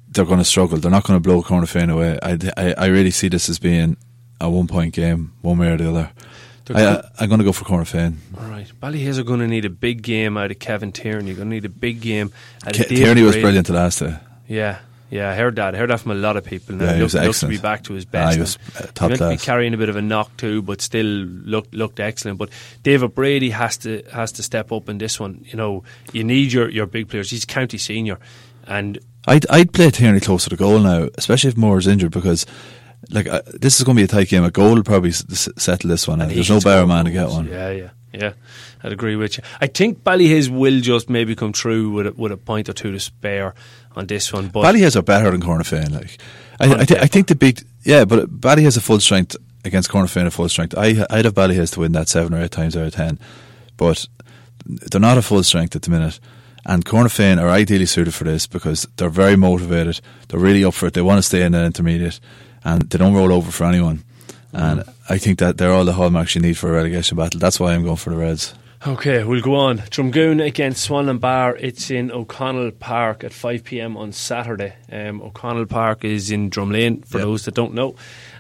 they're 0.08 0.24
going 0.24 0.38
to 0.38 0.44
struggle. 0.44 0.78
They're 0.78 0.90
not 0.90 1.04
going 1.04 1.20
to 1.20 1.22
blow 1.22 1.42
Cornafean 1.42 1.92
away. 1.92 2.18
I, 2.22 2.38
I, 2.56 2.74
I 2.76 2.86
really 2.86 3.10
see 3.10 3.28
this 3.28 3.48
as 3.48 3.58
being 3.58 3.96
a 4.40 4.50
one 4.50 4.66
point 4.66 4.94
game, 4.94 5.32
one 5.42 5.58
way 5.58 5.68
or 5.70 5.76
the 5.76 5.90
other. 5.90 6.10
I, 6.70 7.02
I'm 7.18 7.28
going 7.28 7.38
to 7.38 7.44
go 7.44 7.52
for 7.52 7.64
Cornafean. 7.64 8.16
All 8.38 8.48
right. 8.48 8.70
Ballyhaise 8.80 9.18
are 9.18 9.22
going 9.22 9.40
to 9.40 9.46
need 9.46 9.64
a 9.64 9.70
big 9.70 10.02
game 10.02 10.36
out 10.36 10.50
of 10.50 10.58
Kevin 10.58 10.92
Tierney. 10.92 11.28
You're 11.28 11.36
going 11.36 11.48
to 11.48 11.54
need 11.54 11.64
a 11.64 11.70
big 11.70 12.00
game 12.00 12.30
out 12.66 12.74
Ke- 12.74 12.88
Tierney 12.88 13.22
was 13.22 13.36
brilliant 13.36 13.68
the 13.68 13.72
last 13.72 14.00
day. 14.00 14.16
Yeah, 14.46 14.78
yeah, 15.10 15.30
I 15.30 15.34
heard 15.34 15.56
that. 15.56 15.74
I 15.74 15.78
heard 15.78 15.90
that 15.90 16.00
from 16.00 16.12
a 16.12 16.14
lot 16.14 16.36
of 16.36 16.44
people. 16.44 16.74
Now, 16.76 16.84
Yeah, 16.86 16.94
he 16.94 17.00
looked, 17.00 17.14
was 17.14 17.24
looks 17.26 17.40
to 17.40 17.46
be 17.48 17.58
back 17.58 17.84
to 17.84 17.94
his 17.94 18.04
Ah, 18.06 18.10
best. 18.10 18.34
he 18.34 18.40
was, 18.40 18.58
uh, 18.78 18.86
top 18.94 19.10
he 19.12 19.16
might 19.18 19.30
be 19.30 19.36
carrying 19.38 19.74
a 19.74 19.76
bit 19.76 19.88
of 19.88 19.96
a 19.96 20.02
knock 20.02 20.36
too, 20.36 20.62
but 20.62 20.80
still 20.80 21.06
looked 21.06 21.74
looked 21.74 21.98
excellent. 22.00 22.38
But 22.38 22.50
David 22.82 23.14
Brady 23.14 23.50
has 23.50 23.76
to 23.78 24.02
has 24.12 24.32
to 24.32 24.42
step 24.42 24.70
up 24.72 24.88
in 24.88 24.98
this 24.98 25.18
one. 25.18 25.44
You 25.46 25.56
know, 25.56 25.84
you 26.12 26.24
need 26.24 26.52
your, 26.52 26.68
your 26.68 26.86
big 26.86 27.08
players. 27.08 27.30
He's 27.30 27.44
county 27.44 27.78
senior, 27.78 28.18
and 28.66 28.98
I'd 29.26 29.48
I'd 29.50 29.72
play 29.72 29.90
Tierney 29.90 30.20
close 30.20 30.44
to 30.44 30.50
the 30.50 30.56
goal 30.56 30.78
now, 30.78 31.08
especially 31.16 31.48
if 31.48 31.56
Moore's 31.56 31.86
injured, 31.86 32.12
because 32.12 32.44
like 33.10 33.26
uh, 33.28 33.42
this 33.46 33.78
is 33.78 33.84
going 33.84 33.96
to 33.96 34.00
be 34.00 34.04
a 34.04 34.08
tight 34.08 34.28
game. 34.28 34.44
A 34.44 34.50
goal 34.50 34.74
will 34.74 34.82
probably 34.84 35.10
s- 35.10 35.48
settle 35.56 35.88
this 35.88 36.06
one. 36.08 36.20
out. 36.20 36.28
There's 36.30 36.50
no 36.50 36.60
better 36.60 36.86
man 36.86 37.04
to 37.06 37.10
get 37.10 37.28
one. 37.28 37.46
Yeah, 37.46 37.70
yeah, 37.70 37.90
yeah. 38.12 38.32
I'd 38.82 38.92
agree 38.92 39.16
with 39.16 39.38
you. 39.38 39.44
I 39.60 39.66
think 39.66 40.04
Ballyhaise 40.04 40.48
will 40.50 40.80
just 40.80 41.10
maybe 41.10 41.34
come 41.34 41.52
through 41.52 41.90
with 41.90 42.06
a, 42.08 42.12
with 42.12 42.30
a 42.32 42.36
point 42.36 42.68
or 42.68 42.72
two 42.72 42.92
to 42.92 43.00
spare 43.00 43.54
on 43.98 44.06
this 44.06 44.32
one. 44.32 44.48
But 44.48 44.62
Ballyhaise 44.62 44.96
are 44.96 45.02
better 45.02 45.30
than 45.30 45.42
Cornafean. 45.42 45.90
Like 45.90 46.18
I, 46.60 46.82
I, 46.82 46.84
th- 46.84 47.00
I 47.00 47.06
think 47.06 47.26
the 47.26 47.34
big 47.34 47.62
yeah, 47.82 48.04
but 48.04 48.30
Ballyhaise 48.40 48.76
a 48.76 48.80
full 48.80 49.00
strength 49.00 49.36
against 49.64 49.90
Cornafean 49.90 50.26
a 50.26 50.30
full 50.30 50.48
strength. 50.48 50.76
I 50.78 51.04
I'd 51.10 51.24
have 51.24 51.34
Ballyhaise 51.34 51.72
to 51.74 51.80
win 51.80 51.92
that 51.92 52.08
seven 52.08 52.32
or 52.32 52.42
eight 52.42 52.52
times 52.52 52.76
out 52.76 52.86
of 52.86 52.94
ten, 52.94 53.18
but 53.76 54.06
they're 54.64 55.00
not 55.00 55.18
a 55.18 55.22
full 55.22 55.42
strength 55.42 55.74
at 55.76 55.82
the 55.82 55.90
minute. 55.90 56.20
And 56.64 56.84
Cornafean 56.84 57.40
are 57.40 57.48
ideally 57.48 57.86
suited 57.86 58.12
for 58.12 58.24
this 58.24 58.46
because 58.46 58.86
they're 58.96 59.08
very 59.08 59.36
motivated. 59.36 60.00
They're 60.28 60.40
really 60.40 60.64
up 60.64 60.74
for 60.74 60.86
it. 60.86 60.94
They 60.94 61.00
want 61.00 61.18
to 61.18 61.22
stay 61.22 61.42
in 61.42 61.52
that 61.52 61.64
intermediate, 61.64 62.20
and 62.62 62.82
they 62.82 62.98
don't 62.98 63.14
roll 63.14 63.32
over 63.32 63.50
for 63.50 63.64
anyone. 63.64 64.04
And 64.52 64.80
mm. 64.80 64.94
I 65.08 65.18
think 65.18 65.38
that 65.38 65.56
they're 65.56 65.72
all 65.72 65.86
the 65.86 65.94
hallmarks 65.94 66.34
you 66.34 66.42
need 66.42 66.58
for 66.58 66.68
a 66.68 66.72
relegation 66.72 67.16
battle. 67.16 67.40
That's 67.40 67.58
why 67.58 67.72
I'm 67.72 67.84
going 67.84 67.96
for 67.96 68.10
the 68.10 68.16
Reds. 68.16 68.54
Okay, 68.86 69.24
we'll 69.24 69.40
go 69.42 69.56
on. 69.56 69.78
Drumgoon 69.78 70.44
against 70.44 70.88
Swanlinbar. 70.88 71.56
It's 71.60 71.90
in 71.90 72.12
O'Connell 72.12 72.70
Park 72.70 73.24
at 73.24 73.32
5 73.32 73.64
pm 73.64 73.96
on 73.96 74.12
Saturday. 74.12 74.74
Um, 74.92 75.20
O'Connell 75.20 75.66
Park 75.66 76.04
is 76.04 76.30
in 76.30 76.48
Drumlane, 76.48 77.04
for 77.04 77.18
Yeah. 77.18 77.24
those 77.24 77.44
that 77.46 77.54
don't 77.54 77.74
know. 77.74 77.96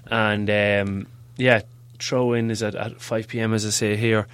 And 0.06 0.48
um, 0.48 1.06
yeah, 1.36 1.62
throw 1.98 2.34
in 2.34 2.52
is 2.52 2.62
at, 2.62 2.76
at 2.76 3.00
5 3.00 3.26
pm, 3.26 3.52
as 3.52 3.66
I 3.66 3.70
say 3.70 3.96
here. 3.96 4.28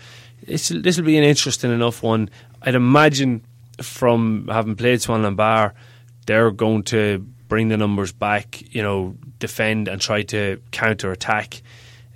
This 0.47 0.71
will 0.71 1.05
be 1.07 1.17
an 1.17 1.25
interesting 1.25 1.73
enough 1.73 2.03
one. 2.03 2.29
I'd 2.61 2.75
imagine 2.75 3.43
from 3.81 4.49
having 4.53 4.77
played 4.77 4.99
Swanlinbar, 4.99 5.73
they're 6.27 6.51
going 6.51 6.83
to 6.85 7.27
bring 7.49 7.69
the 7.69 7.79
numbers 7.79 8.13
back, 8.13 8.63
you 8.75 8.83
know, 8.83 9.17
defend 9.39 9.89
and 9.89 10.03
try 10.03 10.21
to 10.25 10.61
counter 10.71 11.13
attack. 11.13 11.63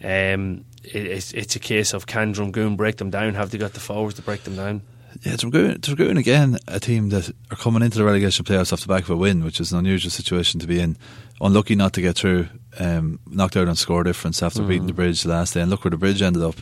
Um, 0.05 0.65
it's, 0.95 1.33
it's 1.33 1.57
a 1.57 1.59
case 1.59 1.93
of 1.93 2.07
can 2.07 2.35
Drumgoon 2.35 2.77
break 2.77 2.97
them 2.97 3.11
down? 3.11 3.35
Have 3.35 3.51
they 3.51 3.59
got 3.59 3.75
the 3.75 3.81
forwards 3.81 4.17
to 4.17 4.23
break 4.23 4.45
them 4.45 4.57
down? 4.57 4.83
Yeah, 5.23 5.33
Drumgoon, 5.33 5.79
Drumgoon 5.79 6.19
again, 6.19 6.59
a 6.69 6.79
team 6.79 7.09
that 7.09 7.31
are 7.51 7.57
coming 7.57 7.83
into 7.83 7.99
the 7.99 8.05
relegation 8.05 8.45
playoffs 8.45 8.73
off 8.73 8.83
the 8.83 8.89
back 8.89 9.05
of 9.05 9.11
a 9.11 9.17
win, 9.17 9.43
which 9.43 9.61
is 9.61 9.73
an 9.73 9.79
unusual 9.79 10.11
situation 10.11 10.61
to 10.61 10.67
be 10.67 10.81
in. 10.81 10.97
Unlucky 11.41 11.75
not 11.75 11.93
to 11.95 12.01
get 12.01 12.17
through, 12.17 12.49
um, 12.79 13.19
knocked 13.27 13.57
out 13.57 13.69
on 13.69 13.77
score 13.77 14.05
difference 14.05 14.43
after 14.43 14.63
beating 14.63 14.87
the 14.87 14.93
bridge 14.93 15.25
last 15.25 15.55
day, 15.55 15.61
and 15.61 15.71
look 15.71 15.85
where 15.85 15.91
the 15.91 15.97
bridge 15.97 16.21
ended 16.23 16.43
up. 16.43 16.57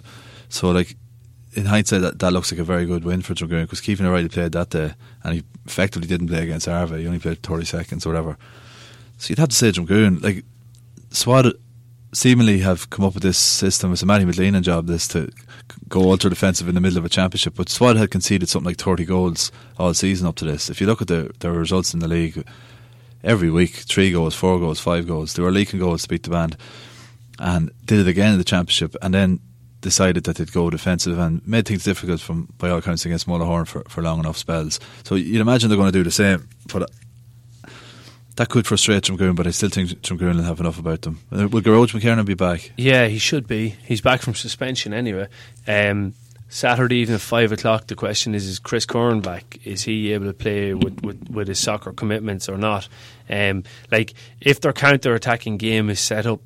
So, 0.49 0.71
like 0.71 0.97
in 1.55 1.67
hindsight, 1.67 2.03
that, 2.03 2.19
that 2.21 2.33
looks 2.33 2.53
like 2.53 2.61
a 2.61 2.65
very 2.65 2.87
good 2.87 3.05
win 3.05 3.23
for 3.23 3.35
Drumgoon 3.35 3.63
because 3.63 3.81
Keegan 3.81 4.07
already 4.07 4.29
played 4.29 4.53
that 4.53 4.71
day, 4.71 4.93
and 5.25 5.35
he 5.35 5.43
effectively 5.65 6.09
didn't 6.09 6.29
play 6.29 6.43
against 6.43 6.69
Arva. 6.69 6.99
He 6.99 7.07
only 7.07 7.19
played 7.19 7.43
thirty 7.43 7.65
seconds 7.65 8.07
or 8.07 8.11
whatever. 8.11 8.39
So 9.19 9.31
you'd 9.31 9.39
have 9.39 9.49
to 9.49 9.57
say 9.57 9.71
Drumgoon, 9.71 10.23
like 10.23 10.45
Swad 11.11 11.53
seemingly 12.13 12.61
have 12.61 12.89
come 12.91 13.05
up 13.05 13.15
with 13.15 13.23
this 13.23 13.39
system. 13.39 13.93
It's 13.93 14.03
a 14.03 14.07
Matty 14.07 14.25
McGleenan 14.25 14.63
job 14.63 14.87
this 14.87 15.09
to 15.09 15.31
go 15.89 16.11
ultra 16.11 16.31
defensive 16.31 16.69
in 16.69 16.75
the 16.75 16.81
middle 16.81 16.99
of 16.99 17.05
a 17.05 17.09
championship. 17.09 17.55
But 17.57 17.69
Swad 17.69 17.97
had 17.97 18.11
conceded 18.11 18.49
something 18.49 18.67
like 18.67 18.79
30 18.79 19.05
goals 19.05 19.53
all 19.79 19.93
season 19.95 20.27
up 20.27 20.37
to 20.37 20.45
this. 20.45 20.71
If 20.71 20.81
you 20.81 20.87
look 20.87 21.03
at 21.03 21.09
the, 21.09 21.31
their 21.41 21.53
results 21.53 21.93
in 21.93 22.01
the 22.01 22.09
league, 22.09 22.45
every 23.23 23.51
week, 23.51 23.73
three 23.73 24.13
goals, 24.13 24.35
four 24.35 24.59
goals, 24.59 24.81
five 24.81 25.07
goals. 25.07 25.35
They 25.35 25.43
were 25.43 25.51
leaking 25.51 25.81
goals 25.81 26.03
to 26.03 26.09
beat 26.09 26.23
the 26.23 26.31
band. 26.31 26.57
And 27.39 27.71
did 27.85 28.01
it 28.01 28.09
again 28.09 28.33
in 28.33 28.39
the 28.39 28.45
championship 28.45 28.97
and 29.03 29.13
then 29.13 29.41
decided 29.83 30.25
that 30.25 30.37
they'd 30.37 30.53
go 30.53 30.71
defensive 30.71 31.19
and 31.19 31.47
made 31.47 31.67
things 31.67 31.85
difficult 31.85 32.21
from 32.21 32.49
by 32.57 32.71
all 32.71 32.79
accounts 32.79 33.05
against 33.05 33.27
Mullahoran 33.27 33.67
for, 33.67 33.83
for 33.89 34.03
long 34.03 34.19
enough 34.19 34.39
spells. 34.39 34.81
So 35.05 35.17
you'd 35.17 35.41
imagine 35.41 35.69
they're 35.69 35.77
going 35.77 35.93
to 35.93 35.99
do 35.99 36.03
the 36.03 36.11
same. 36.11 36.49
But 36.73 36.91
that 38.37 38.49
could 38.51 38.67
frustrate 38.67 39.05
Drumgoon, 39.05 39.35
but 39.35 39.47
I 39.47 39.51
still 39.51 39.71
think 39.71 39.91
Drumgoon 40.03 40.37
will 40.37 40.43
have 40.43 40.61
enough 40.61 40.79
about 40.79 41.03
them. 41.03 41.21
Uh, 41.33 41.49
Will 41.49 41.63
Gearóid 41.63 41.93
McKiernan 41.93 42.27
be 42.27 42.35
back? 42.35 42.73
Yeah, 42.77 43.09
he 43.09 43.19
should 43.19 43.47
be. 43.47 43.71
He's 43.85 44.01
back 44.01 44.21
from 44.23 44.35
suspension 44.35 44.93
anyway. 44.93 45.29
Um, 45.67 46.15
Saturday 46.49 46.97
evening 46.97 47.17
at 47.17 47.23
five 47.23 47.51
o'clock. 47.51 47.87
The 47.87 47.95
question 47.95 48.35
is: 48.35 48.47
Is 48.47 48.59
Chris 48.59 48.87
Curran 48.87 49.21
back? 49.21 49.59
Is 49.65 49.83
he 49.83 50.13
able 50.13 50.27
to 50.27 50.33
play 50.33 50.75
with, 50.75 51.03
with, 51.03 51.29
with 51.31 51.49
his 51.49 51.59
soccer 51.59 51.93
commitments 51.93 52.49
or 52.49 52.57
not? 52.57 52.89
Um, 53.29 53.65
like 53.91 54.15
if 54.41 54.61
their 54.61 54.73
counter 54.73 55.15
attacking 55.15 55.57
game 55.57 55.91
is 55.91 55.99
set 55.99 56.27
up 56.27 56.41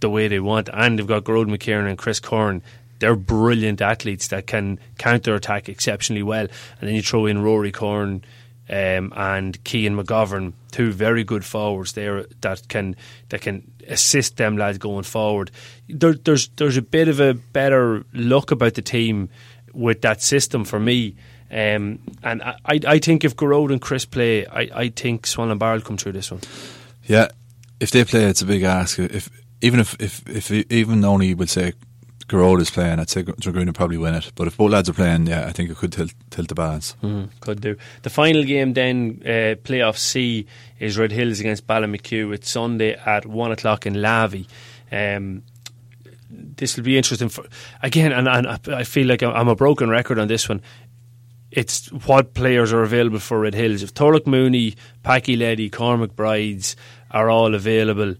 the 0.00 0.10
way 0.10 0.28
they 0.28 0.40
want, 0.40 0.68
and 0.72 0.98
they've 0.98 1.06
got 1.06 1.24
Gearóid 1.24 1.46
McKiernan 1.46 1.88
and 1.88 1.98
Chris 1.98 2.20
Curran, 2.20 2.62
they're 2.98 3.16
brilliant 3.16 3.80
athletes 3.80 4.28
that 4.28 4.46
can 4.46 4.78
counter 4.98 5.34
attack 5.34 5.68
exceptionally 5.68 6.22
well. 6.22 6.46
And 6.80 6.88
then 6.88 6.94
you 6.94 7.02
throw 7.02 7.26
in 7.26 7.42
Rory 7.42 7.72
Corn 7.72 8.22
um, 8.68 9.12
and 9.16 9.62
Kean 9.64 9.96
McGovern, 9.96 10.52
two 10.70 10.92
very 10.92 11.24
good 11.24 11.44
forwards 11.44 11.92
there 11.92 12.24
that 12.40 12.68
can 12.68 12.96
that 13.28 13.42
can 13.42 13.70
assist 13.88 14.36
them 14.36 14.56
lads 14.56 14.78
going 14.78 15.02
forward. 15.02 15.50
There, 15.88 16.14
there's 16.14 16.48
there's 16.56 16.76
a 16.76 16.82
bit 16.82 17.08
of 17.08 17.20
a 17.20 17.34
better 17.34 18.04
look 18.12 18.50
about 18.50 18.74
the 18.74 18.82
team 18.82 19.28
with 19.72 20.02
that 20.02 20.22
system 20.22 20.64
for 20.64 20.78
me. 20.78 21.16
Um, 21.50 21.98
and 22.22 22.42
I, 22.42 22.80
I 22.86 22.98
think 22.98 23.24
if 23.24 23.36
Gearóid 23.36 23.72
and 23.72 23.80
Chris 23.80 24.06
play, 24.06 24.46
I, 24.46 24.70
I 24.74 24.88
think 24.88 25.26
Swanlinbar 25.26 25.74
will 25.74 25.82
come 25.82 25.98
through 25.98 26.12
this 26.12 26.30
one. 26.30 26.40
Yeah, 27.04 27.28
if 27.78 27.90
they 27.90 28.04
play, 28.04 28.24
it's 28.24 28.40
a 28.40 28.46
big 28.46 28.62
ask. 28.62 28.98
If 28.98 29.28
even 29.60 29.80
if 29.80 29.94
if, 30.00 30.28
if 30.28 30.50
even 30.50 31.04
only 31.04 31.28
you 31.28 31.36
would 31.36 31.50
say 31.50 31.74
Gearóid 32.32 32.60
is 32.62 32.70
playing, 32.70 32.98
I'd 32.98 33.10
say 33.10 33.22
Drumgoon 33.22 33.66
will 33.66 33.72
probably 33.74 33.98
win 33.98 34.14
it. 34.14 34.32
But 34.34 34.46
if 34.46 34.56
both 34.56 34.70
lads 34.72 34.88
are 34.88 34.94
playing, 34.94 35.26
yeah, 35.26 35.46
I 35.46 35.52
think 35.52 35.70
it 35.70 35.76
could 35.76 35.92
tilt 35.92 36.14
tilt 36.30 36.48
the 36.48 36.54
balance. 36.54 36.96
Mm, 37.02 37.28
could 37.40 37.60
do. 37.60 37.76
The 38.02 38.10
final 38.10 38.42
game 38.44 38.72
then, 38.72 39.20
uh, 39.24 39.54
playoff 39.62 39.98
C, 39.98 40.46
is 40.78 40.96
Red 40.96 41.12
Hills 41.12 41.40
against 41.40 41.66
Ballymacue. 41.66 42.32
It's 42.34 42.50
Sunday 42.50 42.94
at 42.94 43.26
one 43.26 43.52
o'clock 43.52 43.84
in 43.86 43.94
Lavey. 43.94 44.46
Um, 44.90 45.42
this 46.30 46.76
will 46.76 46.84
be 46.84 46.96
interesting 46.96 47.28
for 47.28 47.44
again, 47.82 48.12
and, 48.12 48.26
and 48.26 48.46
I- 48.74 48.84
feel 48.84 49.06
like 49.06 49.22
I'm 49.22 49.48
a 49.48 49.54
broken 49.54 49.90
record 49.90 50.18
on 50.18 50.28
this 50.28 50.48
one. 50.48 50.62
it's 51.50 51.88
what 52.06 52.32
players 52.32 52.72
are 52.72 52.82
available 52.82 53.18
for 53.18 53.40
Red 53.40 53.54
Hills. 53.54 53.82
If 53.82 53.92
Turlough 53.92 54.26
Mooney, 54.26 54.74
Packy 55.02 55.36
Leddy, 55.36 55.68
Cormac 55.68 56.16
Brides 56.16 56.76
are 57.10 57.28
all 57.28 57.54
available 57.54 58.14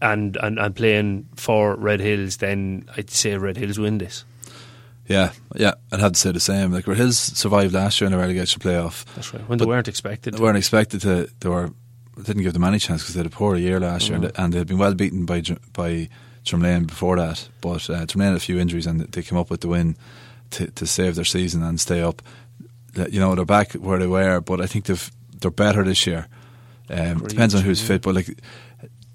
and, 0.00 0.36
and, 0.36 0.58
and 0.58 0.74
playing 0.74 1.28
for 1.36 1.76
Red 1.76 2.00
Hills, 2.00 2.38
then 2.38 2.88
I'd 2.96 3.10
say 3.10 3.36
Red 3.36 3.56
Hills 3.56 3.78
win 3.78 3.98
this. 3.98 4.24
Yeah, 5.06 5.32
yeah, 5.54 5.74
I'd 5.90 6.00
have 6.00 6.12
to 6.12 6.18
say 6.18 6.32
the 6.32 6.40
same. 6.40 6.70
Like 6.70 6.86
Red 6.86 6.98
Hills 6.98 7.18
survived 7.18 7.72
last 7.72 8.00
year 8.00 8.06
in 8.06 8.12
the 8.12 8.18
relegation 8.18 8.60
playoff. 8.60 9.06
That's 9.14 9.32
right. 9.32 9.48
When 9.48 9.58
they 9.58 9.64
weren't 9.64 9.88
expected. 9.88 10.34
They 10.34 10.42
weren't 10.42 10.58
expected 10.58 11.00
to. 11.00 11.30
They 11.40 11.48
were 11.48 11.72
didn't 12.22 12.42
give 12.42 12.52
them 12.52 12.64
any 12.64 12.78
chance 12.78 13.02
because 13.02 13.14
they 13.14 13.20
had 13.20 13.26
a 13.26 13.30
poor 13.30 13.56
year 13.56 13.80
last 13.80 14.06
mm. 14.06 14.08
year, 14.08 14.16
and, 14.16 14.24
mm. 14.26 14.44
and 14.44 14.52
they'd 14.52 14.66
been 14.66 14.78
well 14.78 14.94
beaten 14.94 15.24
by 15.24 15.40
by 15.72 16.08
Drumlane 16.44 16.86
before 16.86 17.16
that. 17.16 17.48
But 17.62 17.88
uh, 17.88 18.04
Drumlane 18.04 18.28
had 18.28 18.36
a 18.36 18.40
few 18.40 18.58
injuries, 18.58 18.86
and 18.86 19.00
they 19.00 19.22
came 19.22 19.38
up 19.38 19.50
with 19.50 19.62
the 19.62 19.68
win 19.68 19.96
to, 20.50 20.70
to 20.70 20.86
save 20.86 21.14
their 21.14 21.24
season 21.24 21.62
and 21.62 21.80
stay 21.80 22.02
up. 22.02 22.20
You 22.94 23.20
know, 23.20 23.34
they're 23.34 23.44
back 23.44 23.72
where 23.72 23.98
they 23.98 24.06
were, 24.06 24.40
but 24.40 24.60
I 24.60 24.66
think 24.66 24.86
they've 24.86 25.10
they're 25.40 25.50
better 25.50 25.84
this 25.84 26.06
year. 26.06 26.26
Um, 26.90 27.18
depends 27.26 27.54
on 27.54 27.62
who's 27.62 27.80
fit, 27.80 28.02
but 28.02 28.14
like 28.14 28.28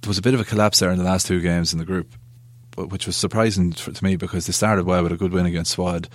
there 0.04 0.10
was 0.10 0.18
a 0.18 0.22
bit 0.22 0.34
of 0.34 0.42
a 0.42 0.46
collapse 0.46 0.80
there 0.80 0.92
in 0.92 0.98
the 0.98 1.04
last 1.04 1.28
two 1.28 1.42
games 1.42 1.72
in 1.72 1.80
the 1.80 1.86
group, 1.86 2.14
but, 2.72 2.90
which 2.90 3.08
was 3.08 3.16
surprising 3.16 3.72
for, 3.72 3.92
to 3.92 4.04
me 4.04 4.18
because 4.18 4.46
they 4.46 4.54
started 4.54 4.86
well 4.86 5.02
with 5.02 5.14
a 5.14 5.18
good 5.18 5.32
win 5.32 5.46
against 5.46 5.72
Swad, 5.72 6.10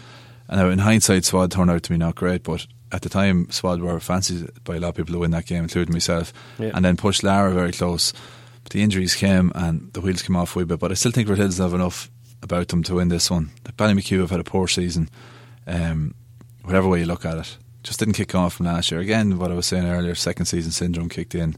and 0.48 0.60
now 0.60 0.68
in 0.68 0.78
hindsight, 0.78 1.24
Swad 1.24 1.50
turned 1.50 1.70
out 1.70 1.82
to 1.82 1.90
be 1.90 1.96
not 1.96 2.14
great, 2.14 2.42
but 2.42 2.66
at 2.92 3.02
the 3.02 3.08
time, 3.08 3.50
Swad 3.50 3.80
were 3.80 3.98
fancied 4.00 4.50
by 4.64 4.76
a 4.76 4.80
lot 4.80 4.90
of 4.90 4.94
people 4.96 5.14
to 5.14 5.18
win 5.20 5.30
that 5.32 5.46
game, 5.46 5.62
including 5.62 5.94
myself, 5.94 6.32
yeah. 6.58 6.70
and 6.74 6.84
then 6.84 6.96
pushed 6.96 7.22
Laragh 7.22 7.54
very 7.54 7.72
close. 7.72 8.12
But 8.62 8.72
the 8.72 8.82
injuries 8.82 9.14
came 9.14 9.52
and 9.54 9.92
the 9.92 10.00
wheels 10.00 10.22
came 10.22 10.36
off 10.36 10.56
a 10.56 10.60
wee 10.60 10.64
bit. 10.64 10.78
But 10.78 10.90
I 10.90 10.94
still 10.94 11.12
think 11.12 11.28
Red 11.28 11.38
Hills 11.38 11.58
have 11.58 11.74
enough 11.74 12.10
about 12.42 12.68
them 12.68 12.82
to 12.84 12.94
win 12.94 13.08
this 13.08 13.30
one. 13.30 13.50
Ballymacue 13.64 14.20
have 14.20 14.30
had 14.30 14.40
a 14.40 14.44
poor 14.44 14.68
season, 14.68 15.10
um, 15.66 16.14
whatever 16.62 16.88
way 16.88 17.00
you 17.00 17.06
look 17.06 17.26
at 17.26 17.36
it. 17.36 17.58
Just 17.82 17.98
didn't 17.98 18.14
kick 18.14 18.34
off 18.34 18.54
from 18.54 18.66
last 18.66 18.90
year. 18.90 19.00
Again, 19.00 19.38
what 19.38 19.50
I 19.50 19.54
was 19.54 19.66
saying 19.66 19.86
earlier, 19.86 20.14
second 20.14 20.46
season 20.46 20.72
syndrome 20.72 21.08
kicked 21.08 21.34
in. 21.34 21.56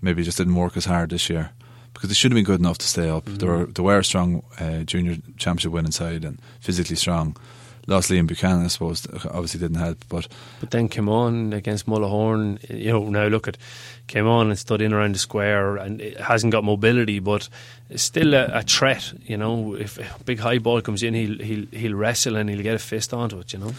Maybe 0.00 0.22
just 0.22 0.38
didn't 0.38 0.54
work 0.54 0.76
as 0.76 0.84
hard 0.84 1.10
this 1.10 1.28
year 1.28 1.50
because 1.98 2.10
they 2.10 2.14
should 2.14 2.30
have 2.30 2.36
been 2.36 2.44
good 2.44 2.60
enough 2.60 2.78
to 2.78 2.86
stay 2.86 3.08
up. 3.08 3.24
Mm-hmm. 3.24 3.36
They 3.38 3.46
were 3.46 3.66
they 3.66 3.82
were 3.82 3.98
a 3.98 4.04
strong 4.04 4.44
uh, 4.60 4.84
junior 4.84 5.16
championship 5.36 5.72
winning 5.72 5.90
side 5.90 6.24
and 6.24 6.40
physically 6.60 6.94
strong 6.94 7.36
lost 7.88 8.10
Liam 8.10 8.26
Buchanan, 8.26 8.64
I 8.64 8.68
suppose, 8.68 9.06
obviously 9.24 9.58
didn't 9.58 9.78
help. 9.78 10.04
But 10.08 10.28
but 10.60 10.70
then 10.70 10.88
came 10.88 11.08
on 11.08 11.52
against 11.52 11.86
Mullahoran. 11.86 12.58
You 12.70 12.92
know, 12.92 13.08
now 13.08 13.26
look 13.26 13.48
at 13.48 13.56
came 14.06 14.28
on 14.28 14.50
and 14.50 14.58
stood 14.58 14.80
in 14.80 14.92
around 14.92 15.14
the 15.14 15.18
square, 15.18 15.76
and 15.76 16.00
it 16.00 16.20
hasn't 16.20 16.52
got 16.52 16.62
mobility, 16.62 17.18
but 17.18 17.48
it's 17.90 18.02
still 18.02 18.34
a, 18.34 18.46
a 18.46 18.62
threat. 18.62 19.12
You 19.22 19.36
know, 19.36 19.74
if 19.74 19.98
a 19.98 20.24
big 20.24 20.38
high 20.38 20.58
ball 20.58 20.80
comes 20.82 21.02
in, 21.02 21.14
he'll 21.14 21.38
he'll 21.38 21.66
he'll 21.72 21.94
wrestle 21.94 22.36
and 22.36 22.48
he'll 22.48 22.62
get 22.62 22.74
a 22.74 22.78
fist 22.78 23.12
onto 23.12 23.40
it. 23.40 23.52
You 23.52 23.58
know. 23.58 23.72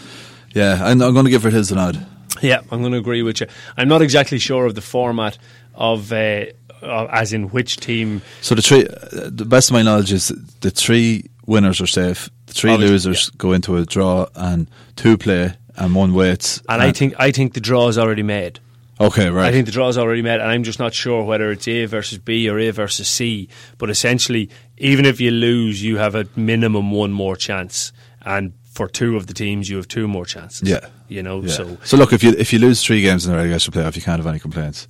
Yeah, 0.54 0.80
I'm, 0.84 1.02
I'm 1.02 1.14
going 1.14 1.26
to 1.26 1.32
give 1.32 1.46
it 1.46 1.54
his 1.54 1.72
nod. 1.72 2.06
Yeah, 2.42 2.62
I'm 2.72 2.82
going 2.82 2.94
to 2.94 2.98
agree 2.98 3.22
with 3.22 3.40
you. 3.40 3.48
I'm 3.78 3.88
not 3.88 4.02
exactly 4.02 4.40
sure 4.40 4.66
of 4.66 4.76
the 4.76 4.82
format 4.82 5.38
of. 5.76 6.12
Uh, 6.12 6.46
uh, 6.82 7.08
as 7.12 7.34
in 7.34 7.50
which 7.50 7.78
team? 7.78 8.22
So 8.42 8.56
the 8.56 8.62
three, 8.62 8.88
uh, 8.88 9.30
the 9.30 9.46
best 9.46 9.70
of 9.70 9.74
my 9.74 9.82
knowledge 9.82 10.12
is 10.12 10.30
the 10.62 10.72
three 10.72 11.30
winners 11.46 11.82
are 11.82 11.88
safe. 11.88 12.30
The 12.48 12.54
three 12.54 12.72
Obviously, 12.72 12.94
losers 12.94 13.30
yeah. 13.32 13.38
go 13.38 13.54
into 13.54 13.78
a 13.78 13.86
draw, 13.86 14.28
and 14.36 14.70
two 14.96 15.18
play, 15.18 15.54
and 15.76 15.96
one 15.96 16.14
waits. 16.14 16.60
And, 16.70 16.82
and 16.82 16.84
I 16.84 16.92
think 16.92 17.14
I 17.20 17.32
think 17.32 17.54
the 17.54 17.62
draw 17.62 17.88
is 17.88 17.98
already 17.98 18.24
made. 18.24 18.60
Okay, 19.02 19.30
right. 19.30 19.48
I 19.48 19.52
think 19.52 19.66
the 19.66 19.72
draw 19.72 19.88
is 19.88 19.98
already 19.98 20.22
made, 20.22 20.42
and 20.42 20.52
I'm 20.52 20.64
just 20.64 20.78
not 20.78 20.94
sure 20.94 21.24
whether 21.24 21.52
it's 21.52 21.68
A 21.70 21.86
versus 21.86 22.18
B 22.18 22.50
or 22.50 22.60
A 22.60 22.72
versus 22.72 23.08
C. 23.08 23.48
But 23.78 23.90
essentially, 23.90 24.50
even 24.78 25.06
if 25.06 25.22
you 25.22 25.32
lose, 25.32 25.82
you 25.82 25.98
have 25.98 26.16
a 26.16 26.28
minimum 26.36 26.92
one 26.92 27.14
more 27.14 27.38
chance, 27.38 27.94
and 28.24 28.52
for 28.66 28.90
two 28.90 29.16
of 29.16 29.28
the 29.28 29.34
teams, 29.34 29.70
you 29.70 29.78
have 29.78 29.88
two 29.88 30.08
more 30.08 30.26
chances. 30.26 30.70
Yeah, 30.70 30.86
you 31.08 31.24
know. 31.24 31.42
Yeah. 31.42 31.54
So, 31.54 31.78
so 31.84 31.98
look, 31.98 32.12
if 32.12 32.24
you 32.24 32.32
if 32.38 32.52
you 32.52 32.60
lose 32.60 32.84
three 32.84 33.02
games 33.02 33.26
in 33.26 33.32
the 33.32 33.38
relegation 33.38 33.72
playoff, 33.74 33.96
you 33.96 34.02
can't 34.02 34.20
have 34.20 34.28
any 34.28 34.40
complaints. 34.40 34.88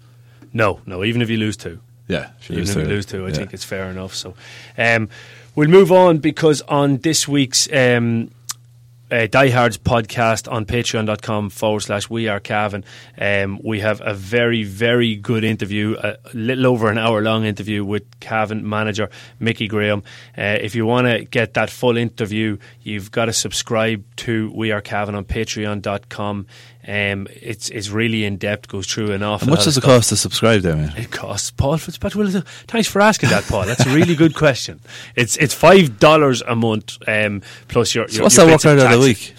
No, 0.54 0.82
no. 0.86 1.04
Even 1.04 1.22
if 1.22 1.30
you 1.30 1.38
lose 1.38 1.58
two, 1.58 1.80
yeah, 2.08 2.32
if 2.40 2.52
even 2.52 2.64
if 2.64 2.76
you 2.76 2.86
lose 2.86 3.06
two, 3.06 3.26
I 3.26 3.30
yeah. 3.30 3.36
think 3.36 3.54
it's 3.54 3.64
fair 3.64 3.90
enough. 3.90 4.16
So, 4.16 4.34
um, 4.78 5.10
we'll 5.56 5.70
move 5.70 5.92
on 5.92 6.18
because 6.18 6.62
on 6.64 6.98
this 6.98 7.28
week's 7.28 7.72
um, 7.72 8.32
uh, 9.12 9.28
Diehards 9.28 9.78
podcast 9.78 10.52
on 10.52 10.66
patreon.com 10.66 11.50
forward 11.50 11.82
slash 11.82 12.10
we 12.10 12.28
are 12.28 12.40
Cavan. 12.40 12.86
Um, 13.18 13.60
we 13.64 13.80
have 13.80 14.02
a 14.04 14.14
very, 14.14 14.64
very 14.64 15.16
good 15.16 15.44
interview, 15.44 15.96
a 15.98 16.18
little 16.34 16.68
over 16.68 16.90
an 16.90 16.98
hour 16.98 17.22
long 17.22 17.46
interview 17.46 17.84
with 17.84 18.20
Cavan 18.20 18.68
manager 18.68 19.10
Mickey 19.40 19.68
Graham. 19.68 20.04
Uh, 20.38 20.58
if 20.62 20.76
you 20.76 20.86
want 20.86 21.08
to 21.08 21.26
get 21.26 21.56
that 21.56 21.70
full 21.70 21.98
interview, 21.98 22.58
you've 22.82 23.12
got 23.12 23.26
to 23.26 23.34
subscribe 23.34 24.04
to 24.18 24.52
We 24.54 24.72
Are 24.72 24.82
Cavan 24.82 25.16
on 25.16 25.26
patreon.com. 25.26 26.48
Um, 26.88 27.28
it's 27.42 27.70
it's 27.70 27.90
really 27.90 28.24
in 28.24 28.38
depth, 28.38 28.70
goes 28.70 28.88
through 28.88 29.12
an 29.12 29.22
awful. 29.22 29.48
How 29.48 29.54
much 29.54 29.66
does 29.66 29.78
it 29.78 29.84
cost 29.84 30.10
to 30.10 30.16
subscribe, 30.16 30.62
there, 30.62 30.76
man? 30.76 30.94
It 30.96 31.12
costs 31.12 31.52
Paul 31.52 31.78
Fitzpatrick. 31.78 32.34
Well, 32.34 32.44
thanks 32.68 32.88
for 32.88 33.02
asking 33.02 33.30
that, 33.30 33.44
Paul. 33.44 33.66
That's 33.66 33.86
a 33.86 33.90
really 33.94 34.16
good 34.16 34.34
question. 34.34 34.80
It's 35.16 35.36
it's 35.38 35.54
five 35.54 36.00
dollars 36.00 36.42
a 36.42 36.56
month 36.56 36.98
um, 37.08 37.42
plus 37.68 37.94
your. 37.94 38.08
So 38.08 38.16
your 38.16 38.24
what's 38.24 38.38
your 38.38 38.46
that 38.46 38.52
work 38.64 38.66
out 38.66 38.94
of 38.94 39.00
a 39.00 39.04
week? 39.04 39.34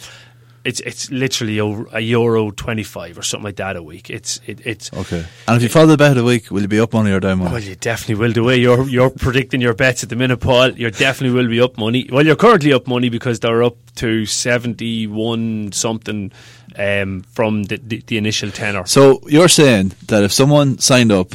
It's 0.62 0.80
it's 0.80 1.10
literally 1.10 1.58
a 1.58 2.00
euro 2.00 2.50
twenty 2.50 2.82
five 2.82 3.16
or 3.16 3.22
something 3.22 3.44
like 3.44 3.56
that 3.56 3.76
a 3.76 3.82
week. 3.82 4.10
It's 4.10 4.40
it, 4.46 4.60
it's 4.66 4.92
okay. 4.92 5.24
And 5.48 5.56
if 5.56 5.62
you 5.62 5.68
follow 5.70 5.86
the 5.86 5.96
bet 5.96 6.18
a 6.18 6.22
week, 6.22 6.50
will 6.50 6.60
you 6.60 6.68
be 6.68 6.80
up 6.80 6.92
money 6.92 7.10
or 7.12 7.20
down 7.20 7.38
money? 7.38 7.52
Well, 7.52 7.62
you 7.62 7.76
definitely 7.76 8.16
will. 8.16 8.32
The 8.32 8.42
way 8.42 8.56
you're 8.58 8.86
you're 8.86 9.08
predicting 9.08 9.62
your 9.62 9.72
bets 9.72 10.02
at 10.02 10.10
the 10.10 10.16
minute, 10.16 10.38
Paul, 10.38 10.72
you 10.72 10.90
definitely 10.90 11.34
will 11.38 11.48
be 11.48 11.60
up 11.60 11.78
money. 11.78 12.08
Well, 12.12 12.26
you're 12.26 12.36
currently 12.36 12.74
up 12.74 12.86
money 12.86 13.08
because 13.08 13.40
they're 13.40 13.62
up 13.62 13.76
to 13.96 14.26
seventy 14.26 15.06
one 15.06 15.72
something 15.72 16.30
um, 16.76 17.22
from 17.22 17.64
the, 17.64 17.78
the, 17.78 18.02
the, 18.06 18.16
initial 18.18 18.50
tenor. 18.50 18.86
So 18.86 19.20
you're 19.26 19.48
saying 19.48 19.92
that 20.06 20.22
if 20.22 20.32
someone 20.32 20.78
signed 20.78 21.10
up 21.10 21.32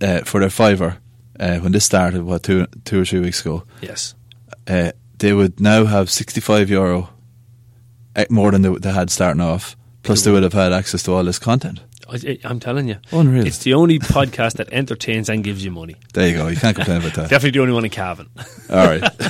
uh, 0.00 0.20
for 0.20 0.40
their 0.40 0.50
fiver 0.50 0.98
uh, 1.38 1.58
when 1.58 1.72
this 1.72 1.84
started, 1.84 2.22
what 2.22 2.42
two 2.42 2.66
two 2.84 3.02
or 3.02 3.04
three 3.04 3.20
weeks 3.20 3.40
ago? 3.40 3.64
Yes, 3.80 4.14
uh, 4.66 4.92
they 5.18 5.32
would 5.32 5.60
now 5.60 5.84
have 5.84 6.10
sixty 6.10 6.40
five 6.40 6.70
euro 6.70 7.10
more 8.30 8.50
than 8.50 8.62
they, 8.62 8.70
they 8.70 8.92
had 8.92 9.10
starting 9.10 9.40
off. 9.40 9.76
Plus, 10.02 10.22
they 10.22 10.30
would 10.30 10.42
have 10.42 10.52
had 10.52 10.72
access 10.72 11.02
to 11.04 11.12
all 11.12 11.24
this 11.24 11.38
content. 11.38 11.80
I, 12.08 12.38
am 12.44 12.60
telling 12.60 12.88
you, 12.88 12.96
unreal. 13.12 13.46
It's 13.46 13.58
the 13.58 13.74
only 13.74 13.98
podcast 13.98 14.54
that 14.54 14.72
entertains 14.72 15.28
and 15.28 15.42
gives 15.42 15.64
you 15.64 15.70
money. 15.70 15.96
There 16.12 16.28
you 16.28 16.36
go. 16.36 16.48
You 16.48 16.56
can't 16.56 16.76
complain 16.76 16.98
about 16.98 17.14
that. 17.14 17.22
Definitely 17.30 17.52
the 17.52 17.60
only 17.60 17.72
one 17.72 17.84
in 17.84 17.90
Cavan. 17.90 18.28
All 18.70 18.86
right. 18.86 19.02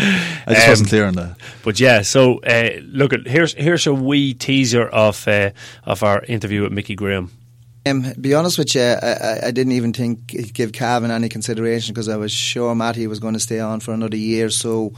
I 0.00 0.54
just 0.54 0.66
um, 0.66 0.70
wasn't 0.70 0.88
clear 0.88 1.06
on 1.06 1.14
that. 1.14 1.36
But 1.64 1.80
yeah, 1.80 2.02
so 2.02 2.38
uh, 2.40 2.80
look 2.84 3.12
at 3.12 3.26
here's 3.26 3.54
here's 3.54 3.86
a 3.86 3.94
wee 3.94 4.34
teaser 4.34 4.86
of 4.86 5.26
uh, 5.26 5.50
of 5.84 6.02
our 6.02 6.22
interview 6.24 6.62
with 6.62 6.72
Mickey 6.72 6.94
Graham. 6.94 7.30
Um, 7.84 8.12
be 8.20 8.32
honest 8.32 8.58
with 8.58 8.76
you, 8.76 8.82
I, 8.82 9.46
I 9.46 9.50
didn't 9.50 9.72
even 9.72 9.92
think 9.92 10.52
give 10.54 10.72
Cavan 10.72 11.10
any 11.10 11.28
consideration 11.28 11.92
because 11.92 12.08
I 12.08 12.16
was 12.16 12.30
sure 12.30 12.74
Matty 12.76 13.08
was 13.08 13.18
going 13.18 13.34
to 13.34 13.40
stay 13.40 13.58
on 13.58 13.80
for 13.80 13.92
another 13.92 14.16
year. 14.16 14.50
So 14.50 14.92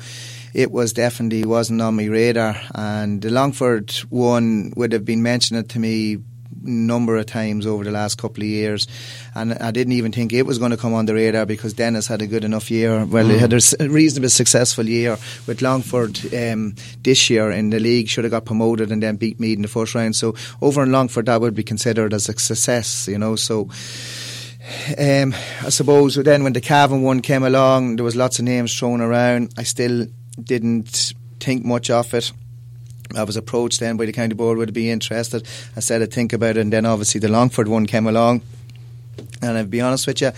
it 0.55 0.71
was 0.71 0.93
definitely 0.93 1.45
wasn't 1.45 1.83
on 1.83 1.97
my 1.97 2.07
radar. 2.07 2.57
And 2.75 3.21
the 3.21 3.31
Longford 3.31 3.91
one 4.09 4.73
would 4.77 4.93
have 4.93 5.05
been 5.05 5.23
mentioned 5.23 5.69
to 5.71 5.79
me 5.79 6.19
number 6.67 7.17
of 7.17 7.27
times 7.27 7.67
over 7.67 7.85
the 7.85 7.91
last 7.91 8.17
couple 8.17 8.43
of 8.43 8.49
years, 8.49 8.87
and 9.35 9.53
I 9.55 9.71
didn't 9.71 9.93
even 9.93 10.13
think 10.13 10.33
it 10.33 10.47
was 10.47 10.59
going 10.59 10.71
to 10.71 10.77
come 10.77 10.95
on 10.95 11.05
the 11.05 11.13
radar 11.13 11.45
because 11.45 11.75
Dennis 11.75 12.07
had 12.07 12.23
a 12.23 12.27
good 12.27 12.45
enough 12.45 12.71
year. 12.71 13.05
Well, 13.05 13.27
mm. 13.27 13.33
he 13.33 13.39
had 13.39 13.53
a 13.53 13.89
reasonably 13.89 14.31
successful 14.31 14.89
year 14.89 15.19
with 15.47 15.61
Longford 15.61 16.19
um, 16.35 16.75
this 17.03 17.29
year 17.29 17.51
in 17.51 17.71
the 17.71 17.79
league. 17.79 18.09
Should 18.09 18.25
have 18.25 18.31
got 18.31 18.47
promoted 18.47 18.91
and 18.91 19.03
then 19.03 19.17
beat 19.17 19.39
Meath 19.39 19.57
in 19.57 19.63
the 19.63 19.69
first 19.69 19.95
round. 19.95 20.17
So 20.17 20.35
over 20.63 20.83
in 20.83 20.93
Longford, 20.93 21.27
that 21.27 21.41
would 21.41 21.55
be 21.55 21.65
considered 21.65 22.15
as 22.15 22.29
a 22.29 22.33
success, 22.33 23.09
you 23.09 23.19
know. 23.19 23.37
So. 23.37 23.69
Um, 24.97 25.35
I 25.61 25.69
suppose 25.69 26.15
then 26.15 26.43
when 26.43 26.55
the 26.55 26.61
Cavan 26.63 27.03
one 27.03 27.21
came 27.21 27.43
along, 27.43 27.97
there 27.97 28.05
was 28.05 28.17
lots 28.17 28.39
of 28.39 28.47
names 28.47 28.75
thrown 28.79 29.03
around. 29.03 29.53
I 29.59 29.63
still 29.63 30.07
didn't 30.43 31.12
think 31.41 31.64
much 31.64 31.91
of 31.91 32.12
it. 32.14 32.32
I 33.16 33.22
was 33.22 33.37
approached 33.37 33.80
then 33.80 33.97
by 33.97 34.07
the 34.07 34.12
county 34.12 34.35
board 34.35 34.59
would 34.59 34.72
be 34.72 34.91
interested. 34.91 35.47
I 35.76 35.80
said 35.80 36.03
I'd 36.03 36.12
think 36.12 36.32
about 36.32 36.57
it, 36.57 36.61
and 36.61 36.72
then 36.72 36.87
obviously 36.87 37.20
the 37.20 37.28
Longford 37.28 37.68
one 37.68 37.87
came 37.87 38.07
along. 38.07 38.43
And 39.41 39.59
I'll 39.59 39.66
be 39.66 39.80
honest 39.80 40.07
with 40.07 40.20
you, 40.20 40.32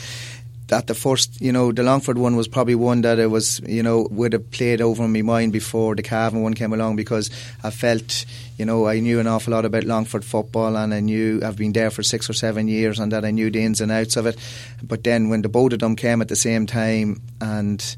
that 0.68 0.88
the 0.88 0.94
first, 0.94 1.40
you 1.40 1.52
know, 1.52 1.70
the 1.70 1.84
Longford 1.84 2.18
one 2.18 2.34
was 2.34 2.48
probably 2.48 2.74
one 2.74 3.02
that 3.02 3.18
it 3.18 3.28
was, 3.28 3.60
you 3.60 3.82
know, 3.82 4.08
would 4.10 4.32
have 4.32 4.50
played 4.50 4.80
over 4.80 5.04
in 5.04 5.12
my 5.12 5.22
mind 5.22 5.52
before 5.52 5.94
the 5.94 6.02
Cavan 6.02 6.42
one 6.42 6.54
came 6.54 6.72
along 6.72 6.96
because 6.96 7.30
I 7.62 7.70
felt, 7.70 8.26
you 8.58 8.64
know, 8.64 8.86
I 8.86 8.98
knew 8.98 9.20
an 9.20 9.28
awful 9.28 9.52
lot 9.52 9.64
about 9.64 9.84
Longford 9.84 10.24
football 10.24 10.76
and 10.76 10.92
I 10.92 11.00
knew 11.00 11.40
I've 11.42 11.56
been 11.56 11.72
there 11.72 11.90
for 11.90 12.02
six 12.02 12.28
or 12.28 12.32
seven 12.32 12.66
years 12.66 12.98
and 12.98 13.12
that 13.12 13.24
I 13.24 13.30
knew 13.30 13.48
the 13.48 13.62
ins 13.62 13.80
and 13.80 13.92
outs 13.92 14.16
of 14.16 14.26
it. 14.26 14.36
But 14.82 15.04
then 15.04 15.28
when 15.28 15.42
the 15.42 15.48
both 15.48 15.72
of 15.72 15.78
them 15.78 15.94
came 15.94 16.20
at 16.20 16.28
the 16.28 16.36
same 16.36 16.66
time 16.66 17.22
and 17.40 17.96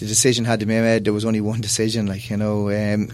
the 0.00 0.06
decision 0.06 0.46
had 0.46 0.60
to 0.60 0.66
be 0.66 0.80
made. 0.80 1.04
There 1.04 1.12
was 1.12 1.26
only 1.26 1.42
one 1.42 1.60
decision, 1.60 2.06
like 2.06 2.30
you 2.30 2.38
know, 2.38 2.70
um, 2.70 3.10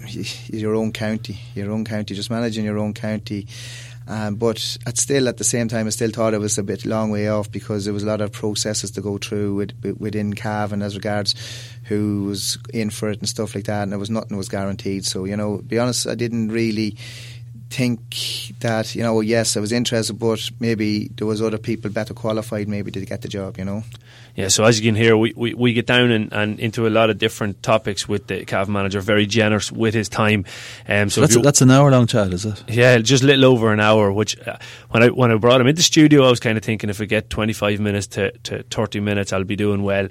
your 0.47 0.77
own 0.77 0.93
county, 0.93 1.41
your 1.57 1.73
own 1.73 1.85
county, 1.85 2.15
just 2.15 2.31
managing 2.31 2.65
your 2.65 2.79
own 2.79 2.95
county. 2.95 3.49
Um, 4.07 4.37
but 4.37 4.79
at 4.87 4.97
still, 4.97 5.29
at 5.29 5.37
the 5.37 5.43
same 5.43 5.67
time, 5.67 5.89
I 5.89 5.91
still 5.91 6.11
thought 6.11 6.33
it 6.33 6.39
was 6.39 6.59
a 6.59 6.63
bit 6.63 6.87
long 6.87 7.11
way 7.11 7.27
off 7.27 7.51
because 7.51 7.85
there 7.85 7.93
was 7.93 8.05
a 8.05 8.07
lot 8.07 8.21
of 8.21 8.31
processes 8.31 8.93
to 8.93 9.01
go 9.01 9.19
through 9.19 9.57
with, 9.57 9.97
within 9.99 10.33
Cavan 10.33 10.81
as 10.81 10.95
regards 10.95 11.35
who 11.87 12.23
was 12.23 12.57
in 12.73 12.91
for 12.91 13.11
it 13.11 13.19
and 13.19 13.29
stuff 13.29 13.57
like 13.57 13.65
that, 13.65 13.83
and 13.83 13.91
there 13.91 13.99
was 13.99 14.09
nothing 14.09 14.37
was 14.37 14.49
guaranteed. 14.49 15.05
So 15.05 15.25
you 15.25 15.37
know, 15.37 15.59
be 15.59 15.81
honest, 15.81 16.07
I 16.07 16.15
didn't 16.15 16.53
really 16.53 16.97
think 17.69 18.55
that 18.61 18.95
you 18.95 19.03
know, 19.03 19.21
yes, 19.23 19.57
I 19.57 19.61
was 19.61 19.73
interested, 19.73 20.21
but 20.21 20.51
maybe 20.61 21.09
there 21.09 21.27
was 21.27 21.43
other 21.43 21.59
people 21.59 21.91
better 21.91 22.15
qualified, 22.15 22.69
maybe 22.69 22.93
to 22.93 23.05
get 23.05 23.23
the 23.23 23.29
job. 23.29 23.59
You 23.59 23.65
know. 23.65 23.83
Yeah, 24.37 24.49
so 24.49 24.65
as 24.65 24.79
you 24.79 24.87
can 24.87 24.95
hear, 24.95 25.17
we, 25.17 25.33
we, 25.35 25.55
we 25.55 25.73
get 25.73 25.87
down 25.87 26.11
and, 26.11 26.31
and 26.31 26.61
into 26.61 26.87
a 26.87 26.91
lot 26.91 27.09
of 27.09 27.17
different 27.17 27.63
topics 27.63 28.07
with 28.07 28.27
the 28.27 28.45
Cav 28.45 28.69
manager, 28.69 29.01
very 29.01 29.25
generous 29.25 29.73
with 29.73 29.95
his 29.95 30.11
time. 30.11 30.45
Um, 30.87 31.09
so 31.09 31.23
that's, 31.23 31.41
that's 31.41 31.63
an 31.63 31.71
hour 31.71 31.91
long 31.91 32.07
chat, 32.07 32.35
is 32.35 32.45
it? 32.45 32.63
Yeah, 32.69 32.99
just 32.99 33.23
a 33.23 33.27
little 33.27 33.47
over 33.47 33.73
an 33.73 33.81
hour. 33.81 34.13
Which 34.13 34.39
uh, 34.47 34.59
when 34.91 35.03
I 35.03 35.09
when 35.09 35.33
I 35.33 35.37
brought 35.37 35.61
him 35.61 35.67
into 35.67 35.79
the 35.79 35.83
studio, 35.83 36.27
I 36.27 36.31
was 36.31 36.39
kind 36.39 36.59
of 36.59 36.63
thinking 36.63 36.91
if 36.91 37.01
we 37.01 37.07
get 37.07 37.31
twenty 37.31 37.55
five 37.55 37.81
minutes 37.81 38.07
to, 38.09 38.31
to 38.31 38.63
thirty 38.65 39.01
minutes, 39.01 39.33
I'll 39.33 39.45
be 39.45 39.57
doing 39.57 39.83
well 39.83 40.09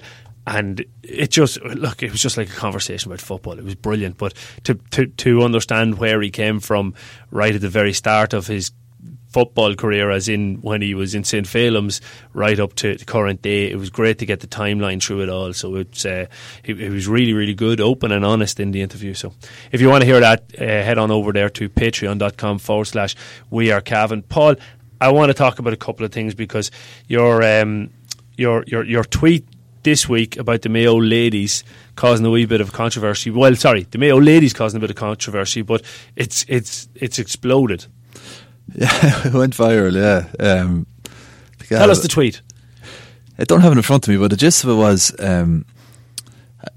and 0.48 0.84
it 1.02 1.30
just 1.30 1.60
look 1.62 2.02
it 2.02 2.10
was 2.12 2.22
just 2.22 2.36
like 2.36 2.48
a 2.48 2.54
conversation 2.54 3.10
about 3.10 3.20
football 3.20 3.58
it 3.58 3.64
was 3.64 3.74
brilliant 3.74 4.16
but 4.16 4.32
to 4.62 4.74
to 4.92 5.06
to 5.06 5.42
understand 5.42 5.98
where 5.98 6.22
he 6.22 6.30
came 6.30 6.60
from 6.60 6.94
right 7.32 7.56
at 7.56 7.60
the 7.60 7.68
very 7.68 7.92
start 7.92 8.32
of 8.32 8.46
his 8.46 8.70
football 9.36 9.74
career 9.74 10.10
as 10.10 10.30
in 10.30 10.54
when 10.62 10.80
he 10.80 10.94
was 10.94 11.14
in 11.14 11.22
St 11.22 11.46
Phelim's 11.46 12.00
right 12.32 12.58
up 12.58 12.72
to 12.76 12.96
the 12.96 13.04
current 13.04 13.42
day 13.42 13.70
it 13.70 13.76
was 13.76 13.90
great 13.90 14.18
to 14.20 14.24
get 14.24 14.40
the 14.40 14.46
timeline 14.46 15.02
through 15.02 15.20
it 15.20 15.28
all 15.28 15.52
so 15.52 15.74
it's 15.74 16.06
uh, 16.06 16.24
it, 16.64 16.80
it, 16.80 16.88
was 16.88 17.06
really 17.06 17.34
really 17.34 17.52
good 17.52 17.78
open 17.78 18.12
and 18.12 18.24
honest 18.24 18.58
in 18.58 18.70
the 18.70 18.80
interview 18.80 19.12
so 19.12 19.34
if 19.72 19.82
you 19.82 19.90
want 19.90 20.00
to 20.00 20.06
hear 20.06 20.20
that 20.20 20.40
uh, 20.58 20.64
head 20.64 20.96
on 20.96 21.10
over 21.10 21.32
there 21.32 21.50
to 21.50 21.68
patreon.com 21.68 22.58
forward 22.58 22.86
slash 22.86 23.14
we 23.50 23.70
are 23.70 23.82
Cavan 23.82 24.22
Paul 24.22 24.54
I 25.02 25.12
want 25.12 25.28
to 25.28 25.34
talk 25.34 25.58
about 25.58 25.74
a 25.74 25.76
couple 25.76 26.06
of 26.06 26.12
things 26.12 26.34
because 26.34 26.70
your 27.06 27.42
um, 27.42 27.90
your 28.38 28.64
your 28.66 28.84
your 28.84 29.04
tweet 29.04 29.46
this 29.82 30.08
week 30.08 30.38
about 30.38 30.62
the 30.62 30.70
Mayo 30.70 30.96
ladies 30.96 31.62
causing 31.94 32.24
a 32.24 32.30
wee 32.30 32.46
bit 32.46 32.62
of 32.62 32.72
controversy. 32.72 33.30
Well, 33.30 33.54
sorry, 33.54 33.82
the 33.82 33.98
Mayo 33.98 34.18
ladies 34.18 34.54
causing 34.54 34.78
a 34.78 34.80
bit 34.80 34.90
of 34.90 34.96
controversy, 34.96 35.60
but 35.60 35.82
it's 36.16 36.46
it's 36.48 36.88
it's 36.94 37.18
exploded. 37.18 37.86
Yeah, 38.74 38.88
it 39.26 39.32
went 39.34 39.56
viral. 39.56 39.94
Yeah. 39.94 40.44
Um, 40.44 40.86
Tell 41.68 41.90
us 41.90 42.02
the 42.02 42.08
tweet. 42.08 42.42
I 43.38 43.44
don't 43.44 43.60
have 43.60 43.72
it 43.72 43.76
in 43.76 43.82
front 43.82 44.06
of 44.06 44.12
me, 44.12 44.18
but 44.18 44.30
the 44.30 44.36
gist 44.36 44.64
of 44.64 44.70
it 44.70 44.74
was 44.74 45.14
um, 45.18 45.66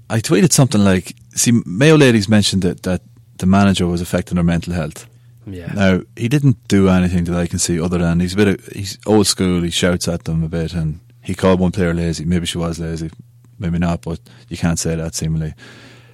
I 0.08 0.18
tweeted 0.20 0.52
something 0.52 0.82
like, 0.82 1.14
"See, 1.34 1.52
Mayo 1.64 1.96
ladies 1.96 2.28
mentioned 2.28 2.62
that 2.62 2.82
that 2.82 3.02
the 3.38 3.46
manager 3.46 3.86
was 3.86 4.00
affecting 4.00 4.36
her 4.36 4.42
mental 4.42 4.72
health." 4.72 5.06
Yeah. 5.46 5.72
Now 5.72 6.02
he 6.16 6.28
didn't 6.28 6.56
do 6.68 6.88
anything 6.88 7.24
that 7.24 7.36
I 7.36 7.46
can 7.46 7.58
see 7.58 7.80
other 7.80 7.98
than 7.98 8.20
he's 8.20 8.34
a 8.34 8.36
bit 8.36 8.48
of, 8.48 8.66
he's 8.66 8.98
old 9.06 9.26
school. 9.26 9.62
He 9.62 9.70
shouts 9.70 10.06
at 10.08 10.24
them 10.24 10.44
a 10.44 10.48
bit 10.48 10.74
and 10.74 11.00
he 11.22 11.34
called 11.34 11.60
one 11.60 11.72
player 11.72 11.94
lazy. 11.94 12.24
Maybe 12.24 12.46
she 12.46 12.58
was 12.58 12.78
lazy, 12.78 13.10
maybe 13.58 13.78
not, 13.78 14.02
but 14.02 14.20
you 14.48 14.56
can't 14.56 14.78
say 14.78 14.94
that 14.96 15.14
seemingly. 15.14 15.54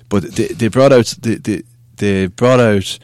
But 0.09 0.35
they, 0.37 0.49
they 0.49 0.69
brought 0.69 0.93
out 0.93 1.15
they, 1.21 1.35
they, 1.37 1.63
they 1.97 2.27
brought 2.27 2.61
out 2.61 2.99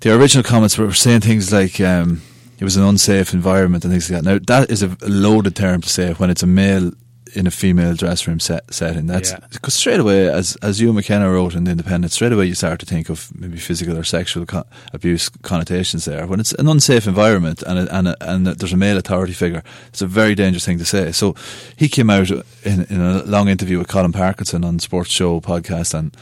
the 0.00 0.14
original 0.14 0.44
comments 0.44 0.78
were 0.78 0.92
saying 0.92 1.20
things 1.20 1.52
like 1.52 1.80
um, 1.80 2.22
it 2.58 2.64
was 2.64 2.76
an 2.76 2.84
unsafe 2.84 3.32
environment 3.32 3.84
and 3.84 3.92
things 3.92 4.10
like 4.10 4.22
that. 4.22 4.30
Now 4.30 4.38
that 4.46 4.70
is 4.70 4.82
a 4.82 4.96
loaded 5.02 5.56
term 5.56 5.80
to 5.80 5.88
say 5.88 6.12
when 6.14 6.30
it's 6.30 6.42
a 6.42 6.46
male 6.46 6.92
in 7.34 7.46
a 7.46 7.50
female 7.50 7.94
dressing 7.94 8.32
room 8.32 8.40
set, 8.40 8.72
setting. 8.72 9.06
That's 9.06 9.32
because 9.52 9.74
yeah. 9.76 9.80
straight 9.80 10.00
away, 10.00 10.28
as 10.28 10.56
as 10.56 10.80
Ewan 10.80 10.96
MacKenna 10.96 11.30
wrote 11.30 11.54
in 11.54 11.64
the 11.64 11.70
Independent, 11.70 12.12
straight 12.12 12.32
away 12.32 12.46
you 12.46 12.54
start 12.54 12.80
to 12.80 12.86
think 12.86 13.08
of 13.08 13.30
maybe 13.38 13.58
physical 13.58 13.96
or 13.96 14.04
sexual 14.04 14.46
co- 14.46 14.64
abuse 14.92 15.28
connotations 15.28 16.04
there. 16.04 16.26
When 16.26 16.40
it's 16.40 16.52
an 16.54 16.68
unsafe 16.68 17.06
environment 17.06 17.62
and 17.62 17.78
a, 17.78 17.96
and 17.96 18.08
a, 18.08 18.16
and 18.20 18.46
there's 18.46 18.72
a 18.72 18.76
male 18.76 18.98
authority 18.98 19.32
figure, 19.32 19.62
it's 19.88 20.02
a 20.02 20.06
very 20.06 20.34
dangerous 20.34 20.64
thing 20.64 20.78
to 20.78 20.84
say. 20.84 21.12
So 21.12 21.34
he 21.76 21.88
came 21.88 22.10
out 22.10 22.30
in, 22.30 22.86
in 22.88 23.00
a 23.00 23.22
long 23.24 23.48
interview 23.48 23.78
with 23.78 23.88
Colm 23.88 24.12
Parkinson 24.12 24.64
on 24.64 24.78
Sports 24.78 25.10
Show 25.10 25.40
podcast 25.40 25.94
and 25.94 26.16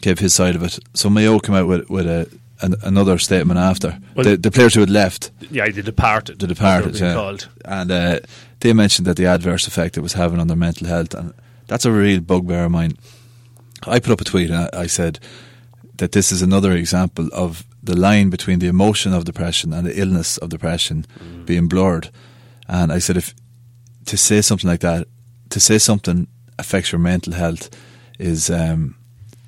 gave 0.00 0.18
his 0.18 0.34
side 0.34 0.54
of 0.56 0.62
it. 0.62 0.78
So 0.94 1.08
Mayo 1.08 1.38
came 1.38 1.54
out 1.54 1.66
with 1.66 1.88
with 1.88 2.06
a 2.06 2.28
an, 2.62 2.74
another 2.82 3.18
statement 3.18 3.58
after 3.58 3.98
well, 4.14 4.24
the, 4.24 4.36
the, 4.36 4.50
players 4.50 4.74
who 4.74 4.80
had 4.80 4.90
left. 4.90 5.30
Yeah, 5.50 5.68
the 5.68 5.82
departed. 5.82 6.38
The 6.38 6.46
departed, 6.46 6.98
yeah. 6.98 7.14
Called. 7.14 7.48
And 7.64 7.90
uh, 7.90 8.20
they 8.60 8.72
mentioned 8.72 9.06
that 9.06 9.16
the 9.16 9.26
adverse 9.26 9.66
effect 9.66 9.96
it 9.96 10.00
was 10.00 10.14
having 10.14 10.40
on 10.40 10.48
their 10.48 10.56
mental 10.56 10.86
health, 10.86 11.14
and 11.14 11.34
that's 11.66 11.84
a 11.84 11.92
real 11.92 12.20
bugbear 12.20 12.64
of 12.64 12.70
mine. 12.70 12.96
I 13.86 13.98
put 13.98 14.12
up 14.12 14.20
a 14.20 14.24
tweet 14.24 14.50
and 14.50 14.68
I, 14.72 14.82
I 14.82 14.86
said 14.86 15.18
that 15.96 16.12
this 16.12 16.32
is 16.32 16.42
another 16.42 16.72
example 16.72 17.28
of 17.32 17.64
the 17.82 17.96
line 17.96 18.30
between 18.30 18.60
the 18.60 18.68
emotion 18.68 19.12
of 19.12 19.24
depression 19.24 19.72
and 19.72 19.86
the 19.86 20.00
illness 20.00 20.38
of 20.38 20.50
depression 20.50 21.04
mm. 21.18 21.44
being 21.44 21.66
blurred. 21.68 22.10
And 22.68 22.92
I 22.92 22.98
said, 22.98 23.16
if 23.16 23.34
to 24.06 24.16
say 24.16 24.40
something 24.40 24.68
like 24.70 24.80
that, 24.80 25.08
to 25.50 25.60
say 25.60 25.78
something 25.78 26.28
affects 26.58 26.92
your 26.92 27.00
mental 27.00 27.32
health 27.32 27.70
is, 28.18 28.50
um, 28.50 28.94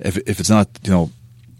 if 0.01 0.17
if 0.27 0.41
it's 0.41 0.51
not, 0.51 0.69
you 0.83 0.91
know, 0.91 1.11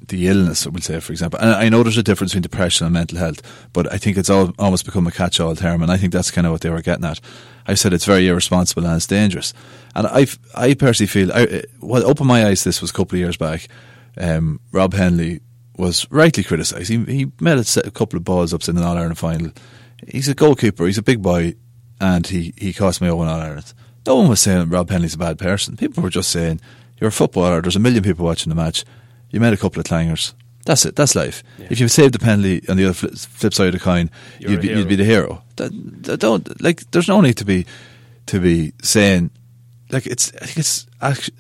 the 0.09 0.29
illness, 0.29 0.67
we'll 0.67 0.81
say, 0.81 1.01
for 1.01 1.13
example. 1.13 1.39
And 1.41 1.51
I 1.51 1.69
know 1.69 1.83
there's 1.83 1.99
a 1.99 2.03
difference 2.03 2.33
between 2.33 2.43
depression 2.43 2.87
and 2.87 2.95
mental 2.95 3.19
health, 3.19 3.41
but 3.73 3.93
I 3.93 3.99
think 3.99 4.17
it's 4.17 4.31
all, 4.31 4.53
almost 4.59 4.85
become 4.85 5.07
a 5.07 5.13
catch-all 5.13 5.57
term, 5.57 5.83
and 5.83 5.91
I 5.91 5.97
think 5.97 6.13
that's 6.13 6.31
kind 6.31 6.47
of 6.47 6.53
what 6.53 6.61
they 6.61 6.71
were 6.71 6.83
getting 6.83 7.05
at. 7.05 7.21
I 7.67 7.75
said 7.75 7.93
it's 7.93 8.05
very 8.05 8.29
irresponsible 8.29 8.85
and 8.85 8.97
it's 8.97 9.07
dangerous, 9.07 9.55
and 9.95 10.07
I, 10.07 10.27
I 10.55 10.75
personally 10.75 11.09
feel, 11.09 11.33
I, 11.33 11.63
what 11.81 12.03
opened 12.05 12.29
my 12.29 12.47
eyes 12.47 12.65
this 12.65 12.81
was 12.81 12.91
a 12.91 12.95
couple 12.95 13.17
of 13.17 13.21
years 13.21 13.37
back. 13.37 13.69
Um, 14.17 14.61
Rob 14.71 14.93
Hennelly 14.93 15.41
was 15.77 16.07
rightly 16.11 16.45
criticised. 16.45 16.89
He, 16.89 17.05
he 17.05 17.33
made 17.41 17.59
a, 17.59 17.91
couple 17.91 18.17
of 18.17 18.25
balls 18.25 18.55
ups 18.55 18.69
in 18.69 18.77
an 18.77 18.85
All 18.85 18.97
Ireland 18.97 19.19
final. 19.19 19.51
He's 20.07 20.29
a 20.29 20.35
goalkeeper. 20.35 20.87
He's 20.87 20.99
a 20.99 21.03
big 21.03 21.23
boy, 21.23 21.55
and 22.01 22.27
he 22.27 22.53
he 22.57 22.73
cost 22.73 23.01
me 23.01 23.09
over 23.09 23.25
All 23.25 23.41
Ireland. 23.41 23.73
No 24.07 24.17
one 24.17 24.29
was 24.29 24.41
saying 24.41 24.69
Rob 24.69 24.89
Hennelly's 24.89 25.15
a 25.15 25.19
bad 25.19 25.39
person. 25.39 25.77
People 25.77 26.03
were 26.03 26.11
just 26.11 26.31
saying 26.31 26.61
you're 27.01 27.09
a 27.09 27.13
footballer. 27.13 27.61
There's 27.61 27.77
a 27.77 27.81
million 27.81 28.03
people 28.03 28.25
watching 28.25 28.51
the 28.51 28.55
match 28.55 28.85
you 29.35 29.41
made 29.41 29.53
a 29.53 29.57
couple 29.57 29.81
of 29.81 29.87
clangers. 29.87 30.33
That's 30.65 30.87
it. 30.87 30.97
That's 30.97 31.15
life. 31.15 31.43
Yeah. 31.59 31.67
If 31.71 31.81
you 31.81 31.89
saved 31.89 32.15
the 32.15 32.19
penalty 32.19 32.63
on 32.69 32.77
the 32.77 32.85
other 32.85 32.95
flip, 32.95 33.53
side 33.53 33.67
of 33.67 33.73
the 33.73 33.81
coin, 33.81 34.11
you'd 34.39 34.63
be, 34.63 34.69
you'd 34.69 34.89
be, 34.89 34.97
the 34.97 35.05
hero. 35.05 35.43
That, 35.57 35.73
that 36.05 36.21
don't 36.21 36.63
like. 36.63 36.91
There's 36.91 37.09
no 37.09 37.21
need 37.21 37.37
to 37.39 37.45
be 37.45 37.67
to 38.27 38.41
be 38.41 38.73
saying 38.81 39.31
like 39.91 40.07
it's. 40.07 40.33
I 40.41 40.47
think 40.47 40.59
it's 40.59 40.87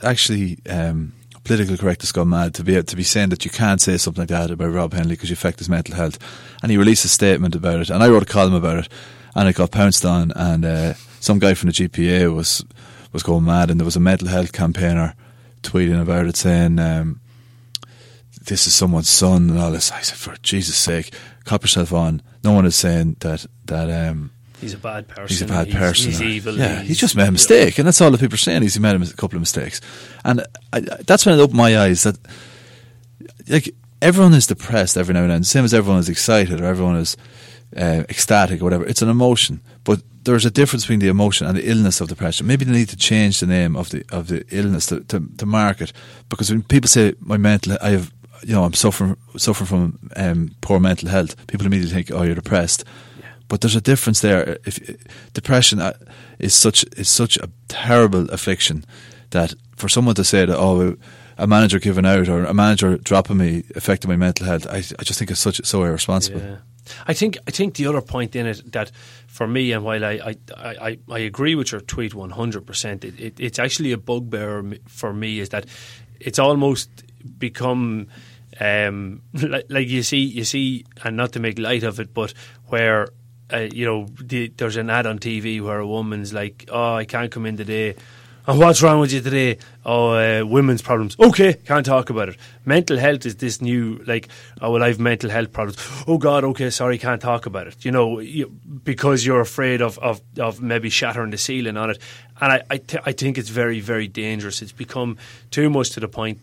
actually 0.03 0.59
um, 0.69 1.13
politically 1.45 1.79
correct 1.79 2.03
to 2.03 2.13
go 2.13 2.25
mad 2.25 2.55
to 2.55 2.65
be 2.65 2.83
to 2.83 2.97
be 2.97 3.03
saying 3.03 3.31
that 3.31 3.45
you 3.45 3.51
can't 3.51 3.81
say 3.81 3.97
something 3.97 4.23
like 4.23 4.29
that 4.29 4.51
about 4.51 4.73
Rob 4.73 4.93
Hennelly 4.93 5.11
because 5.11 5.31
you 5.31 5.35
affect 5.35 5.59
his 5.59 5.71
mental 5.71 5.95
health. 5.95 6.19
And 6.63 6.71
he 6.71 6.77
released 6.77 7.05
a 7.05 7.09
statement 7.09 7.55
about 7.55 7.81
it, 7.81 7.91
and 7.91 8.03
I 8.03 8.09
wrote 8.09 8.25
a 8.25 8.27
column 8.27 8.55
about 8.55 8.79
it, 8.79 8.89
and 9.35 9.49
it 9.49 9.57
got 9.57 9.71
pounced 9.71 10.05
on, 10.05 10.33
and 10.35 10.65
uh, 10.65 10.95
some 11.21 11.39
guy 11.39 11.55
from 11.55 11.71
the 11.71 11.75
GPA 11.75 12.35
was 12.35 12.63
was 13.13 13.23
going 13.23 13.45
mad, 13.45 13.71
and 13.71 13.81
there 13.81 13.87
was 13.87 13.97
a 13.97 14.01
mental 14.01 14.29
health 14.29 14.53
campaigner 14.53 15.15
tweeting 15.63 16.03
about 16.03 16.27
it 16.27 16.37
saying. 16.37 16.79
Um, 16.79 17.21
this 18.47 18.67
is 18.67 18.75
someone's 18.75 19.09
son 19.09 19.51
and 19.51 19.59
all 19.59 19.71
this. 19.71 19.91
I 19.91 20.01
said, 20.01 20.19
for 20.19 20.37
Jesus' 20.43 20.77
sake, 20.77 21.13
cop 21.45 21.63
yourself 21.63 21.93
on. 21.93 22.23
No 22.43 22.53
one 22.53 22.67
is 22.67 22.77
saying 22.77 23.17
that 23.21 23.47
that 23.67 23.91
um, 23.91 24.33
he's 24.61 24.75
a 24.75 24.79
bad 24.79 25.09
person. 25.09 25.29
He's 25.29 25.43
a 25.43 25.47
bad 25.47 25.67
he's, 25.67 25.77
person. 25.77 26.11
He's 26.11 26.23
evil. 26.23 26.57
Yeah, 26.57 26.81
he's, 26.81 26.89
he's 26.89 26.99
just 26.99 27.17
made 27.17 27.29
a 27.29 27.33
mistake, 27.33 27.79
and 27.79 27.87
that's 27.87 28.01
all 28.01 28.11
the 28.11 28.19
people 28.19 28.35
are 28.35 28.39
saying. 28.39 28.63
He's 28.63 28.79
made 28.79 28.95
a 28.95 29.13
couple 29.15 29.37
of 29.37 29.41
mistakes, 29.41 29.81
and 30.25 30.45
I, 30.73 30.81
that's 30.81 31.25
when 31.25 31.39
it 31.39 31.43
opened 31.43 31.57
my 31.57 31.79
eyes 31.79 32.03
that 32.03 32.19
like 33.49 33.75
everyone 34.03 34.35
is 34.35 34.47
depressed 34.47 34.97
every 34.97 35.15
now 35.15 35.23
and 35.23 35.31
then, 35.31 35.45
same 35.45 35.65
as 35.65 35.75
everyone 35.75 36.01
is 36.01 36.09
excited 36.09 36.61
or 36.61 36.65
everyone 36.65 36.97
is 36.97 37.17
uh, 37.77 38.05
ecstatic 38.09 38.61
or 38.61 38.65
whatever. 38.65 38.87
It's 38.87 39.03
an 39.03 39.09
emotion, 39.09 39.61
but 39.85 40.03
there's 40.25 40.45
a 40.45 40.51
difference 40.51 40.85
between 40.85 41.01
the 41.01 41.09
emotion 41.09 41.47
and 41.47 41.57
the 41.57 41.69
illness 41.69 42.01
of 42.01 42.09
depression. 42.09 42.47
Maybe 42.47 42.65
they 42.65 42.73
need 42.73 42.89
to 42.91 42.97
change 42.97 43.41
the 43.41 43.47
name 43.47 43.77
of 43.77 43.91
the 43.91 44.05
of 44.11 44.29
the 44.29 44.45
illness 44.51 44.87
to, 44.87 45.01
to, 45.01 45.23
to 45.39 45.47
mark 45.47 45.81
it 45.81 45.93
because 46.29 46.51
when 46.51 46.63
people 46.63 46.89
say 46.89 47.15
my 47.21 47.37
mental, 47.37 47.77
I 47.81 47.91
have 47.91 48.13
you 48.47 48.55
know, 48.55 48.65
I'm 48.65 48.75
suffering 48.75 49.17
suffering 49.37 49.67
from 49.67 50.11
um, 50.17 50.51
poor 50.61 50.81
mental 50.81 51.09
health, 51.09 51.37
people 51.47 51.67
immediately 51.67 51.95
think, 51.95 52.11
oh, 52.11 52.23
you're 52.23 52.35
depressed. 52.35 52.85
Yeah. 53.19 53.27
But 53.49 53.61
there's 53.61 53.77
a 53.77 53.81
difference 53.81 54.21
there. 54.21 54.59
If 54.65 54.79
depression 55.33 55.81
uh, 55.81 55.93
is 56.39 56.55
such 56.55 56.85
is 56.97 57.09
such 57.09 57.37
a 57.39 57.49
terrible 57.69 58.31
affliction 58.31 58.85
that 59.31 59.55
for 59.77 59.89
someone 59.89 60.15
to 60.15 60.25
say 60.25 60.47
that, 60.47 60.57
oh, 60.57 60.97
a 61.37 61.47
manager 61.47 61.81
giving 61.81 62.07
out 62.07 62.29
or 62.29 62.45
a 62.45 62.55
manager 62.55 62.97
dropping 62.99 63.39
me 63.39 63.65
affected 63.75 64.09
my 64.09 64.17
mental 64.17 64.47
health, 64.47 64.67
I, 64.67 64.77
I 64.77 65.03
just 65.03 65.19
think 65.19 65.31
it's 65.31 65.41
such 65.41 65.65
so 65.65 65.83
irresponsible. 65.83 66.41
Yeah. 66.41 66.57
I 67.07 67.15
think 67.15 67.39
I 67.49 67.51
think 67.51 67.75
the 67.75 67.87
other 67.87 68.03
point 68.03 68.37
in 68.37 68.47
it 68.47 68.73
that 68.73 68.93
for 69.27 69.47
me, 69.47 69.73
and 69.73 69.85
while 69.85 70.05
I 70.05 70.13
I, 70.13 70.37
I, 70.57 70.99
I 71.09 71.19
agree 71.19 71.55
with 71.55 71.73
your 71.73 71.81
tweet 71.81 72.15
one 72.15 72.31
hundred 72.31 72.67
percent, 72.67 73.05
it's 73.05 73.59
actually 73.59 73.93
a 73.93 73.99
bugbear 73.99 74.63
for 74.87 75.13
me 75.13 75.41
is 75.41 75.49
that 75.49 75.67
it's 76.21 76.39
almost 76.39 76.91
become 77.39 78.07
um, 78.61 79.23
like, 79.35 79.67
like, 79.69 79.89
you 79.89 80.03
see, 80.03 80.21
you 80.21 80.45
see, 80.45 80.85
and 81.03 81.17
not 81.17 81.33
to 81.33 81.41
make 81.41 81.59
light 81.59 81.83
of 81.83 82.01
it, 82.01 82.15
but 82.15 82.35
where 82.67 83.09
uh, 83.53 83.69
you 83.73 83.85
know 83.85 84.07
the, 84.21 84.49
there's 84.57 84.77
an 84.77 84.91
ad 84.91 85.07
on 85.07 85.19
TV 85.19 85.61
where 85.61 85.79
a 85.79 85.87
woman's 85.87 86.33
like, 86.33 86.69
"Oh, 86.71 86.95
I 86.95 87.05
can't 87.05 87.31
come 87.31 87.47
in 87.47 87.57
today." 87.57 87.97
And 88.47 88.59
what's 88.59 88.83
wrong 88.83 89.01
with 89.01 89.11
you 89.11 89.23
today? 89.23 89.57
Oh, 89.87 90.11
uh, 90.11 90.45
women's 90.45 90.83
problems. 90.83 91.17
Okay, 91.19 91.55
can't 91.55 91.87
talk 91.87 92.11
about 92.11 92.29
it. 92.29 92.37
Mental 92.67 92.99
health 92.99 93.25
is 93.25 93.37
this 93.37 93.63
new, 93.63 94.03
like, 94.07 94.29
oh, 94.61 94.71
well, 94.71 94.83
I 94.83 94.89
have 94.89 95.01
mental 95.01 95.31
health 95.31 95.51
problems. 95.51 95.79
Oh, 96.07 96.19
God, 96.19 96.45
okay, 96.45 96.69
sorry, 96.69 96.99
can't 96.99 97.23
talk 97.23 97.47
about 97.47 97.69
it. 97.69 97.83
You 97.87 97.91
know, 97.91 98.19
you, 98.19 98.49
because 98.49 99.25
you're 99.25 99.41
afraid 99.41 99.81
of, 99.81 99.99
of, 99.99 100.21
of 100.39 100.61
maybe 100.61 100.91
shattering 100.91 101.31
the 101.31 101.39
ceiling 101.39 101.79
on 101.79 101.89
it. 101.89 101.99
And 102.39 102.53
I, 102.53 102.63
I, 102.69 102.77
th- 102.77 103.03
I 103.07 103.13
think 103.13 103.39
it's 103.39 103.49
very, 103.49 103.81
very 103.81 104.09
dangerous. 104.09 104.61
It's 104.61 104.73
become 104.73 105.17
too 105.51 105.71
much 105.71 105.93
to 105.93 106.01
the 106.01 106.09
point 106.09 106.39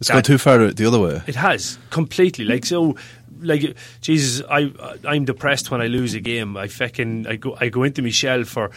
it's 0.00 0.10
gone 0.10 0.22
too 0.22 0.38
far 0.38 0.58
the 0.72 0.86
other 0.86 0.98
way. 0.98 1.22
It 1.26 1.36
has 1.36 1.78
completely. 1.90 2.44
Like 2.44 2.64
so, 2.64 2.96
like 3.40 3.76
Jesus, 4.00 4.44
I 4.50 4.72
I'm 5.06 5.24
depressed 5.24 5.70
when 5.70 5.80
I 5.80 5.86
lose 5.86 6.14
a 6.14 6.20
game. 6.20 6.56
I 6.56 6.68
fucking 6.68 7.26
I 7.26 7.36
go 7.36 7.56
I 7.60 7.68
go 7.68 7.82
into 7.82 8.02
my 8.02 8.10
shell 8.10 8.44
for 8.44 8.70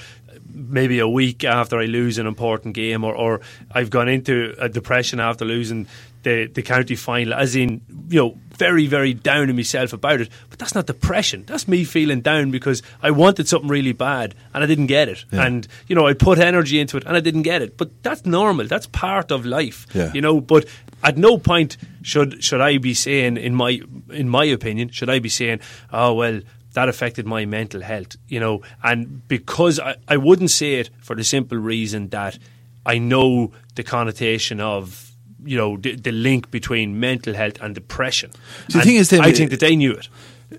maybe 0.53 0.99
a 0.99 1.07
week 1.07 1.43
after 1.43 1.79
I 1.79 1.85
lose 1.85 2.17
an 2.17 2.27
important 2.27 2.73
game, 2.73 3.03
or, 3.03 3.13
or 3.13 3.41
I've 3.71 3.89
gone 3.89 4.07
into 4.07 4.55
a 4.57 4.69
depression 4.69 5.19
after 5.19 5.45
losing 5.45 5.87
the, 6.27 6.47
the 6.47 6.61
county 6.61 6.95
final, 6.95 7.33
as 7.33 7.55
in, 7.55 7.81
you 8.09 8.19
know, 8.19 8.37
very, 8.57 8.85
very 8.85 9.13
down 9.13 9.49
on 9.49 9.55
myself 9.55 9.93
about 9.93 10.19
it. 10.19 10.29
But 10.49 10.59
that's 10.59 10.75
not 10.75 10.87
depression. 10.87 11.45
That's 11.47 11.67
me 11.67 11.85
feeling 11.85 12.21
down 12.21 12.51
because 12.51 12.83
I 13.01 13.11
wanted 13.11 13.47
something 13.47 13.69
really 13.69 13.93
bad 13.93 14.35
and 14.53 14.61
I 14.63 14.67
didn't 14.67 14.87
get 14.87 15.07
it. 15.07 15.23
Yeah. 15.31 15.45
And, 15.45 15.67
you 15.87 15.95
know, 15.95 16.05
I 16.05 16.13
put 16.13 16.37
energy 16.37 16.79
into 16.79 16.97
it 16.97 17.05
and 17.05 17.15
I 17.15 17.21
didn't 17.21 17.43
get 17.43 17.61
it. 17.61 17.77
But 17.77 18.03
that's 18.03 18.25
normal. 18.25 18.67
That's 18.67 18.87
part 18.87 19.31
of 19.31 19.45
life. 19.45 19.87
Yeah. 19.93 20.11
You 20.13 20.21
know, 20.21 20.41
but 20.41 20.65
at 21.01 21.17
no 21.17 21.37
point 21.37 21.77
should 22.01 22.43
should 22.43 22.59
I 22.61 22.77
be 22.77 22.93
saying, 22.93 23.37
in 23.37 23.55
my 23.55 23.81
in 24.09 24.27
my 24.27 24.45
opinion, 24.45 24.89
should 24.89 25.09
I 25.09 25.19
be 25.19 25.29
saying, 25.29 25.61
oh, 25.93 26.13
well, 26.13 26.41
that 26.73 26.89
affected 26.89 27.25
my 27.25 27.45
mental 27.45 27.81
health, 27.81 28.17
you 28.27 28.39
know, 28.39 28.61
and 28.83 29.27
because 29.27 29.79
I, 29.79 29.95
I 30.07 30.17
wouldn't 30.17 30.51
say 30.51 30.75
it 30.75 30.89
for 30.99 31.15
the 31.15 31.23
simple 31.23 31.57
reason 31.57 32.09
that 32.09 32.37
I 32.85 32.97
know 32.97 33.51
the 33.75 33.83
connotation 33.83 34.59
of, 34.59 35.06
you 35.43 35.57
know, 35.57 35.77
the, 35.77 35.95
the 35.95 36.11
link 36.11 36.51
between 36.51 36.99
mental 36.99 37.33
health 37.33 37.57
and 37.61 37.75
depression. 37.75 38.31
So 38.69 38.73
the 38.73 38.79
And 38.79 38.83
thing 38.83 38.95
is, 38.95 39.13
I 39.13 39.31
think 39.31 39.51
that 39.51 39.59
they 39.59 39.75
knew 39.75 39.93
it. 39.93 40.09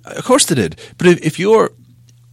Of 0.05 0.25
course 0.25 0.47
they 0.47 0.55
did. 0.55 0.79
But 0.99 1.07
if, 1.07 1.25
if 1.25 1.39
you're 1.39 1.73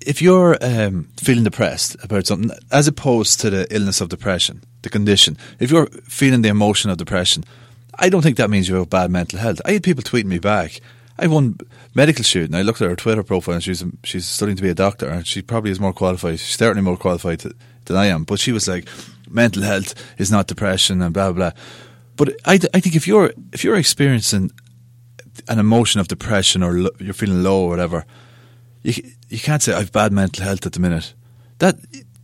if 0.01 0.21
you're 0.21 0.57
um, 0.61 1.07
feeling 1.17 1.43
depressed 1.43 1.95
about 2.03 2.27
something, 2.27 2.51
as 2.71 2.87
opposed 2.87 3.39
to 3.41 3.49
the 3.49 3.67
illness 3.73 4.01
of 4.01 4.09
depression, 4.09 4.61
the 4.83 4.89
condition, 4.89 5.37
if 5.59 5.71
you're 5.71 5.87
feeling 6.03 6.43
the 6.43 6.49
emotion 6.49 6.91
of 6.91 6.97
depression, 6.97 7.43
I 7.97 8.09
don't 8.09 8.21
think 8.21 8.37
that 8.37 8.49
means 8.49 8.69
you 8.69 8.75
have 8.75 8.89
bad 8.89 9.09
mental 9.09 9.39
health. 9.39 9.61
I 9.65 9.71
had 9.71 9.83
people 9.83 10.03
tweeting 10.03 10.25
me 10.25 10.39
back. 10.39 10.79
I 11.17 11.23
have 11.23 11.31
one 11.31 11.57
medical 11.95 12.23
student. 12.23 12.55
I 12.55 12.61
looked 12.61 12.81
at 12.81 12.89
her 12.89 12.95
Twitter 12.95 13.23
profile, 13.23 13.55
and 13.55 13.63
she's 13.63 13.83
she's 14.03 14.27
studying 14.27 14.57
to 14.57 14.63
be 14.63 14.69
a 14.69 14.75
doctor, 14.75 15.09
and 15.09 15.25
she 15.25 15.41
probably 15.41 15.71
is 15.71 15.79
more 15.79 15.93
qualified. 15.93 16.39
She's 16.39 16.57
certainly 16.57 16.83
more 16.83 16.97
qualified 16.97 17.39
to, 17.39 17.55
than 17.85 17.97
I 17.97 18.07
am. 18.07 18.25
But 18.25 18.39
she 18.39 18.51
was 18.51 18.67
like, 18.67 18.87
mental 19.29 19.63
health 19.63 19.95
is 20.19 20.29
not 20.29 20.47
depression, 20.47 21.01
and 21.01 21.13
blah 21.13 21.31
blah. 21.31 21.51
blah. 21.51 21.61
But 22.15 22.29
I, 22.45 22.53
I 22.73 22.79
think 22.79 22.95
if 22.95 23.07
you're 23.07 23.33
if 23.51 23.63
you're 23.63 23.75
experiencing 23.79 24.51
an 25.47 25.59
emotion 25.59 25.99
of 26.01 26.07
depression 26.07 26.63
or 26.63 26.73
lo- 26.73 26.95
you're 26.99 27.13
feeling 27.13 27.43
low 27.43 27.63
or 27.63 27.69
whatever, 27.69 28.05
you 28.83 28.93
you 29.29 29.39
can't 29.39 29.61
say 29.61 29.73
I've 29.73 29.91
bad 29.91 30.11
mental 30.11 30.43
health 30.45 30.65
at 30.65 30.73
the 30.73 30.79
minute. 30.79 31.13
That 31.59 31.75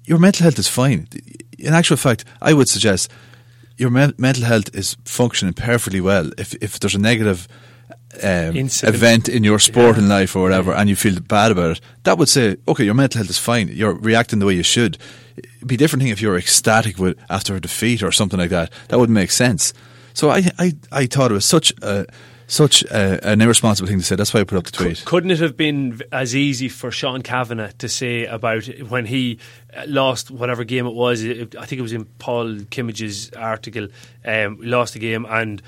your 0.05 0.19
mental 0.19 0.43
health 0.43 0.59
is 0.59 0.67
fine. 0.67 1.07
In 1.59 1.73
actual 1.73 1.97
fact, 1.97 2.25
I 2.41 2.53
would 2.53 2.69
suggest 2.69 3.11
your 3.77 3.89
men- 3.91 4.13
mental 4.17 4.43
health 4.45 4.73
is 4.75 4.95
functioning 5.05 5.53
perfectly 5.53 6.01
well. 6.01 6.31
If 6.37 6.53
if 6.61 6.79
there's 6.79 6.95
a 6.95 6.99
negative 6.99 7.47
um, 8.23 8.55
event 8.83 9.29
in 9.29 9.43
your 9.43 9.59
sporting 9.59 10.03
Yeah. 10.07 10.19
life 10.19 10.35
or 10.35 10.41
whatever, 10.43 10.73
and 10.73 10.89
you 10.89 10.95
feel 10.95 11.19
bad 11.21 11.51
about 11.51 11.71
it, 11.77 11.81
that 12.03 12.17
would 12.17 12.29
say, 12.29 12.55
okay, 12.67 12.83
your 12.85 12.93
mental 12.95 13.19
health 13.19 13.29
is 13.29 13.37
fine. 13.39 13.67
You're 13.69 13.93
reacting 13.95 14.39
the 14.39 14.45
way 14.45 14.55
you 14.55 14.63
should. 14.63 14.97
It'd 15.37 15.67
be 15.67 15.75
a 15.75 15.77
different 15.77 16.03
thing 16.03 16.11
if 16.11 16.21
you're 16.21 16.37
ecstatic 16.37 16.97
with 16.97 17.17
after 17.29 17.55
a 17.55 17.61
defeat 17.61 18.03
or 18.03 18.11
something 18.11 18.39
like 18.39 18.49
that. 18.49 18.71
That 18.89 18.99
wouldn't 18.99 19.15
make 19.15 19.31
sense. 19.31 19.73
So 20.13 20.29
I 20.29 20.49
I, 20.59 20.73
I 20.91 21.05
thought 21.05 21.31
it 21.31 21.35
was 21.35 21.45
such 21.45 21.73
a 21.81 22.05
such 22.51 22.83
a, 22.83 23.25
an 23.25 23.41
irresponsible 23.41 23.87
thing 23.87 23.99
to 23.99 24.03
say. 24.03 24.15
That's 24.17 24.33
why 24.33 24.41
I 24.41 24.43
put 24.43 24.57
up 24.57 24.65
the 24.65 24.71
tweet. 24.71 25.05
Couldn't 25.05 25.31
it 25.31 25.39
have 25.39 25.55
been 25.55 26.01
as 26.11 26.35
easy 26.35 26.67
for 26.67 26.91
Sean 26.91 27.21
Cavanagh 27.21 27.71
to 27.77 27.87
say 27.87 28.25
about 28.25 28.65
when 28.89 29.05
he 29.05 29.39
uh, 29.73 29.85
lost 29.87 30.29
whatever 30.29 30.65
game 30.65 30.85
it 30.85 30.93
was? 30.93 31.23
I 31.23 31.45
think 31.45 31.73
it 31.73 31.81
was 31.81 31.93
in 31.93 32.05
Paul 32.19 32.59
Kimmage's 32.69 33.31
article. 33.31 33.87
Um, 34.25 34.57
lost 34.59 34.93
the 34.93 34.99
game, 34.99 35.25
and 35.29 35.61